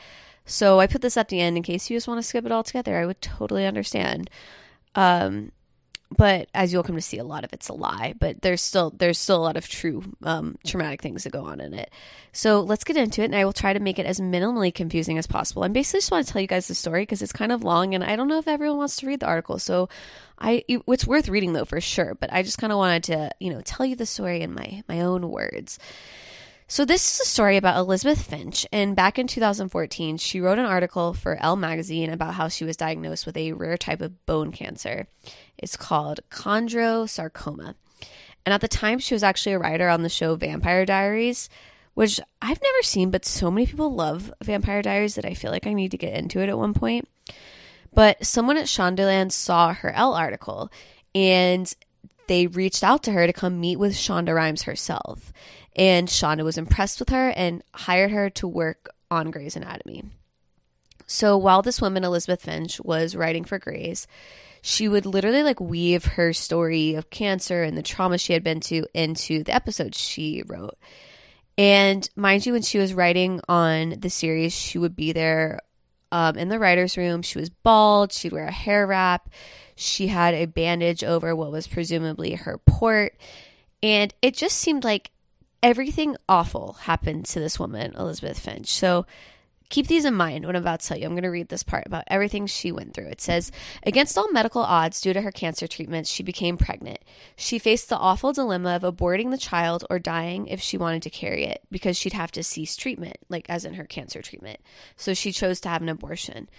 So 0.45 0.79
I 0.79 0.87
put 0.87 1.01
this 1.01 1.17
at 1.17 1.29
the 1.29 1.39
end 1.39 1.57
in 1.57 1.63
case 1.63 1.89
you 1.89 1.95
just 1.95 2.07
want 2.07 2.17
to 2.17 2.27
skip 2.27 2.45
it 2.45 2.51
all 2.51 2.63
together. 2.63 2.97
I 2.97 3.05
would 3.05 3.21
totally 3.21 3.65
understand. 3.65 4.29
Um, 4.95 5.51
but 6.15 6.49
as 6.53 6.73
you'll 6.73 6.83
come 6.83 6.95
to 6.95 7.01
see, 7.01 7.17
a 7.17 7.23
lot 7.23 7.43
of 7.43 7.53
it's 7.53 7.69
a 7.69 7.73
lie. 7.73 8.13
But 8.19 8.41
there's 8.41 8.61
still 8.61 8.91
there's 8.91 9.17
still 9.17 9.37
a 9.37 9.43
lot 9.43 9.57
of 9.57 9.67
true 9.67 10.03
um, 10.23 10.57
traumatic 10.65 11.01
things 11.01 11.23
that 11.23 11.31
go 11.31 11.43
on 11.43 11.61
in 11.61 11.73
it. 11.73 11.89
So 12.33 12.61
let's 12.61 12.83
get 12.83 12.97
into 12.97 13.21
it, 13.21 13.25
and 13.25 13.35
I 13.35 13.45
will 13.45 13.53
try 13.53 13.73
to 13.73 13.79
make 13.79 13.97
it 13.97 14.05
as 14.05 14.19
minimally 14.19 14.73
confusing 14.73 15.17
as 15.17 15.27
possible. 15.27 15.63
I 15.63 15.69
basically 15.69 15.99
just 15.99 16.11
want 16.11 16.27
to 16.27 16.31
tell 16.31 16.41
you 16.41 16.47
guys 16.47 16.67
the 16.67 16.75
story 16.75 17.03
because 17.03 17.21
it's 17.21 17.31
kind 17.31 17.51
of 17.51 17.63
long, 17.63 17.95
and 17.95 18.03
I 18.03 18.15
don't 18.15 18.27
know 18.27 18.39
if 18.39 18.47
everyone 18.47 18.77
wants 18.77 18.97
to 18.97 19.07
read 19.07 19.21
the 19.21 19.25
article. 19.27 19.57
So 19.57 19.89
I 20.37 20.65
it's 20.67 21.07
worth 21.07 21.29
reading 21.29 21.53
though 21.53 21.65
for 21.65 21.79
sure. 21.79 22.15
But 22.15 22.33
I 22.33 22.43
just 22.43 22.57
kind 22.57 22.73
of 22.73 22.77
wanted 22.77 23.03
to 23.05 23.31
you 23.39 23.53
know 23.53 23.61
tell 23.61 23.85
you 23.85 23.95
the 23.95 24.05
story 24.05 24.41
in 24.41 24.53
my 24.53 24.83
my 24.89 25.01
own 25.01 25.29
words. 25.29 25.79
So, 26.71 26.85
this 26.85 27.15
is 27.15 27.27
a 27.27 27.29
story 27.29 27.57
about 27.57 27.75
Elizabeth 27.75 28.21
Finch, 28.21 28.65
and 28.71 28.95
back 28.95 29.19
in 29.19 29.27
2014, 29.27 30.15
she 30.15 30.39
wrote 30.39 30.57
an 30.57 30.63
article 30.63 31.13
for 31.13 31.35
Elle 31.35 31.57
magazine 31.57 32.09
about 32.09 32.35
how 32.35 32.47
she 32.47 32.63
was 32.63 32.77
diagnosed 32.77 33.25
with 33.25 33.35
a 33.35 33.51
rare 33.51 33.75
type 33.75 33.99
of 33.99 34.25
bone 34.25 34.53
cancer. 34.53 35.09
It's 35.57 35.75
called 35.75 36.21
chondrosarcoma. 36.29 37.75
And 38.45 38.53
at 38.53 38.61
the 38.61 38.69
time, 38.69 38.99
she 38.99 39.13
was 39.13 39.21
actually 39.21 39.51
a 39.51 39.59
writer 39.59 39.89
on 39.89 40.01
the 40.01 40.07
show 40.07 40.37
Vampire 40.37 40.85
Diaries, 40.85 41.49
which 41.93 42.21
I've 42.41 42.61
never 42.63 42.83
seen, 42.83 43.11
but 43.11 43.25
so 43.25 43.51
many 43.51 43.67
people 43.67 43.93
love 43.93 44.33
Vampire 44.41 44.81
Diaries 44.81 45.15
that 45.15 45.25
I 45.25 45.33
feel 45.33 45.51
like 45.51 45.67
I 45.67 45.73
need 45.73 45.91
to 45.91 45.97
get 45.97 46.13
into 46.13 46.39
it 46.39 46.47
at 46.47 46.57
one 46.57 46.73
point. 46.73 47.05
But 47.93 48.25
someone 48.25 48.55
at 48.55 48.67
Shondaland 48.67 49.33
saw 49.33 49.73
her 49.73 49.91
Elle 49.91 50.13
article, 50.13 50.71
and 51.13 51.75
they 52.27 52.47
reached 52.47 52.81
out 52.81 53.03
to 53.03 53.11
her 53.11 53.27
to 53.27 53.33
come 53.33 53.59
meet 53.59 53.75
with 53.75 53.91
Shonda 53.91 54.33
Rhimes 54.33 54.61
herself. 54.61 55.33
And 55.75 56.07
Shonda 56.07 56.43
was 56.43 56.57
impressed 56.57 56.99
with 56.99 57.09
her 57.09 57.29
and 57.29 57.63
hired 57.73 58.11
her 58.11 58.29
to 58.31 58.47
work 58.47 58.89
on 59.09 59.31
Grey's 59.31 59.55
Anatomy. 59.55 60.03
So 61.07 61.37
while 61.37 61.61
this 61.61 61.81
woman, 61.81 62.03
Elizabeth 62.03 62.41
Finch, 62.41 62.79
was 62.81 63.15
writing 63.15 63.43
for 63.43 63.59
Grey's, 63.59 64.07
she 64.61 64.87
would 64.87 65.05
literally 65.05 65.43
like 65.43 65.59
weave 65.59 66.05
her 66.05 66.33
story 66.33 66.95
of 66.95 67.09
cancer 67.09 67.63
and 67.63 67.77
the 67.77 67.83
trauma 67.83 68.17
she 68.17 68.33
had 68.33 68.43
been 68.43 68.59
to 68.61 68.85
into 68.93 69.43
the 69.43 69.53
episodes 69.53 69.97
she 69.97 70.43
wrote. 70.45 70.77
And 71.57 72.07
mind 72.15 72.45
you, 72.45 72.53
when 72.53 72.61
she 72.61 72.77
was 72.77 72.93
writing 72.93 73.41
on 73.49 73.95
the 73.99 74.09
series, 74.09 74.53
she 74.53 74.77
would 74.77 74.95
be 74.95 75.11
there 75.11 75.59
um, 76.11 76.37
in 76.37 76.49
the 76.49 76.59
writer's 76.59 76.97
room. 76.97 77.21
She 77.21 77.39
was 77.39 77.49
bald. 77.49 78.13
She'd 78.13 78.31
wear 78.31 78.47
a 78.47 78.51
hair 78.51 78.85
wrap. 78.85 79.29
She 79.75 80.07
had 80.07 80.33
a 80.33 80.45
bandage 80.45 81.03
over 81.03 81.35
what 81.35 81.51
was 81.51 81.67
presumably 81.67 82.35
her 82.35 82.57
port. 82.59 83.17
And 83.83 84.13
it 84.21 84.35
just 84.35 84.57
seemed 84.57 84.83
like 84.83 85.11
everything 85.63 86.15
awful 86.27 86.73
happened 86.73 87.25
to 87.25 87.39
this 87.39 87.59
woman, 87.59 87.93
Elizabeth 87.95 88.39
Finch. 88.39 88.67
So 88.67 89.05
keep 89.69 89.87
these 89.87 90.05
in 90.05 90.13
mind 90.13 90.45
when 90.45 90.55
I'm 90.55 90.61
about 90.61 90.81
to 90.81 90.87
tell 90.87 90.97
you. 90.97 91.05
I'm 91.05 91.13
going 91.13 91.23
to 91.23 91.29
read 91.29 91.49
this 91.49 91.63
part 91.63 91.85
about 91.85 92.03
everything 92.07 92.45
she 92.45 92.71
went 92.71 92.93
through. 92.93 93.07
It 93.07 93.21
says, 93.21 93.51
Against 93.83 94.17
all 94.17 94.31
medical 94.31 94.61
odds, 94.61 95.01
due 95.01 95.13
to 95.13 95.21
her 95.21 95.31
cancer 95.31 95.67
treatments, 95.67 96.11
she 96.11 96.23
became 96.23 96.57
pregnant. 96.57 96.99
She 97.35 97.57
faced 97.57 97.89
the 97.89 97.97
awful 97.97 98.33
dilemma 98.33 98.75
of 98.75 98.83
aborting 98.83 99.31
the 99.31 99.37
child 99.37 99.85
or 99.89 99.97
dying 99.97 100.47
if 100.47 100.61
she 100.61 100.77
wanted 100.77 101.01
to 101.03 101.09
carry 101.09 101.45
it 101.45 101.61
because 101.71 101.97
she'd 101.97 102.13
have 102.13 102.31
to 102.33 102.43
cease 102.43 102.75
treatment, 102.75 103.17
like 103.29 103.49
as 103.49 103.65
in 103.65 103.75
her 103.75 103.85
cancer 103.85 104.21
treatment. 104.21 104.59
So 104.95 105.13
she 105.13 105.31
chose 105.31 105.59
to 105.61 105.69
have 105.69 105.81
an 105.81 105.89
abortion. 105.89 106.49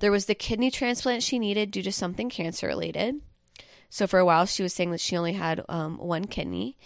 There 0.00 0.12
was 0.12 0.26
the 0.26 0.34
kidney 0.34 0.70
transplant 0.70 1.22
she 1.22 1.38
needed 1.38 1.70
due 1.70 1.82
to 1.82 1.92
something 1.92 2.28
cancer 2.28 2.66
related. 2.66 3.20
So 3.88 4.06
for 4.06 4.18
a 4.18 4.24
while, 4.24 4.44
she 4.44 4.62
was 4.62 4.74
saying 4.74 4.90
that 4.90 5.00
she 5.00 5.16
only 5.16 5.34
had 5.34 5.64
um, 5.68 5.96
one 5.98 6.26
kidney. 6.26 6.76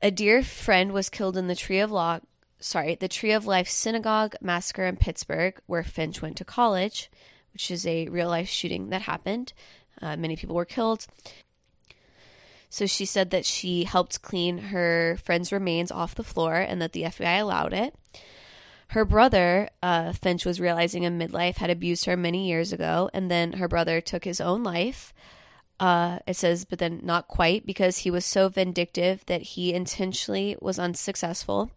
A 0.00 0.12
dear 0.12 0.44
friend 0.44 0.92
was 0.92 1.08
killed 1.08 1.36
in 1.36 1.48
the 1.48 1.56
Tree 1.56 1.80
of 1.80 1.90
Law, 1.90 2.20
sorry, 2.60 2.94
the 2.94 3.08
Tree 3.08 3.32
of 3.32 3.46
Life 3.46 3.68
Synagogue 3.68 4.36
massacre 4.40 4.86
in 4.86 4.96
Pittsburgh, 4.96 5.58
where 5.66 5.82
Finch 5.82 6.22
went 6.22 6.36
to 6.36 6.44
college, 6.44 7.10
which 7.52 7.68
is 7.68 7.84
a 7.84 8.06
real 8.08 8.28
life 8.28 8.48
shooting 8.48 8.90
that 8.90 9.02
happened. 9.02 9.52
Uh, 10.00 10.16
many 10.16 10.36
people 10.36 10.54
were 10.54 10.64
killed. 10.64 11.06
So 12.70 12.86
she 12.86 13.04
said 13.04 13.30
that 13.30 13.44
she 13.44 13.84
helped 13.84 14.22
clean 14.22 14.58
her 14.58 15.18
friend's 15.24 15.50
remains 15.50 15.90
off 15.90 16.14
the 16.14 16.22
floor 16.22 16.54
and 16.54 16.80
that 16.80 16.92
the 16.92 17.02
FBI 17.02 17.40
allowed 17.40 17.72
it. 17.72 17.92
Her 18.88 19.04
brother, 19.04 19.68
uh, 19.82 20.12
Finch, 20.12 20.44
was 20.44 20.60
realizing 20.60 21.02
in 21.02 21.18
midlife 21.18 21.56
had 21.56 21.70
abused 21.70 22.04
her 22.04 22.16
many 22.16 22.46
years 22.46 22.72
ago, 22.72 23.10
and 23.12 23.30
then 23.30 23.54
her 23.54 23.68
brother 23.68 24.00
took 24.00 24.24
his 24.24 24.40
own 24.40 24.62
life. 24.62 25.12
Uh, 25.80 26.18
it 26.26 26.34
says, 26.34 26.64
but 26.64 26.78
then 26.80 27.00
not 27.04 27.28
quite 27.28 27.64
because 27.64 27.98
he 27.98 28.10
was 28.10 28.24
so 28.24 28.48
vindictive 28.48 29.24
that 29.26 29.42
he 29.42 29.72
intentionally 29.72 30.56
was 30.60 30.78
unsuccessful. 30.78 31.70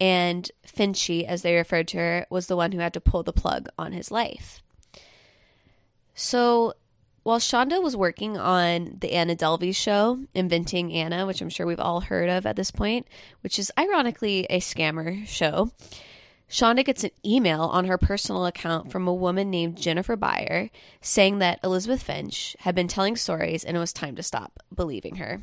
And 0.00 0.50
Finchy, 0.66 1.24
as 1.24 1.42
they 1.42 1.54
referred 1.54 1.88
to 1.88 1.98
her, 1.98 2.26
was 2.30 2.46
the 2.46 2.56
one 2.56 2.72
who 2.72 2.78
had 2.78 2.94
to 2.94 3.00
pull 3.00 3.22
the 3.22 3.32
plug 3.32 3.68
on 3.78 3.92
his 3.92 4.10
life. 4.10 4.62
So 6.14 6.74
while 7.22 7.38
Shonda 7.38 7.80
was 7.82 7.96
working 7.96 8.36
on 8.36 8.96
the 9.00 9.12
Anna 9.12 9.36
Delvey 9.36 9.74
show, 9.74 10.18
Inventing 10.34 10.92
Anna, 10.92 11.24
which 11.26 11.40
I'm 11.40 11.48
sure 11.48 11.66
we've 11.66 11.78
all 11.78 12.00
heard 12.00 12.28
of 12.28 12.46
at 12.46 12.56
this 12.56 12.70
point, 12.70 13.06
which 13.42 13.58
is 13.58 13.70
ironically 13.78 14.44
a 14.50 14.58
scammer 14.58 15.26
show, 15.26 15.70
Shonda 16.52 16.84
gets 16.84 17.02
an 17.02 17.12
email 17.24 17.62
on 17.62 17.86
her 17.86 17.96
personal 17.96 18.44
account 18.44 18.92
from 18.92 19.08
a 19.08 19.14
woman 19.14 19.48
named 19.48 19.78
Jennifer 19.78 20.16
Beyer 20.16 20.68
saying 21.00 21.38
that 21.38 21.58
Elizabeth 21.64 22.02
Finch 22.02 22.54
had 22.60 22.74
been 22.74 22.88
telling 22.88 23.16
stories 23.16 23.64
and 23.64 23.74
it 23.74 23.80
was 23.80 23.90
time 23.90 24.16
to 24.16 24.22
stop 24.22 24.62
believing 24.72 25.16
her. 25.16 25.42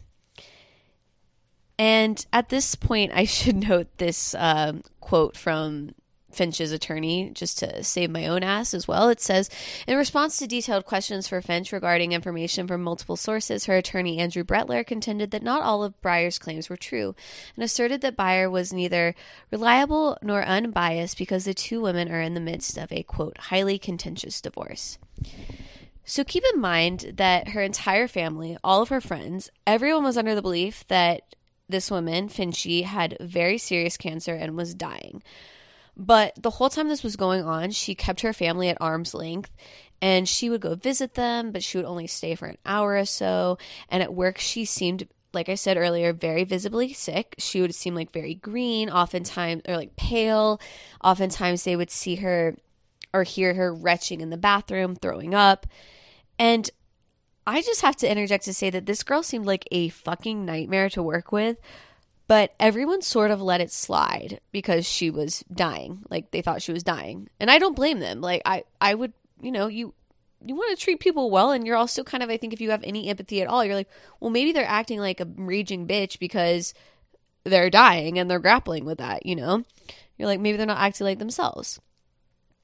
And 1.80 2.24
at 2.32 2.49
this 2.49 2.76
point, 2.76 3.12
I 3.16 3.24
should 3.24 3.55
note 3.68 3.88
this 3.97 4.36
um, 4.38 4.84
quote 4.99 5.36
from 5.36 5.95
Finch's 6.32 6.72
attorney, 6.72 7.32
just 7.34 7.60
to 7.60 7.84
save 7.84 8.10
my 8.10 8.28
own 8.28 8.44
ass 8.44 8.74
as 8.74 8.88
well. 8.88 9.10
It 9.10 9.20
says 9.20 9.50
In 9.88 9.98
response 9.98 10.38
to 10.38 10.48
detailed 10.48 10.86
questions 10.86 11.28
for 11.28 11.42
Finch 11.42 11.72
regarding 11.72 12.12
information 12.12 12.68
from 12.68 12.84
multiple 12.84 13.16
sources, 13.16 13.66
her 13.66 13.78
attorney 13.78 14.20
Andrew 14.20 14.44
Brettler 14.44 14.86
contended 14.86 15.32
that 15.32 15.44
not 15.44 15.62
all 15.62 15.84
of 15.84 16.00
Beyer's 16.02 16.40
claims 16.40 16.70
were 16.70 16.78
true 16.78 17.16
and 17.56 17.64
asserted 17.64 18.02
that 18.02 18.16
Beyer 18.16 18.50
was 18.50 18.74
neither 18.74 19.16
reliable 19.52 20.18
nor 20.22 20.44
unbiased 20.44 21.18
because 21.18 21.46
the 21.46 21.54
two 21.54 21.82
women 21.82 22.12
are 22.12 22.22
in 22.22 22.34
the 22.34 22.40
midst 22.40 22.78
of 22.78 22.92
a 22.92 23.04
quote, 23.04 23.38
highly 23.38 23.80
contentious 23.80 24.42
divorce. 24.42 24.98
So 26.06 26.24
keep 26.24 26.44
in 26.54 26.60
mind 26.60 27.14
that 27.18 27.50
her 27.50 27.62
entire 27.62 28.08
family, 28.08 28.58
all 28.64 28.82
of 28.82 28.90
her 28.90 29.02
friends, 29.02 29.52
everyone 29.68 30.04
was 30.04 30.18
under 30.18 30.34
the 30.34 30.42
belief 30.42 30.84
that 30.88 31.36
this 31.70 31.92
woman, 31.92 32.30
Finchy, 32.30 32.84
had 32.84 33.16
very 33.20 33.60
serious 33.60 33.96
cancer 33.96 34.34
and 34.34 34.58
was 34.58 34.74
dying. 34.74 35.22
But 36.00 36.41
the 36.41 36.52
whole 36.52 36.70
time 36.70 36.88
this 36.88 37.04
was 37.04 37.18
going 37.18 37.43
on, 37.43 37.72
she 37.72 37.93
kept 37.93 38.22
her 38.22 38.32
family 38.32 38.70
at 38.70 38.78
arm's 38.80 39.14
length 39.14 39.52
and 40.02 40.30
she 40.30 40.50
would 40.50 40.62
go 40.62 40.76
visit 40.76 41.16
them, 41.16 41.52
but 41.52 41.62
she 41.62 41.78
would 41.78 41.86
only 41.86 42.08
stay 42.08 42.36
for 42.36 42.45
an 42.45 42.58
hour 42.66 42.95
or 42.95 43.04
so. 43.04 43.58
And 43.89 44.02
at 44.02 44.14
work, 44.14 44.38
she 44.38 44.64
seemed, 44.64 45.10
like 45.34 45.50
I 45.50 45.56
said 45.56 45.76
earlier, 45.76 46.14
very 46.14 46.45
visibly 46.45 46.93
sick. 46.93 47.36
She 47.38 47.60
would 47.60 47.76
seem 47.76 47.95
like 47.95 48.14
very 48.14 48.34
green, 48.34 48.89
oftentimes, 48.89 49.64
or 49.68 49.76
like 49.76 49.97
pale. 49.97 50.62
Oftentimes, 51.04 51.66
they 51.66 51.76
would 51.76 51.91
see 51.91 52.16
her 52.16 52.56
or 53.14 53.24
hear 53.24 53.54
her 53.56 53.74
retching 53.74 54.22
in 54.22 54.30
the 54.30 54.38
bathroom, 54.38 54.95
throwing 54.95 55.34
up. 55.34 55.68
And 56.38 56.70
I 57.45 57.62
just 57.62 57.82
have 57.82 57.97
to 57.97 58.10
interject 58.10 58.45
to 58.45 58.54
say 58.54 58.70
that 58.70 58.86
this 58.86 59.04
girl 59.04 59.22
seemed 59.22 59.45
like 59.45 59.68
a 59.70 59.89
fucking 59.89 60.45
nightmare 60.45 60.89
to 60.91 61.04
work 61.04 61.34
with 61.34 61.58
but 62.30 62.54
everyone 62.60 63.02
sort 63.02 63.32
of 63.32 63.42
let 63.42 63.60
it 63.60 63.72
slide 63.72 64.40
because 64.52 64.86
she 64.86 65.10
was 65.10 65.44
dying 65.52 66.04
like 66.10 66.30
they 66.30 66.42
thought 66.44 66.62
she 66.62 66.72
was 66.72 66.84
dying 66.84 67.28
and 67.40 67.50
i 67.52 67.58
don't 67.58 67.76
blame 67.76 68.00
them 68.00 68.22
like 68.22 68.42
i 68.46 68.64
i 68.80 68.94
would 68.94 69.12
you 69.42 69.52
know 69.52 69.68
you 69.68 69.94
you 70.46 70.56
want 70.56 70.78
to 70.78 70.82
treat 70.82 71.00
people 71.02 71.30
well 71.32 71.52
and 71.52 71.66
you're 71.68 71.76
also 71.76 72.04
kind 72.04 72.24
of 72.24 72.30
i 72.30 72.38
think 72.38 72.54
if 72.54 72.62
you 72.62 72.70
have 72.70 72.84
any 72.84 73.10
empathy 73.10 73.42
at 73.42 73.48
all 73.48 73.66
you're 73.66 73.76
like 73.76 73.90
well 74.20 74.30
maybe 74.30 74.52
they're 74.54 74.64
acting 74.66 75.00
like 75.00 75.20
a 75.20 75.28
raging 75.36 75.88
bitch 75.88 76.20
because 76.20 76.74
they're 77.46 77.70
dying 77.70 78.20
and 78.20 78.30
they're 78.30 78.40
grappling 78.40 78.86
with 78.86 79.00
that 79.00 79.26
you 79.26 79.36
know 79.36 79.66
you're 80.18 80.28
like 80.28 80.40
maybe 80.40 80.56
they're 80.56 80.66
not 80.68 80.80
acting 80.80 81.06
like 81.06 81.20
themselves 81.20 81.80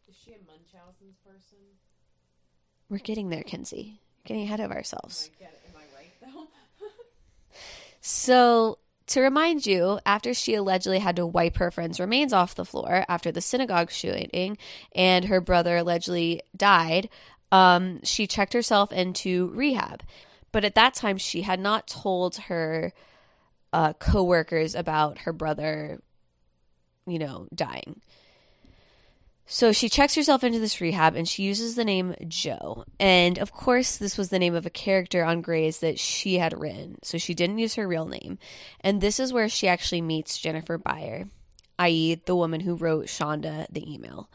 Is 0.08 0.16
she 0.24 0.32
a 0.32 0.38
Munchausen's 0.46 1.18
person? 1.26 1.58
we're 2.88 3.00
getting 3.00 3.30
there 3.30 3.44
kenzie 3.44 4.00
getting 4.26 4.44
ahead 4.44 4.60
of 4.60 4.72
ourselves 4.72 5.32
I. 5.42 5.46
Am 5.46 5.76
I 5.76 5.98
right 5.98 6.14
though? 6.22 6.88
So 8.02 8.78
to 9.08 9.22
remind 9.22 9.66
you, 9.66 10.00
after 10.06 10.34
she 10.34 10.56
allegedly 10.56 11.00
had 11.00 11.16
to 11.18 11.26
wipe 11.26 11.58
her 11.58 11.70
friend's 11.70 12.00
remains 12.00 12.34
off 12.34 12.56
the 12.56 12.66
floor 12.66 13.06
after 13.08 13.32
the 13.32 13.42
synagogue 13.42 13.92
shooting 13.92 14.58
and 14.96 15.26
her 15.26 15.40
brother 15.40 15.78
allegedly 15.78 16.42
died, 16.56 17.10
um, 17.52 18.02
she 18.04 18.26
checked 18.26 18.54
herself 18.54 18.92
into 18.92 19.48
rehab. 19.54 20.04
But 20.52 20.66
at 20.66 20.76
that 20.76 20.94
time, 20.94 21.18
she 21.18 21.42
had 21.42 21.60
not 21.60 21.88
told 21.88 22.38
her 22.38 22.94
uh, 23.72 23.94
coworkers 23.94 24.74
about 24.74 25.20
her 25.20 25.34
brother, 25.34 26.02
you 27.06 27.20
know, 27.20 27.48
dying. 27.54 28.02
So 29.48 29.72
she 29.72 29.90
checks 29.90 30.16
herself 30.16 30.44
into 30.44 30.60
this 30.60 30.82
rehab 30.82 31.16
and 31.16 31.28
she 31.28 31.44
uses 31.44 31.76
the 31.76 31.86
name 31.86 32.16
Joe. 32.28 32.86
And 33.00 33.38
of 33.38 33.52
course, 33.52 33.98
this 33.98 34.18
was 34.18 34.30
the 34.30 34.40
name 34.40 34.56
of 34.56 34.66
a 34.66 34.72
character 34.72 35.24
on 35.24 35.42
Grey's 35.42 35.80
that 35.80 36.00
she 36.00 36.40
had 36.40 36.60
written. 36.60 36.98
So 37.04 37.20
she 37.20 37.36
didn't 37.36 37.60
use 37.60 37.76
her 37.76 37.88
real 37.88 38.08
name. 38.08 38.40
And 38.82 39.02
this 39.02 39.20
is 39.20 39.32
where 39.32 39.48
she 39.48 39.68
actually 39.68 40.02
meets 40.02 40.40
Jennifer 40.40 40.80
Beyer, 40.80 41.26
i.e., 41.78 42.16
the 42.26 42.36
woman 42.36 42.62
who 42.62 42.76
wrote 42.76 43.06
Shonda 43.06 43.68
the 43.70 43.94
email. 43.94 44.30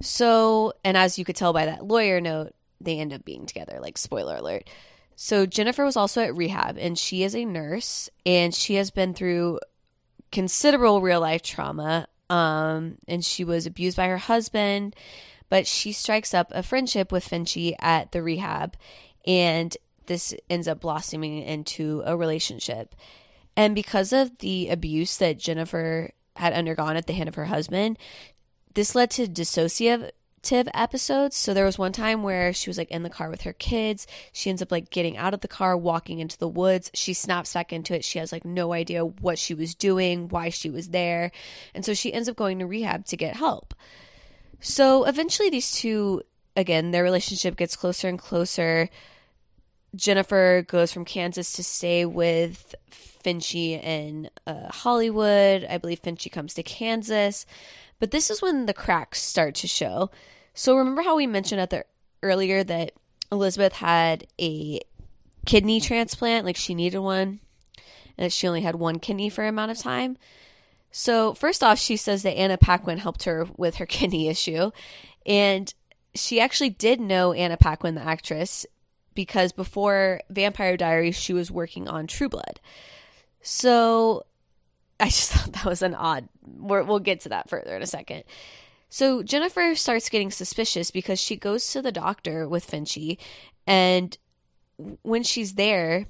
So, 0.00 0.72
and 0.84 0.96
as 0.96 1.18
you 1.18 1.24
could 1.24 1.36
tell 1.36 1.52
by 1.52 1.66
that 1.66 1.86
lawyer 1.86 2.20
note, 2.20 2.54
they 2.80 2.98
end 2.98 3.12
up 3.12 3.24
being 3.24 3.46
together, 3.46 3.78
like 3.80 3.98
spoiler 3.98 4.36
alert. 4.36 4.68
So 5.14 5.46
Jennifer 5.46 5.84
was 5.84 5.96
also 5.96 6.22
at 6.22 6.36
rehab 6.36 6.76
and 6.78 6.98
she 6.98 7.22
is 7.22 7.34
a 7.34 7.44
nurse 7.44 8.08
and 8.24 8.54
she 8.54 8.74
has 8.76 8.90
been 8.90 9.14
through 9.14 9.60
considerable 10.30 11.00
real 11.00 11.20
life 11.20 11.42
trauma 11.42 12.06
um, 12.30 12.98
and 13.06 13.24
she 13.24 13.44
was 13.44 13.66
abused 13.66 13.96
by 13.96 14.08
her 14.08 14.18
husband. 14.18 14.94
But 15.48 15.66
she 15.66 15.92
strikes 15.92 16.34
up 16.34 16.48
a 16.50 16.62
friendship 16.62 17.10
with 17.10 17.28
Finchy 17.28 17.74
at 17.80 18.12
the 18.12 18.22
rehab, 18.22 18.76
and 19.26 19.74
this 20.06 20.34
ends 20.50 20.68
up 20.68 20.80
blossoming 20.80 21.42
into 21.42 22.02
a 22.04 22.16
relationship. 22.16 22.94
And 23.56 23.74
because 23.74 24.12
of 24.12 24.38
the 24.38 24.68
abuse 24.68 25.16
that 25.18 25.38
Jennifer 25.38 26.10
had 26.36 26.52
undergone 26.52 26.96
at 26.96 27.06
the 27.06 27.12
hand 27.14 27.28
of 27.28 27.34
her 27.36 27.46
husband, 27.46 27.98
this 28.74 28.94
led 28.94 29.10
to 29.12 29.26
dissociative 29.26 30.10
episodes. 30.44 31.36
So 31.36 31.54
there 31.54 31.64
was 31.64 31.78
one 31.78 31.92
time 31.92 32.22
where 32.22 32.52
she 32.52 32.70
was 32.70 32.78
like 32.78 32.90
in 32.90 33.02
the 33.02 33.10
car 33.10 33.30
with 33.30 33.42
her 33.42 33.52
kids. 33.52 34.06
She 34.32 34.50
ends 34.50 34.62
up 34.62 34.72
like 34.72 34.90
getting 34.90 35.16
out 35.16 35.34
of 35.34 35.40
the 35.40 35.48
car, 35.48 35.76
walking 35.76 36.18
into 36.18 36.38
the 36.38 36.48
woods. 36.48 36.90
She 36.94 37.14
snaps 37.14 37.54
back 37.54 37.72
into 37.72 37.94
it. 37.94 38.04
She 38.04 38.18
has 38.18 38.32
like 38.32 38.44
no 38.44 38.72
idea 38.72 39.04
what 39.04 39.38
she 39.38 39.54
was 39.54 39.74
doing, 39.74 40.28
why 40.28 40.48
she 40.48 40.70
was 40.70 40.88
there. 40.88 41.30
And 41.74 41.84
so 41.84 41.94
she 41.94 42.12
ends 42.12 42.28
up 42.28 42.36
going 42.36 42.58
to 42.58 42.66
rehab 42.66 43.06
to 43.06 43.16
get 43.16 43.36
help. 43.36 43.74
So 44.60 45.04
eventually 45.04 45.50
these 45.50 45.72
two 45.72 46.22
again, 46.56 46.90
their 46.90 47.04
relationship 47.04 47.56
gets 47.56 47.76
closer 47.76 48.08
and 48.08 48.18
closer. 48.18 48.90
Jennifer 49.94 50.64
goes 50.66 50.92
from 50.92 51.04
Kansas 51.04 51.52
to 51.52 51.64
stay 51.64 52.04
with 52.04 52.74
Finchy 53.24 53.82
in 53.82 54.28
uh, 54.46 54.68
Hollywood. 54.68 55.66
I 55.68 55.78
believe 55.78 56.02
Finchy 56.02 56.30
comes 56.30 56.54
to 56.54 56.62
Kansas. 56.62 57.46
But 57.98 58.10
this 58.10 58.30
is 58.30 58.42
when 58.42 58.66
the 58.66 58.74
cracks 58.74 59.20
start 59.20 59.54
to 59.56 59.66
show. 59.66 60.10
So 60.54 60.76
remember 60.76 61.02
how 61.02 61.16
we 61.16 61.26
mentioned 61.26 61.60
at 61.60 61.70
the 61.70 61.84
earlier 62.22 62.64
that 62.64 62.92
Elizabeth 63.30 63.74
had 63.74 64.26
a 64.40 64.80
kidney 65.46 65.80
transplant, 65.80 66.44
like 66.44 66.56
she 66.56 66.74
needed 66.74 66.98
one, 66.98 67.40
and 68.16 68.24
that 68.24 68.32
she 68.32 68.46
only 68.46 68.62
had 68.62 68.76
one 68.76 68.98
kidney 68.98 69.28
for 69.28 69.42
an 69.42 69.48
amount 69.48 69.70
of 69.70 69.78
time. 69.78 70.16
So 70.90 71.34
first 71.34 71.62
off, 71.62 71.78
she 71.78 71.96
says 71.96 72.22
that 72.22 72.36
Anna 72.36 72.56
Paquin 72.56 72.98
helped 72.98 73.24
her 73.24 73.46
with 73.56 73.76
her 73.76 73.86
kidney 73.86 74.28
issue, 74.28 74.70
and 75.26 75.72
she 76.14 76.40
actually 76.40 76.70
did 76.70 77.00
know 77.00 77.32
Anna 77.32 77.56
Paquin, 77.56 77.94
the 77.94 78.02
actress, 78.02 78.66
because 79.14 79.52
before 79.52 80.20
Vampire 80.30 80.76
Diaries, 80.76 81.16
she 81.16 81.32
was 81.32 81.50
working 81.50 81.88
on 81.88 82.06
True 82.06 82.28
Blood. 82.28 82.60
So 83.40 84.24
I 85.00 85.06
just 85.06 85.32
thought 85.32 85.52
that 85.52 85.64
was 85.64 85.82
an 85.82 85.94
odd. 85.94 86.28
we 86.44 86.82
will 86.82 86.98
get 86.98 87.20
to 87.20 87.28
that 87.30 87.48
further 87.48 87.76
in 87.76 87.82
a 87.82 87.86
second. 87.86 88.24
So 88.90 89.22
Jennifer 89.22 89.74
starts 89.74 90.08
getting 90.08 90.30
suspicious 90.30 90.90
because 90.90 91.20
she 91.20 91.36
goes 91.36 91.70
to 91.72 91.82
the 91.82 91.92
doctor 91.92 92.48
with 92.48 92.68
Finchy, 92.68 93.18
and 93.66 94.16
when 95.02 95.22
she's 95.22 95.54
there, 95.54 96.06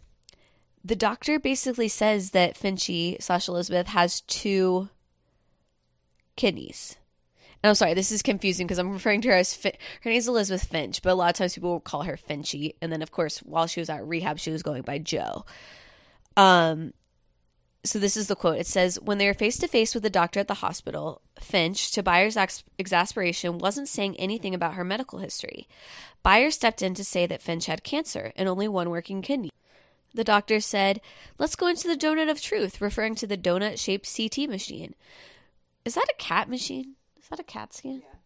the 0.84 0.96
doctor 0.96 1.38
basically 1.38 1.88
says 1.88 2.30
that 2.30 2.56
Finchy 2.56 3.20
slash 3.20 3.48
Elizabeth 3.48 3.88
has 3.88 4.20
two 4.22 4.88
kidneys. 6.36 6.96
And 7.62 7.68
I'm 7.68 7.74
sorry, 7.74 7.94
this 7.94 8.12
is 8.12 8.22
confusing 8.22 8.66
because 8.66 8.78
I'm 8.78 8.92
referring 8.92 9.20
to 9.22 9.28
her 9.28 9.34
as 9.34 9.52
fin- 9.52 9.76
her 10.02 10.10
name 10.10 10.18
is 10.18 10.28
Elizabeth 10.28 10.64
Finch, 10.64 11.02
but 11.02 11.10
a 11.10 11.14
lot 11.14 11.30
of 11.30 11.36
times 11.36 11.54
people 11.54 11.70
will 11.70 11.80
call 11.80 12.02
her 12.02 12.16
Finchy. 12.16 12.74
And 12.80 12.92
then, 12.92 13.02
of 13.02 13.10
course, 13.10 13.40
while 13.40 13.66
she 13.66 13.80
was 13.80 13.90
at 13.90 14.06
rehab, 14.06 14.38
she 14.38 14.52
was 14.52 14.62
going 14.62 14.82
by 14.82 14.98
Joe. 14.98 15.44
Um, 16.36 16.92
so 17.84 17.98
this 17.98 18.16
is 18.16 18.26
the 18.26 18.36
quote. 18.36 18.58
It 18.58 18.66
says, 18.66 19.00
When 19.00 19.18
they 19.18 19.26
were 19.26 19.34
face 19.34 19.56
to 19.58 19.68
face 19.68 19.94
with 19.94 20.02
the 20.02 20.10
doctor 20.10 20.40
at 20.40 20.48
the 20.48 20.54
hospital, 20.54 21.22
Finch, 21.40 21.90
to 21.92 22.02
Beyer's 22.02 22.36
ex- 22.36 22.64
exasperation, 22.78 23.58
wasn't 23.58 23.88
saying 23.88 24.16
anything 24.16 24.54
about 24.54 24.74
her 24.74 24.84
medical 24.84 25.20
history. 25.20 25.68
Beyer 26.22 26.50
stepped 26.50 26.82
in 26.82 26.94
to 26.94 27.04
say 27.04 27.26
that 27.26 27.42
Finch 27.42 27.66
had 27.66 27.84
cancer 27.84 28.32
and 28.36 28.48
only 28.48 28.68
one 28.68 28.90
working 28.90 29.22
kidney. 29.22 29.50
The 30.12 30.24
doctor 30.24 30.60
said, 30.60 31.00
Let's 31.38 31.56
go 31.56 31.68
into 31.68 31.86
the 31.86 31.96
donut 31.96 32.30
of 32.30 32.40
truth, 32.40 32.80
referring 32.80 33.14
to 33.16 33.26
the 33.26 33.38
donut 33.38 33.78
shaped 33.78 34.12
CT 34.14 34.48
machine. 34.48 34.94
Is 35.84 35.94
that 35.94 36.10
a 36.10 36.22
cat 36.22 36.48
machine? 36.48 36.96
Is 37.18 37.28
that 37.28 37.40
a 37.40 37.44
CAT 37.44 37.72
scan? 37.72 38.02
Yeah. 38.04 38.18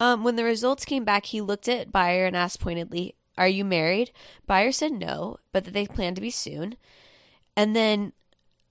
Um, 0.00 0.24
when 0.24 0.36
the 0.36 0.44
results 0.44 0.84
came 0.84 1.04
back, 1.04 1.26
he 1.26 1.40
looked 1.40 1.68
at 1.68 1.92
Beyer 1.92 2.26
and 2.26 2.36
asked 2.36 2.60
pointedly, 2.60 3.14
Are 3.38 3.48
you 3.48 3.64
married? 3.64 4.10
Beyer 4.46 4.72
said 4.72 4.92
no, 4.92 5.38
but 5.52 5.64
that 5.64 5.72
they 5.72 5.86
planned 5.86 6.16
to 6.16 6.22
be 6.22 6.30
soon. 6.30 6.76
And 7.56 7.76
then 7.76 8.12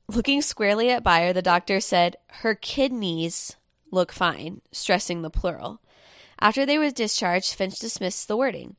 Looking 0.07 0.41
squarely 0.41 0.91
at 0.91 1.03
Beyer, 1.03 1.33
the 1.33 1.41
doctor 1.41 1.79
said, 1.79 2.17
Her 2.27 2.55
kidneys 2.55 3.55
look 3.91 4.11
fine, 4.11 4.61
stressing 4.71 5.21
the 5.21 5.29
plural. 5.29 5.81
After 6.39 6.65
they 6.65 6.77
were 6.77 6.91
discharged, 6.91 7.53
Finch 7.53 7.79
dismissed 7.79 8.27
the 8.27 8.37
wording. 8.37 8.75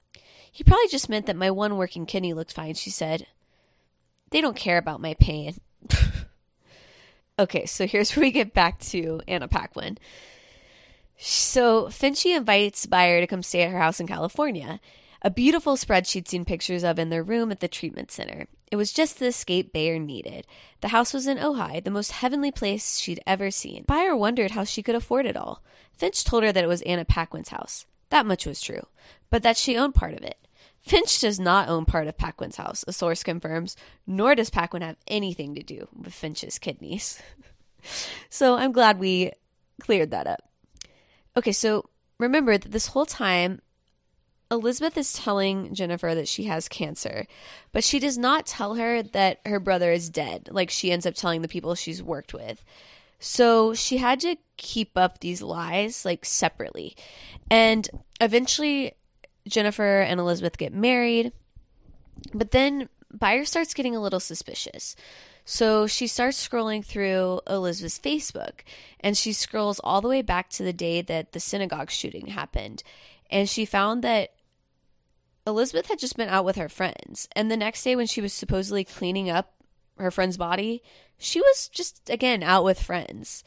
He 0.52 0.64
probably 0.64 0.88
just 0.88 1.08
meant 1.08 1.26
that 1.26 1.36
my 1.36 1.50
one 1.50 1.76
working 1.76 2.06
kidney 2.06 2.34
looked 2.34 2.52
fine, 2.52 2.74
she 2.74 2.90
said. 2.90 3.26
They 4.30 4.40
don't 4.40 4.56
care 4.56 4.78
about 4.78 5.00
my 5.00 5.14
pain. 5.14 5.56
okay, 7.38 7.66
so 7.66 7.86
here's 7.86 8.14
where 8.14 8.24
we 8.24 8.30
get 8.30 8.52
back 8.52 8.78
to 8.80 9.20
Anna 9.26 9.48
Paquin. 9.48 9.98
So 11.16 11.86
Finchy 11.86 12.36
invites 12.36 12.86
Beyer 12.86 13.20
to 13.20 13.26
come 13.26 13.42
stay 13.42 13.62
at 13.62 13.70
her 13.70 13.78
house 13.78 14.00
in 14.00 14.06
California 14.06 14.80
a 15.24 15.30
beautiful 15.30 15.76
spread 15.78 16.06
she'd 16.06 16.28
seen 16.28 16.44
pictures 16.44 16.84
of 16.84 16.98
in 16.98 17.08
their 17.08 17.22
room 17.22 17.50
at 17.50 17.60
the 17.60 17.66
treatment 17.66 18.12
center. 18.12 18.46
It 18.74 18.76
was 18.76 18.92
just 18.92 19.20
the 19.20 19.26
escape 19.26 19.72
Beyer 19.72 20.00
needed. 20.00 20.48
The 20.80 20.88
house 20.88 21.14
was 21.14 21.28
in 21.28 21.38
Ojai, 21.38 21.84
the 21.84 21.92
most 21.92 22.10
heavenly 22.10 22.50
place 22.50 22.98
she'd 22.98 23.22
ever 23.24 23.52
seen. 23.52 23.84
Beyer 23.86 24.16
wondered 24.16 24.50
how 24.50 24.64
she 24.64 24.82
could 24.82 24.96
afford 24.96 25.26
it 25.26 25.36
all. 25.36 25.62
Finch 25.92 26.24
told 26.24 26.42
her 26.42 26.50
that 26.50 26.64
it 26.64 26.66
was 26.66 26.82
Anna 26.82 27.04
Paquin's 27.04 27.50
house. 27.50 27.86
That 28.10 28.26
much 28.26 28.46
was 28.46 28.60
true, 28.60 28.84
but 29.30 29.44
that 29.44 29.56
she 29.56 29.76
owned 29.76 29.94
part 29.94 30.14
of 30.14 30.24
it. 30.24 30.38
Finch 30.80 31.20
does 31.20 31.38
not 31.38 31.68
own 31.68 31.84
part 31.84 32.08
of 32.08 32.18
Paquin's 32.18 32.56
house, 32.56 32.84
a 32.88 32.92
source 32.92 33.22
confirms, 33.22 33.76
nor 34.08 34.34
does 34.34 34.50
Paquin 34.50 34.82
have 34.82 34.96
anything 35.06 35.54
to 35.54 35.62
do 35.62 35.86
with 35.96 36.12
Finch's 36.12 36.58
kidneys. 36.58 37.22
so 38.28 38.56
I'm 38.56 38.72
glad 38.72 38.98
we 38.98 39.30
cleared 39.78 40.10
that 40.10 40.26
up. 40.26 40.42
Okay, 41.36 41.52
so 41.52 41.90
remember 42.18 42.58
that 42.58 42.72
this 42.72 42.88
whole 42.88 43.06
time 43.06 43.60
Elizabeth 44.54 44.96
is 44.96 45.12
telling 45.12 45.74
Jennifer 45.74 46.14
that 46.14 46.28
she 46.28 46.44
has 46.44 46.68
cancer, 46.68 47.26
but 47.72 47.84
she 47.84 47.98
does 47.98 48.16
not 48.16 48.46
tell 48.46 48.74
her 48.74 49.02
that 49.02 49.40
her 49.46 49.60
brother 49.60 49.92
is 49.92 50.08
dead, 50.08 50.48
like 50.50 50.70
she 50.70 50.90
ends 50.90 51.06
up 51.06 51.14
telling 51.14 51.42
the 51.42 51.48
people 51.48 51.74
she's 51.74 52.02
worked 52.02 52.32
with. 52.32 52.64
So 53.18 53.74
she 53.74 53.98
had 53.98 54.20
to 54.20 54.36
keep 54.56 54.96
up 54.96 55.20
these 55.20 55.42
lies 55.42 56.04
like 56.04 56.24
separately. 56.24 56.96
And 57.50 57.88
eventually 58.20 58.94
Jennifer 59.46 60.00
and 60.00 60.20
Elizabeth 60.20 60.58
get 60.58 60.72
married, 60.72 61.32
but 62.32 62.50
then 62.50 62.88
Beyer 63.12 63.44
starts 63.44 63.74
getting 63.74 63.94
a 63.94 64.00
little 64.00 64.20
suspicious. 64.20 64.96
So 65.44 65.86
she 65.86 66.06
starts 66.06 66.46
scrolling 66.46 66.84
through 66.84 67.40
Elizabeth's 67.46 67.98
Facebook 67.98 68.60
and 69.00 69.16
she 69.16 69.32
scrolls 69.32 69.80
all 69.84 70.00
the 70.00 70.08
way 70.08 70.22
back 70.22 70.48
to 70.50 70.62
the 70.62 70.72
day 70.72 71.02
that 71.02 71.32
the 71.32 71.40
synagogue 71.40 71.90
shooting 71.90 72.28
happened. 72.28 72.82
And 73.30 73.48
she 73.48 73.64
found 73.64 74.02
that 74.02 74.32
Elizabeth 75.46 75.86
had 75.86 75.98
just 75.98 76.16
been 76.16 76.28
out 76.28 76.44
with 76.44 76.56
her 76.56 76.68
friends, 76.68 77.28
and 77.32 77.50
the 77.50 77.56
next 77.56 77.82
day 77.82 77.94
when 77.94 78.06
she 78.06 78.20
was 78.20 78.32
supposedly 78.32 78.84
cleaning 78.84 79.28
up 79.28 79.54
her 79.98 80.10
friend's 80.10 80.36
body, 80.36 80.82
she 81.18 81.40
was 81.40 81.68
just 81.68 82.08
again 82.08 82.42
out 82.42 82.64
with 82.64 82.82
friends. 82.82 83.44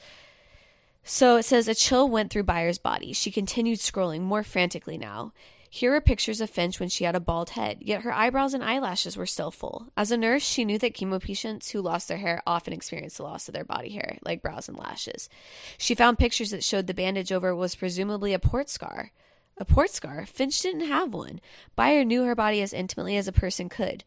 So 1.03 1.37
it 1.37 1.43
says 1.43 1.67
a 1.67 1.75
chill 1.75 2.07
went 2.09 2.31
through 2.31 2.43
Beyer's 2.43 2.77
body. 2.77 3.13
She 3.13 3.31
continued 3.31 3.79
scrolling 3.79 4.21
more 4.21 4.43
frantically 4.43 4.97
now. 4.97 5.31
Here 5.69 5.93
are 5.93 6.01
pictures 6.01 6.41
of 6.41 6.49
Finch 6.49 6.79
when 6.79 6.89
she 6.89 7.03
had 7.03 7.15
a 7.15 7.19
bald 7.19 7.51
head, 7.51 7.79
yet 7.81 8.01
her 8.01 8.13
eyebrows 8.13 8.53
and 8.53 8.63
eyelashes 8.63 9.17
were 9.17 9.25
still 9.25 9.51
full. 9.51 9.87
As 9.97 10.11
a 10.11 10.17
nurse, 10.17 10.43
she 10.43 10.65
knew 10.65 10.77
that 10.79 10.93
chemo 10.93 11.21
patients 11.21 11.69
who 11.69 11.81
lost 11.81 12.07
their 12.07 12.17
hair 12.17 12.41
often 12.47 12.73
experience 12.73 13.17
the 13.17 13.23
loss 13.23 13.47
of 13.47 13.53
their 13.53 13.65
body 13.65 13.89
hair, 13.89 14.17
like 14.23 14.41
brows 14.41 14.69
and 14.69 14.77
lashes. 14.77 15.29
She 15.77 15.95
found 15.95 16.19
pictures 16.19 16.51
that 16.51 16.63
showed 16.63 16.87
the 16.87 16.93
bandage 16.93 17.31
over 17.31 17.55
was 17.55 17.75
presumably 17.75 18.33
a 18.33 18.39
port 18.39 18.69
scar. 18.69 19.11
A 19.57 19.65
port 19.65 19.89
scar? 19.89 20.25
Finch 20.25 20.61
didn't 20.61 20.87
have 20.87 21.13
one. 21.13 21.39
Beyer 21.75 22.03
knew 22.03 22.23
her 22.23 22.35
body 22.35 22.61
as 22.61 22.73
intimately 22.73 23.17
as 23.17 23.27
a 23.27 23.31
person 23.31 23.69
could. 23.69 24.03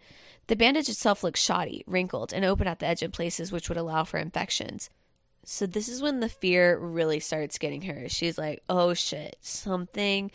The 0.47 0.57
bandage 0.57 0.89
itself 0.89 1.23
looked 1.23 1.39
shoddy, 1.39 1.85
wrinkled, 1.87 2.33
and 2.33 2.45
open 2.45 2.67
at 2.67 2.79
the 2.79 2.87
edge 2.87 3.03
in 3.03 3.11
places 3.11 3.53
which 3.53 3.69
would 3.69 3.79
allow 3.79 4.05
for 4.05 4.19
infections. 4.19 4.91
So 5.45 5.67
this 5.67 5.89
is 5.89 6.03
when 6.03 6.21
the 6.21 6.29
fear 6.29 6.79
really 6.79 7.21
starts 7.21 7.59
getting 7.59 7.83
her. 7.83 8.09
She's 8.09 8.39
like, 8.39 8.63
"Oh 8.69 8.95
shit, 8.95 9.37
something 9.41 10.31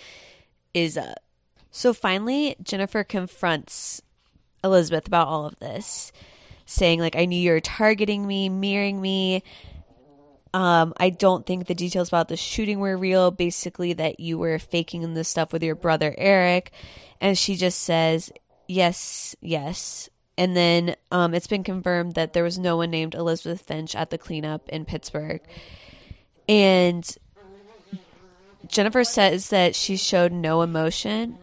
is 0.74 0.98
up." 0.98 1.20
So 1.72 1.94
finally, 1.94 2.56
Jennifer 2.62 3.04
confronts 3.04 4.02
Elizabeth 4.64 5.08
about 5.08 5.28
all 5.28 5.46
of 5.46 5.60
this, 5.60 6.12
saying 6.66 7.00
like, 7.00 7.16
"I 7.16 7.26
knew 7.26 7.40
you 7.40 7.52
were 7.52 7.60
targeting 7.60 8.26
me, 8.26 8.50
mirroring 8.50 9.02
me. 9.02 9.44
Um, 10.56 10.94
I 10.96 11.10
don't 11.10 11.46
think 11.46 11.68
the 11.68 11.76
details 11.76 12.08
about 12.08 12.30
the 12.30 12.38
shooting 12.38 12.80
were 12.80 12.96
real. 12.96 13.30
Basically, 13.30 13.92
that 13.92 14.22
you 14.22 14.38
were 14.38 14.58
faking 14.58 15.14
this 15.14 15.28
stuff 15.28 15.52
with 15.52 15.62
your 15.62 15.76
brother 15.76 16.16
Eric." 16.18 16.72
And 17.20 17.38
she 17.38 17.58
just 17.58 17.82
says, 17.82 18.32
"Yes, 18.66 19.36
yes." 19.42 20.10
And 20.38 20.56
then 20.56 20.96
um, 21.12 21.34
it's 21.34 21.48
been 21.48 21.66
confirmed 21.66 22.16
that 22.16 22.32
there 22.32 22.44
was 22.44 22.58
no 22.58 22.78
one 22.78 22.90
named 22.90 23.16
Elizabeth 23.16 23.64
Finch 23.64 23.96
at 23.96 24.12
the 24.12 24.18
cleanup 24.18 24.70
in 24.70 24.86
Pittsburgh. 24.86 25.42
And 26.48 27.06
Jennifer 28.68 29.04
says 29.04 29.50
that 29.50 29.76
she 29.76 29.98
showed 29.98 30.32
no 30.32 30.62
emotion. 30.62 31.38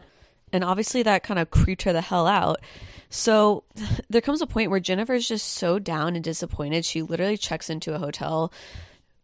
And 0.54 0.64
obviously, 0.64 1.02
that 1.02 1.22
kind 1.22 1.38
of 1.38 1.50
creeped 1.50 1.82
her 1.82 1.92
the 1.92 2.00
hell 2.00 2.26
out. 2.26 2.60
So 3.10 3.64
there 4.08 4.22
comes 4.22 4.40
a 4.40 4.46
point 4.46 4.70
where 4.70 4.80
Jennifer's 4.80 5.28
just 5.28 5.48
so 5.48 5.78
down 5.78 6.14
and 6.14 6.24
disappointed. 6.24 6.86
She 6.86 7.02
literally 7.02 7.36
checks 7.36 7.68
into 7.68 7.94
a 7.94 7.98
hotel 7.98 8.50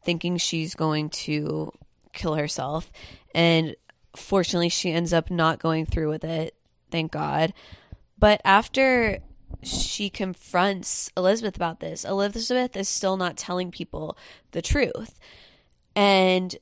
thinking 0.09 0.39
she's 0.39 0.75
going 0.75 1.11
to 1.11 1.71
kill 2.15 2.37
herself. 2.37 2.91
And 3.35 3.77
fortunately, 4.17 4.71
she 4.71 4.91
ends 4.91 5.13
up 5.13 5.31
not 5.31 5.59
going 5.59 5.85
through 5.85 6.09
with 6.09 6.25
it. 6.25 6.55
Thank 6.91 7.13
God. 7.13 7.53
But 8.19 8.41
after 8.43 9.19
she 9.63 10.09
confronts 10.09 11.11
Elizabeth 11.15 11.57
about 11.57 11.81
this, 11.81 12.07
Elizabeth 12.07 12.75
is 12.75 12.89
still 12.89 13.19
not 13.19 13.37
telling 13.37 13.71
people 13.71 14.17
the 14.53 14.63
truth. 14.63 15.21
And 15.95 16.57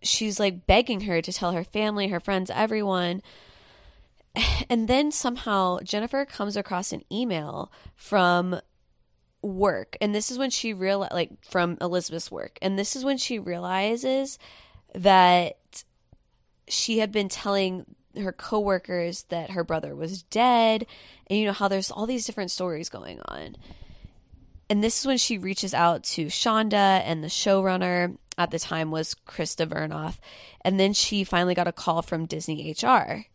she's 0.00 0.40
like 0.40 0.66
begging 0.66 1.02
her 1.02 1.20
to 1.20 1.32
tell 1.34 1.52
her 1.52 1.62
family, 1.62 2.08
her 2.08 2.20
friends, 2.20 2.50
everyone. 2.50 3.20
And 4.70 4.88
then 4.88 5.12
somehow 5.12 5.80
Jennifer 5.80 6.24
comes 6.24 6.56
across 6.56 6.90
an 6.90 7.04
email 7.12 7.70
from 7.94 8.60
work. 9.42 9.96
And 10.00 10.14
this 10.14 10.30
is 10.30 10.38
when 10.38 10.50
she 10.50 10.72
realized, 10.72 11.12
like, 11.12 11.30
from 11.44 11.78
Elizabeth's 11.80 12.30
work. 12.30 12.58
And 12.62 12.78
this 12.78 12.96
is 12.96 13.04
when 13.04 13.18
she 13.18 13.38
realizes 13.38 14.38
that 14.94 15.84
she 16.68 16.98
had 16.98 17.12
been 17.12 17.28
telling 17.28 17.84
her 18.16 18.32
coworkers 18.32 19.24
that 19.24 19.50
her 19.50 19.64
brother 19.64 19.94
was 19.94 20.22
dead 20.24 20.86
and 21.26 21.38
you 21.38 21.44
know 21.44 21.52
how 21.52 21.68
there's 21.68 21.90
all 21.90 22.06
these 22.06 22.24
different 22.24 22.50
stories 22.50 22.88
going 22.88 23.20
on 23.26 23.56
and 24.68 24.82
this 24.82 25.00
is 25.00 25.06
when 25.06 25.18
she 25.18 25.38
reaches 25.38 25.74
out 25.74 26.02
to 26.02 26.26
shonda 26.26 27.02
and 27.04 27.22
the 27.22 27.28
showrunner 27.28 28.16
at 28.38 28.50
the 28.50 28.58
time 28.58 28.90
was 28.90 29.14
krista 29.26 29.66
vernoff 29.66 30.18
and 30.62 30.80
then 30.80 30.92
she 30.92 31.24
finally 31.24 31.54
got 31.54 31.68
a 31.68 31.72
call 31.72 32.02
from 32.02 32.26
disney 32.26 32.74
hr 32.82 33.26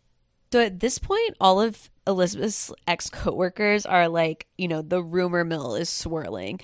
so 0.52 0.60
at 0.60 0.80
this 0.80 0.99
point 0.99 1.36
all 1.39 1.62
of 1.62 1.89
elizabeth's 2.08 2.72
ex 2.88 3.10
coworkers 3.10 3.86
are 3.86 4.08
like 4.08 4.47
you 4.58 4.68
know 4.68 4.82
the 4.82 5.02
rumor 5.02 5.43
mill 5.43 5.76
is 5.76 5.89
swirling 5.89 6.60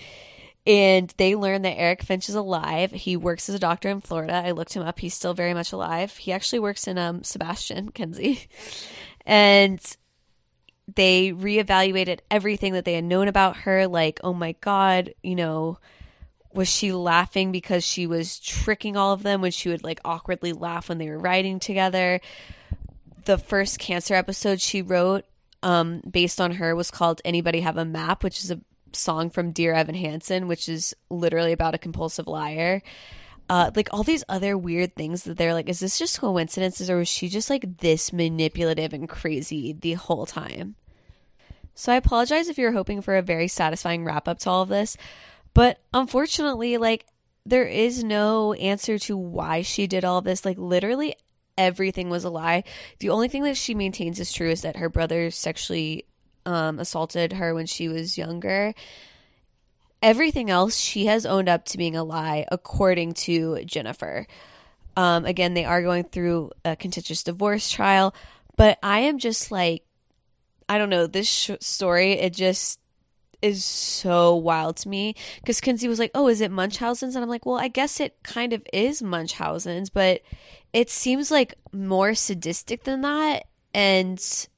and 0.68 1.12
they 1.16 1.34
learn 1.34 1.62
that 1.62 1.78
Eric 1.78 2.02
Finch 2.02 2.28
is 2.28 2.34
alive. 2.34 2.90
He 2.90 3.16
works 3.16 3.48
as 3.48 3.54
a 3.54 3.58
doctor 3.58 3.88
in 3.88 4.02
Florida. 4.02 4.34
I 4.34 4.50
looked 4.50 4.74
him 4.74 4.82
up. 4.82 4.98
He's 4.98 5.14
still 5.14 5.32
very 5.32 5.54
much 5.54 5.72
alive. 5.72 6.14
He 6.18 6.30
actually 6.30 6.58
works 6.58 6.86
in 6.86 6.98
um, 6.98 7.24
Sebastian, 7.24 7.88
Kenzie. 7.92 8.48
And 9.24 9.80
they 10.94 11.32
reevaluated 11.32 12.20
everything 12.30 12.74
that 12.74 12.84
they 12.84 12.92
had 12.92 13.04
known 13.04 13.28
about 13.28 13.56
her. 13.58 13.86
Like, 13.86 14.20
oh 14.22 14.34
my 14.34 14.56
God, 14.60 15.14
you 15.22 15.36
know, 15.36 15.78
was 16.52 16.68
she 16.68 16.92
laughing 16.92 17.50
because 17.50 17.82
she 17.82 18.06
was 18.06 18.38
tricking 18.38 18.94
all 18.94 19.14
of 19.14 19.22
them 19.22 19.40
when 19.40 19.52
she 19.52 19.70
would 19.70 19.82
like 19.82 20.00
awkwardly 20.04 20.52
laugh 20.52 20.90
when 20.90 20.98
they 20.98 21.08
were 21.08 21.18
riding 21.18 21.60
together? 21.60 22.20
The 23.28 23.36
first 23.36 23.78
cancer 23.78 24.14
episode 24.14 24.58
she 24.58 24.80
wrote 24.80 25.26
um, 25.62 26.00
based 26.10 26.40
on 26.40 26.52
her 26.52 26.74
was 26.74 26.90
called 26.90 27.20
Anybody 27.26 27.60
Have 27.60 27.76
a 27.76 27.84
Map, 27.84 28.24
which 28.24 28.42
is 28.42 28.50
a 28.50 28.58
song 28.94 29.28
from 29.28 29.52
Dear 29.52 29.74
Evan 29.74 29.94
Hansen, 29.94 30.48
which 30.48 30.66
is 30.66 30.96
literally 31.10 31.52
about 31.52 31.74
a 31.74 31.78
compulsive 31.78 32.26
liar. 32.26 32.80
Uh, 33.50 33.70
like 33.76 33.90
all 33.92 34.02
these 34.02 34.24
other 34.30 34.56
weird 34.56 34.96
things 34.96 35.24
that 35.24 35.36
they're 35.36 35.52
like, 35.52 35.68
is 35.68 35.80
this 35.80 35.98
just 35.98 36.18
coincidences 36.18 36.88
or 36.88 36.96
was 36.96 37.08
she 37.08 37.28
just 37.28 37.50
like 37.50 37.80
this 37.80 38.14
manipulative 38.14 38.94
and 38.94 39.10
crazy 39.10 39.74
the 39.74 39.92
whole 39.92 40.24
time? 40.24 40.76
So 41.74 41.92
I 41.92 41.96
apologize 41.96 42.48
if 42.48 42.56
you're 42.56 42.72
hoping 42.72 43.02
for 43.02 43.14
a 43.14 43.20
very 43.20 43.48
satisfying 43.48 44.06
wrap 44.06 44.26
up 44.26 44.38
to 44.38 44.48
all 44.48 44.62
of 44.62 44.70
this, 44.70 44.96
but 45.52 45.78
unfortunately, 45.92 46.78
like 46.78 47.04
there 47.44 47.66
is 47.66 48.02
no 48.02 48.54
answer 48.54 48.98
to 49.00 49.18
why 49.18 49.60
she 49.60 49.86
did 49.86 50.02
all 50.02 50.22
this. 50.22 50.46
Like 50.46 50.56
literally 50.56 51.14
everything 51.58 52.08
was 52.08 52.24
a 52.24 52.30
lie. 52.30 52.64
The 53.00 53.10
only 53.10 53.28
thing 53.28 53.42
that 53.42 53.56
she 53.56 53.74
maintains 53.74 54.20
is 54.20 54.32
true 54.32 54.48
is 54.48 54.62
that 54.62 54.76
her 54.76 54.88
brother 54.88 55.30
sexually 55.30 56.06
um, 56.46 56.78
assaulted 56.78 57.34
her 57.34 57.54
when 57.54 57.66
she 57.66 57.88
was 57.88 58.16
younger. 58.16 58.72
Everything 60.00 60.48
else 60.48 60.78
she 60.78 61.06
has 61.06 61.26
owned 61.26 61.48
up 61.48 61.64
to 61.66 61.78
being 61.78 61.96
a 61.96 62.04
lie, 62.04 62.46
according 62.50 63.12
to 63.14 63.64
Jennifer. 63.64 64.26
Um, 64.96 65.26
again, 65.26 65.54
they 65.54 65.64
are 65.64 65.82
going 65.82 66.04
through 66.04 66.52
a 66.64 66.76
contentious 66.76 67.22
divorce 67.24 67.70
trial, 67.70 68.14
but 68.56 68.78
I 68.82 69.00
am 69.00 69.18
just 69.18 69.50
like, 69.50 69.84
I 70.68 70.78
don't 70.78 70.90
know, 70.90 71.06
this 71.06 71.28
sh- 71.28 71.50
story, 71.60 72.12
it 72.12 72.32
just 72.32 72.80
is 73.40 73.64
so 73.64 74.34
wild 74.34 74.76
to 74.76 74.88
me 74.88 75.14
because 75.36 75.60
Kenzie 75.60 75.86
was 75.86 76.00
like, 76.00 76.10
"Oh, 76.14 76.26
is 76.26 76.40
it 76.40 76.50
Munchausen's?" 76.50 77.14
And 77.14 77.22
I'm 77.22 77.28
like, 77.28 77.46
"Well, 77.46 77.58
I 77.58 77.68
guess 77.68 78.00
it 78.00 78.16
kind 78.24 78.52
of 78.52 78.66
is 78.72 79.00
Munchausen's, 79.00 79.90
but 79.90 80.22
it 80.72 80.90
seems 80.90 81.30
like 81.30 81.54
more 81.72 82.14
sadistic 82.14 82.84
than 82.84 83.00
that 83.02 83.46
and 83.74 84.48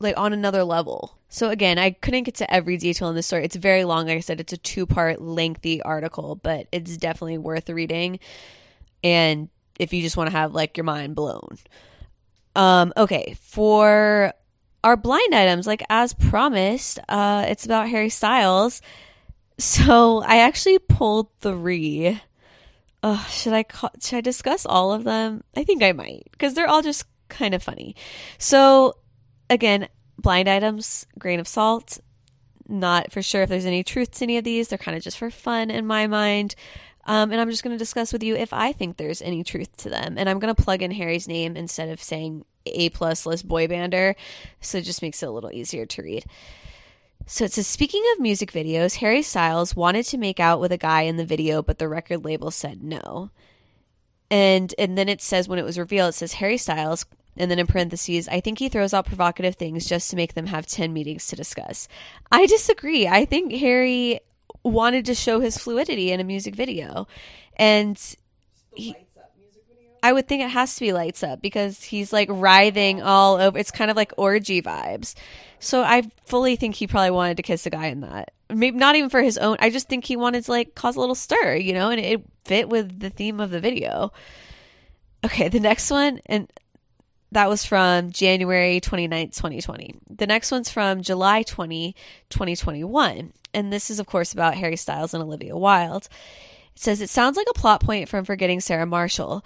like 0.00 0.16
on 0.16 0.32
another 0.32 0.64
level. 0.64 1.18
So 1.28 1.50
again, 1.50 1.78
I 1.78 1.90
couldn't 1.90 2.24
get 2.24 2.36
to 2.36 2.52
every 2.52 2.76
detail 2.76 3.08
in 3.08 3.16
this 3.16 3.26
story. 3.26 3.44
It's 3.44 3.56
very 3.56 3.84
long. 3.84 4.06
Like 4.06 4.18
I 4.18 4.20
said, 4.20 4.40
it's 4.40 4.52
a 4.52 4.56
two-part 4.56 5.20
lengthy 5.20 5.82
article, 5.82 6.36
but 6.36 6.68
it's 6.70 6.96
definitely 6.96 7.38
worth 7.38 7.68
reading. 7.68 8.20
And 9.02 9.48
if 9.78 9.92
you 9.92 10.02
just 10.02 10.16
want 10.16 10.30
to 10.30 10.36
have 10.36 10.54
like 10.54 10.76
your 10.76 10.84
mind 10.84 11.14
blown. 11.14 11.58
Um 12.54 12.92
okay, 12.96 13.36
for 13.40 14.32
our 14.84 14.96
blind 14.96 15.34
items, 15.34 15.66
like 15.66 15.82
as 15.90 16.14
promised, 16.14 17.00
uh 17.08 17.46
it's 17.48 17.64
about 17.64 17.88
Harry 17.88 18.10
Styles. 18.10 18.80
So 19.58 20.22
I 20.22 20.38
actually 20.38 20.78
pulled 20.78 21.28
3 21.40 22.20
oh, 23.04 23.26
should 23.30 23.52
I 23.52 23.62
call, 23.62 23.90
should 24.00 24.16
I 24.16 24.20
discuss 24.22 24.64
all 24.64 24.92
of 24.92 25.04
them? 25.04 25.44
I 25.54 25.62
think 25.62 25.82
I 25.82 25.92
might 25.92 26.26
because 26.32 26.54
they're 26.54 26.68
all 26.68 26.82
just 26.82 27.04
kind 27.28 27.54
of 27.54 27.62
funny. 27.62 27.94
So 28.38 28.96
again, 29.50 29.88
blind 30.18 30.48
items, 30.48 31.06
grain 31.18 31.38
of 31.38 31.46
salt. 31.46 32.00
Not 32.66 33.12
for 33.12 33.20
sure 33.20 33.42
if 33.42 33.50
there's 33.50 33.66
any 33.66 33.84
truth 33.84 34.12
to 34.12 34.24
any 34.24 34.38
of 34.38 34.44
these. 34.44 34.68
They're 34.68 34.78
kind 34.78 34.96
of 34.96 35.04
just 35.04 35.18
for 35.18 35.30
fun 35.30 35.70
in 35.70 35.86
my 35.86 36.06
mind. 36.06 36.54
Um, 37.04 37.30
and 37.30 37.38
I'm 37.38 37.50
just 37.50 37.62
going 37.62 37.74
to 37.74 37.78
discuss 37.78 38.10
with 38.10 38.22
you 38.22 38.36
if 38.36 38.54
I 38.54 38.72
think 38.72 38.96
there's 38.96 39.20
any 39.20 39.44
truth 39.44 39.76
to 39.78 39.90
them. 39.90 40.16
And 40.16 40.26
I'm 40.26 40.38
going 40.38 40.54
to 40.54 40.62
plug 40.62 40.80
in 40.80 40.90
Harry's 40.90 41.28
name 41.28 41.58
instead 41.58 41.90
of 41.90 42.02
saying 42.02 42.46
A 42.64 42.88
plus 42.88 43.26
list 43.26 43.46
boy 43.46 43.66
bander. 43.66 44.14
So 44.62 44.78
it 44.78 44.84
just 44.84 45.02
makes 45.02 45.22
it 45.22 45.26
a 45.26 45.30
little 45.30 45.52
easier 45.52 45.84
to 45.84 46.02
read. 46.02 46.24
So 47.26 47.44
it 47.46 47.52
says, 47.52 47.66
speaking 47.66 48.02
of 48.12 48.20
music 48.20 48.52
videos, 48.52 48.96
Harry 48.96 49.22
Styles 49.22 49.74
wanted 49.74 50.04
to 50.06 50.18
make 50.18 50.40
out 50.40 50.60
with 50.60 50.72
a 50.72 50.78
guy 50.78 51.02
in 51.02 51.16
the 51.16 51.24
video, 51.24 51.62
but 51.62 51.78
the 51.78 51.88
record 51.88 52.24
label 52.24 52.50
said 52.50 52.82
no. 52.82 53.30
And 54.30 54.74
and 54.78 54.98
then 54.98 55.08
it 55.08 55.22
says 55.22 55.48
when 55.48 55.58
it 55.58 55.64
was 55.64 55.78
revealed, 55.78 56.10
it 56.10 56.14
says 56.14 56.34
Harry 56.34 56.58
Styles, 56.58 57.06
and 57.36 57.50
then 57.50 57.58
in 57.58 57.66
parentheses, 57.66 58.28
I 58.28 58.40
think 58.40 58.58
he 58.58 58.68
throws 58.68 58.94
out 58.94 59.06
provocative 59.06 59.56
things 59.56 59.86
just 59.86 60.10
to 60.10 60.16
make 60.16 60.34
them 60.34 60.46
have 60.46 60.66
10 60.66 60.92
meetings 60.92 61.26
to 61.28 61.36
discuss. 61.36 61.88
I 62.30 62.46
disagree. 62.46 63.08
I 63.08 63.24
think 63.24 63.52
Harry 63.52 64.20
wanted 64.62 65.06
to 65.06 65.14
show 65.14 65.40
his 65.40 65.58
fluidity 65.58 66.12
in 66.12 66.20
a 66.20 66.24
music 66.24 66.54
video. 66.54 67.06
And 67.56 67.98
he, 68.74 68.94
I 70.02 70.12
would 70.12 70.28
think 70.28 70.42
it 70.42 70.50
has 70.50 70.74
to 70.74 70.80
be 70.80 70.92
lights 70.92 71.22
up 71.22 71.40
because 71.40 71.82
he's 71.82 72.12
like 72.12 72.28
writhing 72.30 73.02
all 73.02 73.36
over. 73.36 73.58
It's 73.58 73.70
kind 73.70 73.90
of 73.90 73.96
like 73.96 74.12
orgy 74.16 74.62
vibes. 74.62 75.14
So 75.64 75.82
I 75.82 76.02
fully 76.26 76.56
think 76.56 76.74
he 76.74 76.86
probably 76.86 77.10
wanted 77.10 77.38
to 77.38 77.42
kiss 77.42 77.64
a 77.64 77.70
guy 77.70 77.86
in 77.86 78.00
that. 78.00 78.32
Maybe 78.50 78.76
not 78.76 78.96
even 78.96 79.08
for 79.08 79.22
his 79.22 79.38
own. 79.38 79.56
I 79.60 79.70
just 79.70 79.88
think 79.88 80.04
he 80.04 80.14
wanted 80.14 80.44
to 80.44 80.50
like 80.50 80.74
cause 80.74 80.96
a 80.96 81.00
little 81.00 81.14
stir, 81.14 81.56
you 81.56 81.72
know, 81.72 81.88
and 81.88 81.98
it 81.98 82.22
fit 82.44 82.68
with 82.68 83.00
the 83.00 83.08
theme 83.08 83.40
of 83.40 83.50
the 83.50 83.60
video. 83.60 84.12
Okay, 85.24 85.48
the 85.48 85.60
next 85.60 85.90
one, 85.90 86.20
and 86.26 86.52
that 87.32 87.48
was 87.48 87.64
from 87.64 88.10
January 88.10 88.78
29th, 88.78 89.34
2020. 89.34 89.94
The 90.10 90.26
next 90.26 90.52
one's 90.52 90.70
from 90.70 91.00
July 91.00 91.42
20, 91.42 91.96
2021. 92.28 93.32
And 93.54 93.72
this 93.72 93.90
is, 93.90 93.98
of 93.98 94.06
course, 94.06 94.34
about 94.34 94.56
Harry 94.56 94.76
Styles 94.76 95.14
and 95.14 95.22
Olivia 95.22 95.56
Wilde. 95.56 96.08
It 96.74 96.80
says, 96.80 97.00
It 97.00 97.08
sounds 97.08 97.38
like 97.38 97.46
a 97.48 97.58
plot 97.58 97.82
point 97.82 98.10
from 98.10 98.26
Forgetting 98.26 98.60
Sarah 98.60 98.84
Marshall. 98.84 99.42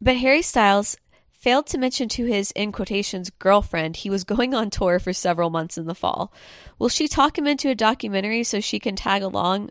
But 0.00 0.16
Harry 0.16 0.42
Styles 0.42 0.96
failed 1.44 1.66
to 1.66 1.76
mention 1.76 2.08
to 2.08 2.24
his, 2.24 2.52
in 2.52 2.72
quotations, 2.72 3.28
girlfriend 3.38 3.96
he 3.96 4.08
was 4.08 4.24
going 4.24 4.54
on 4.54 4.70
tour 4.70 4.98
for 4.98 5.12
several 5.12 5.50
months 5.50 5.76
in 5.76 5.84
the 5.84 5.94
fall. 5.94 6.32
Will 6.78 6.88
she 6.88 7.06
talk 7.06 7.36
him 7.36 7.46
into 7.46 7.68
a 7.68 7.74
documentary 7.74 8.42
so 8.44 8.60
she 8.60 8.78
can 8.78 8.96
tag 8.96 9.22
along? 9.22 9.68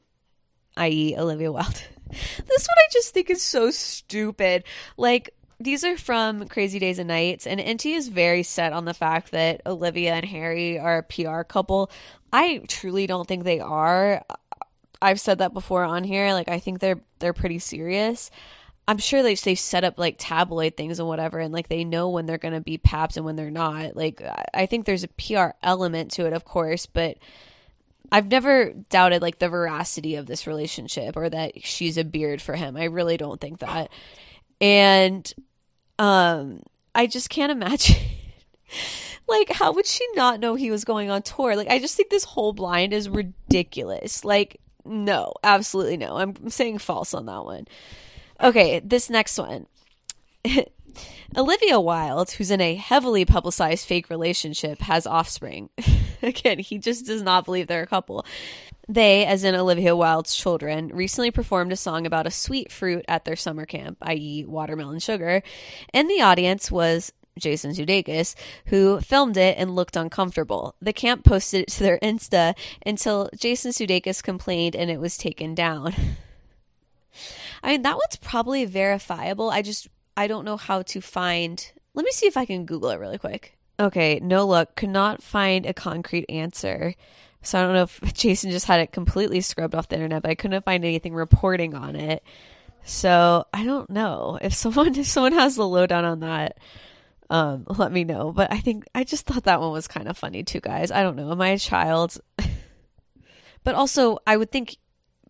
I.e., 0.78 1.16
Olivia 1.18 1.52
Wilde. 1.52 1.84
this 2.12 2.68
one 2.68 2.78
I 2.78 2.88
just 2.92 3.12
think 3.12 3.32
is 3.32 3.42
so 3.42 3.72
stupid. 3.72 4.66
Like, 4.98 5.32
these 5.60 5.84
are 5.84 5.98
from 5.98 6.48
Crazy 6.48 6.78
Days 6.78 7.00
and 7.00 7.08
Nights, 7.08 7.48
and 7.48 7.60
Enty 7.60 7.96
is 7.96 8.08
very 8.08 8.44
set 8.44 8.72
on 8.72 8.86
the 8.86 8.94
fact 8.94 9.32
that 9.32 9.62
Olivia 9.66 10.14
and 10.14 10.26
Harry 10.26 10.78
are 10.78 11.00
a 11.00 11.04
PR 11.04 11.42
couple. 11.42 11.90
I 12.32 12.62
truly 12.68 13.08
don't 13.08 13.28
think 13.28 13.46
they 13.46 13.60
are. 13.60 14.24
I've 15.02 15.20
said 15.20 15.40
that 15.40 15.56
before 15.56 15.84
on 15.84 16.04
here. 16.04 16.34
Like, 16.34 16.50
I 16.50 16.60
think 16.60 16.82
they're 16.82 17.02
they're 17.18 17.34
pretty 17.34 17.58
serious. 17.58 18.30
I'm 18.88 18.98
sure 18.98 19.24
they 19.24 19.36
they 19.36 19.56
set 19.56 19.84
up 19.84 19.98
like 19.98 20.16
tabloid 20.18 20.76
things 20.76 21.00
and 21.00 21.08
whatever, 21.08 21.40
and 21.40 21.54
like 21.54 21.70
they 21.70 21.84
know 21.84 22.10
when 22.10 22.26
they're 22.26 22.38
gonna 22.38 22.62
be 22.62 22.78
paps 22.78 23.16
and 23.16 23.26
when 23.26 23.36
they're 23.36 23.52
not. 23.52 23.96
Like, 23.96 24.22
I 24.54 24.66
think 24.66 24.86
there's 24.86 25.06
a 25.06 25.08
PR 25.08 25.56
element 25.62 26.12
to 26.12 26.26
it, 26.26 26.34
of 26.34 26.44
course, 26.44 26.86
but 26.86 27.18
I've 28.14 28.30
never 28.30 28.74
doubted 28.90 29.24
like 29.24 29.40
the 29.40 29.50
veracity 29.50 30.16
of 30.16 30.28
this 30.28 30.46
relationship 30.46 31.18
or 31.18 31.30
that 31.30 31.66
she's 31.66 31.98
a 31.98 32.04
beard 32.04 32.44
for 32.44 32.56
him. 32.56 32.78
I 32.78 32.86
really 32.86 33.18
don't 33.18 33.42
think 33.42 33.60
that. 33.60 33.90
And 34.62 35.34
um 35.98 36.62
I 36.94 37.08
just 37.08 37.32
can't 37.32 37.52
imagine 37.52 37.98
like 39.28 39.50
how 39.50 39.74
would 39.74 39.88
she 39.88 40.06
not 40.14 40.40
know 40.40 40.54
he 40.54 40.70
was 40.70 40.86
going 40.86 41.10
on 41.10 41.24
tour? 41.24 41.56
Like 41.56 41.70
I 41.70 41.80
just 41.80 41.96
think 41.96 42.12
this 42.12 42.24
whole 42.24 42.54
blind 42.54 42.94
is 42.94 43.10
ridiculous. 43.10 44.24
Like 44.24 44.60
no, 44.86 45.34
absolutely 45.44 45.98
no. 45.98 46.18
I'm 46.18 46.52
saying 46.52 46.78
false 46.78 47.16
on 47.16 47.26
that 47.26 47.46
one. 47.46 47.66
Okay, 48.42 48.80
this 48.80 49.10
next 49.10 49.38
one. 49.38 49.68
Olivia 51.36 51.80
Wilde, 51.80 52.32
who's 52.32 52.52
in 52.52 52.62
a 52.62 52.76
heavily 52.76 53.26
publicized 53.26 53.88
fake 53.88 54.10
relationship, 54.10 54.82
has 54.82 55.08
offspring. 55.08 55.70
Again, 56.22 56.60
he 56.60 56.78
just 56.78 57.06
does 57.06 57.22
not 57.22 57.46
believe 57.46 57.68
they're 57.68 57.84
a 57.84 57.88
couple. 57.88 58.26
They, 58.88 59.26
as 59.26 59.44
in 59.44 59.56
Olivia 59.56 59.96
Wilde's 59.96 60.36
children, 60.36 60.90
recently 60.90 61.32
performed 61.32 61.72
a 61.72 61.78
song 61.78 62.06
about 62.06 62.28
a 62.28 62.32
sweet 62.32 62.72
fruit 62.72 63.06
at 63.08 63.26
their 63.26 63.36
summer 63.36 63.66
camp, 63.66 63.98
i.e., 64.02 64.46
watermelon 64.46 65.00
sugar. 65.00 65.42
And 65.94 66.10
the 66.10 66.22
audience 66.22 66.70
was 66.70 67.14
Jason 67.40 67.72
Sudeikis, 67.72 68.36
who 68.68 69.00
filmed 69.02 69.38
it 69.38 69.58
and 69.58 69.76
looked 69.76 69.96
uncomfortable. 69.96 70.76
The 70.82 70.94
camp 70.94 71.24
posted 71.24 71.62
it 71.62 71.68
to 71.70 71.84
their 71.84 71.98
Insta 72.00 72.56
until 72.86 73.30
Jason 73.36 73.72
Sudeikis 73.72 74.22
complained 74.22 74.76
and 74.76 74.92
it 74.92 75.00
was 75.00 75.18
taken 75.18 75.56
down. 75.56 75.96
I 77.64 77.72
mean, 77.72 77.82
that 77.84 77.95
one's 77.95 78.18
probably 78.22 78.66
verifiable. 78.66 79.49
I 79.49 79.61
just 79.61 79.88
I 80.16 80.28
don't 80.28 80.45
know 80.45 80.57
how 80.57 80.82
to 80.84 81.01
find. 81.01 81.72
Let 81.93 82.05
me 82.05 82.11
see 82.11 82.28
if 82.28 82.38
I 82.38 82.45
can 82.45 82.66
Google 82.66 82.89
it 82.89 82.99
really 82.99 83.18
quick. 83.18 83.57
Okay, 83.80 84.20
no 84.22 84.45
luck. 84.45 84.76
Could 84.76 84.89
not 84.89 85.24
find 85.24 85.66
a 85.66 85.74
concrete 85.74 86.26
answer. 86.30 86.93
So 87.41 87.59
I 87.59 87.64
don't 87.64 87.74
know 87.74 87.84
if 87.84 88.01
Jason 88.14 88.51
just 88.51 88.68
had 88.68 88.82
it 88.82 88.91
completely 88.91 89.41
scrubbed 89.41 89.76
off 89.76 89.88
the 89.88 89.95
internet, 89.95 90.22
but 90.22 90.32
I 90.32 90.36
couldn't 90.36 90.66
find 90.66 90.84
anything 90.84 91.14
reporting 91.14 91.74
on 91.74 91.95
it. 91.95 92.24
So 92.84 93.45
I 93.53 93.64
don't 93.64 93.89
know 93.89 94.38
if 94.41 94.53
someone 94.53 94.95
if 94.97 95.07
someone 95.07 95.34
has 95.34 95.55
the 95.55 95.68
lowdown 95.68 96.05
on 96.05 96.20
that. 96.20 96.57
Um, 97.30 97.66
let 97.68 97.91
me 97.91 98.03
know. 98.03 98.32
But 98.32 98.51
I 98.51 98.59
think 98.59 98.86
I 98.93 99.03
just 99.03 99.26
thought 99.26 99.45
that 99.45 99.61
one 99.61 99.72
was 99.72 99.88
kind 99.88 100.07
of 100.07 100.18
funny 100.18 100.43
too, 100.43 100.59
guys. 100.59 100.91
I 100.91 101.01
don't 101.01 101.16
know. 101.16 101.32
Am 101.32 101.41
I 101.41 101.49
a 101.49 101.57
child? 101.57 102.20
but 103.64 103.74
also, 103.76 104.20
I 104.28 104.38
would 104.38 104.51
think 104.51 104.78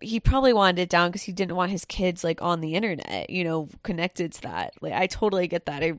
he 0.04 0.20
probably 0.20 0.54
wanted 0.54 0.82
it 0.82 0.90
down 0.90 1.10
because 1.10 1.24
he 1.24 1.32
didn't 1.32 1.56
want 1.56 1.72
his 1.72 1.86
kids 1.86 2.24
like 2.24 2.42
on 2.42 2.62
the 2.62 2.76
internet, 2.76 3.30
you 3.30 3.44
know, 3.44 3.70
connected 3.84 4.34
to 4.34 4.42
that. 4.44 4.74
Like 4.82 4.94
I 4.94 5.08
totally 5.08 5.48
get 5.48 5.66
that. 5.66 5.84
I 5.84 5.94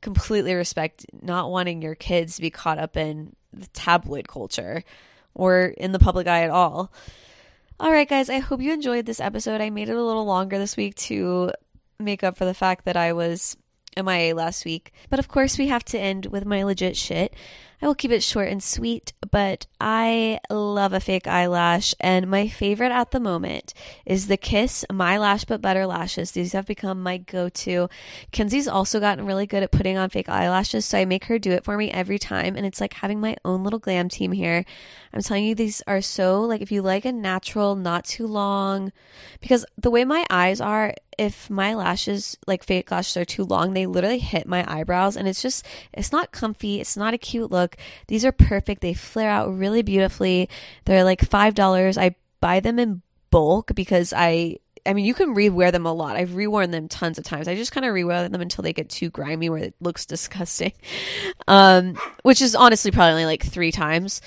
completely 0.00 0.54
respect 0.54 1.06
not 1.22 1.50
wanting 1.50 1.82
your 1.82 1.94
kids 1.94 2.36
to 2.36 2.42
be 2.42 2.50
caught 2.50 2.78
up 2.78 2.96
in 2.96 3.34
the 3.52 3.66
tabloid 3.68 4.28
culture 4.28 4.82
or 5.34 5.66
in 5.66 5.92
the 5.92 5.98
public 5.98 6.26
eye 6.26 6.42
at 6.42 6.50
all. 6.50 6.92
All 7.78 7.92
right, 7.92 8.08
guys, 8.08 8.30
I 8.30 8.38
hope 8.38 8.60
you 8.62 8.72
enjoyed 8.72 9.06
this 9.06 9.20
episode. 9.20 9.60
I 9.60 9.70
made 9.70 9.88
it 9.88 9.96
a 9.96 10.02
little 10.02 10.24
longer 10.24 10.58
this 10.58 10.76
week 10.76 10.94
to 10.96 11.52
make 11.98 12.24
up 12.24 12.36
for 12.36 12.44
the 12.44 12.54
fact 12.54 12.86
that 12.86 12.96
I 12.96 13.12
was 13.12 13.56
MIA 13.96 14.34
last 14.34 14.64
week. 14.64 14.92
But 15.10 15.18
of 15.18 15.28
course, 15.28 15.58
we 15.58 15.68
have 15.68 15.84
to 15.86 15.98
end 15.98 16.26
with 16.26 16.44
my 16.44 16.62
legit 16.62 16.96
shit. 16.96 17.34
I 17.80 17.86
will 17.86 17.94
keep 17.94 18.10
it 18.10 18.22
short 18.22 18.48
and 18.48 18.62
sweet, 18.62 19.12
but 19.30 19.66
I 19.78 20.40
love 20.48 20.94
a 20.94 21.00
fake 21.00 21.26
eyelash, 21.26 21.94
and 22.00 22.26
my 22.26 22.48
favorite 22.48 22.90
at 22.90 23.10
the 23.10 23.20
moment 23.20 23.74
is 24.06 24.28
the 24.28 24.38
Kiss 24.38 24.82
My 24.90 25.18
Lash 25.18 25.44
But 25.44 25.60
Better 25.60 25.84
Lashes. 25.84 26.30
These 26.30 26.54
have 26.54 26.64
become 26.64 27.02
my 27.02 27.18
go 27.18 27.50
to. 27.50 27.90
Kenzie's 28.32 28.66
also 28.66 28.98
gotten 28.98 29.26
really 29.26 29.46
good 29.46 29.62
at 29.62 29.72
putting 29.72 29.98
on 29.98 30.08
fake 30.08 30.30
eyelashes, 30.30 30.86
so 30.86 30.96
I 30.96 31.04
make 31.04 31.26
her 31.26 31.38
do 31.38 31.50
it 31.50 31.64
for 31.64 31.76
me 31.76 31.90
every 31.90 32.18
time, 32.18 32.56
and 32.56 32.64
it's 32.64 32.80
like 32.80 32.94
having 32.94 33.20
my 33.20 33.36
own 33.44 33.62
little 33.62 33.78
glam 33.78 34.08
team 34.08 34.32
here. 34.32 34.64
I'm 35.12 35.20
telling 35.20 35.44
you, 35.44 35.54
these 35.54 35.82
are 35.86 36.00
so 36.00 36.40
like 36.40 36.62
if 36.62 36.72
you 36.72 36.80
like 36.80 37.04
a 37.04 37.12
natural, 37.12 37.76
not 37.76 38.06
too 38.06 38.26
long, 38.26 38.90
because 39.42 39.66
the 39.76 39.90
way 39.90 40.06
my 40.06 40.24
eyes 40.30 40.62
are, 40.62 40.94
if 41.18 41.48
my 41.50 41.74
lashes, 41.74 42.38
like 42.46 42.64
fake 42.64 42.90
lashes, 42.90 43.16
are 43.16 43.24
too 43.24 43.44
long, 43.44 43.72
they 43.72 43.86
literally 43.86 44.18
hit 44.18 44.46
my 44.46 44.64
eyebrows, 44.70 45.16
and 45.16 45.26
it's 45.26 45.42
just, 45.42 45.64
it's 45.92 46.12
not 46.12 46.32
comfy. 46.32 46.80
It's 46.80 46.96
not 46.96 47.14
a 47.14 47.18
cute 47.18 47.50
look. 47.50 47.76
These 48.08 48.24
are 48.24 48.32
perfect. 48.32 48.80
They 48.82 48.94
flare 48.94 49.30
out 49.30 49.56
really 49.56 49.82
beautifully. 49.82 50.48
They're 50.84 51.04
like 51.04 51.20
$5. 51.20 51.98
I 51.98 52.14
buy 52.40 52.60
them 52.60 52.78
in 52.78 53.02
bulk 53.30 53.74
because 53.74 54.12
I 54.16 54.58
I 54.86 54.92
mean, 54.92 55.04
you 55.04 55.14
can 55.14 55.34
rewear 55.34 55.72
them 55.72 55.84
a 55.84 55.92
lot. 55.92 56.16
I've 56.16 56.30
reworn 56.30 56.70
them 56.70 56.88
tons 56.88 57.18
of 57.18 57.24
times. 57.24 57.48
I 57.48 57.56
just 57.56 57.72
kind 57.72 57.84
of 57.84 57.92
rewear 57.92 58.30
them 58.30 58.40
until 58.40 58.62
they 58.62 58.72
get 58.72 58.88
too 58.88 59.10
grimy 59.10 59.50
where 59.50 59.58
it 59.58 59.74
looks 59.80 60.06
disgusting. 60.06 60.72
Um, 61.48 61.98
which 62.22 62.40
is 62.40 62.54
honestly 62.54 62.92
probably 62.92 63.12
only 63.12 63.24
like 63.26 63.44
three 63.44 63.72
times. 63.72 64.20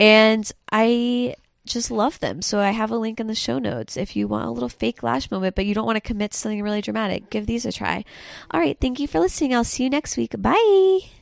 And 0.00 0.50
I 0.72 1.36
just 1.72 1.90
love 1.90 2.20
them. 2.20 2.42
So 2.42 2.58
I 2.60 2.70
have 2.70 2.90
a 2.90 2.96
link 2.96 3.20
in 3.20 3.26
the 3.26 3.34
show 3.34 3.58
notes. 3.58 3.96
If 3.96 4.16
you 4.16 4.28
want 4.28 4.46
a 4.46 4.50
little 4.50 4.68
fake 4.68 5.02
lash 5.02 5.30
moment, 5.30 5.54
but 5.54 5.66
you 5.66 5.74
don't 5.74 5.86
want 5.86 5.96
to 5.96 6.00
commit 6.00 6.32
to 6.32 6.38
something 6.38 6.62
really 6.62 6.82
dramatic, 6.82 7.30
give 7.30 7.46
these 7.46 7.66
a 7.66 7.72
try. 7.72 8.04
All 8.50 8.60
right. 8.60 8.76
Thank 8.80 9.00
you 9.00 9.08
for 9.08 9.20
listening. 9.20 9.54
I'll 9.54 9.64
see 9.64 9.84
you 9.84 9.90
next 9.90 10.16
week. 10.16 10.34
Bye. 10.38 11.19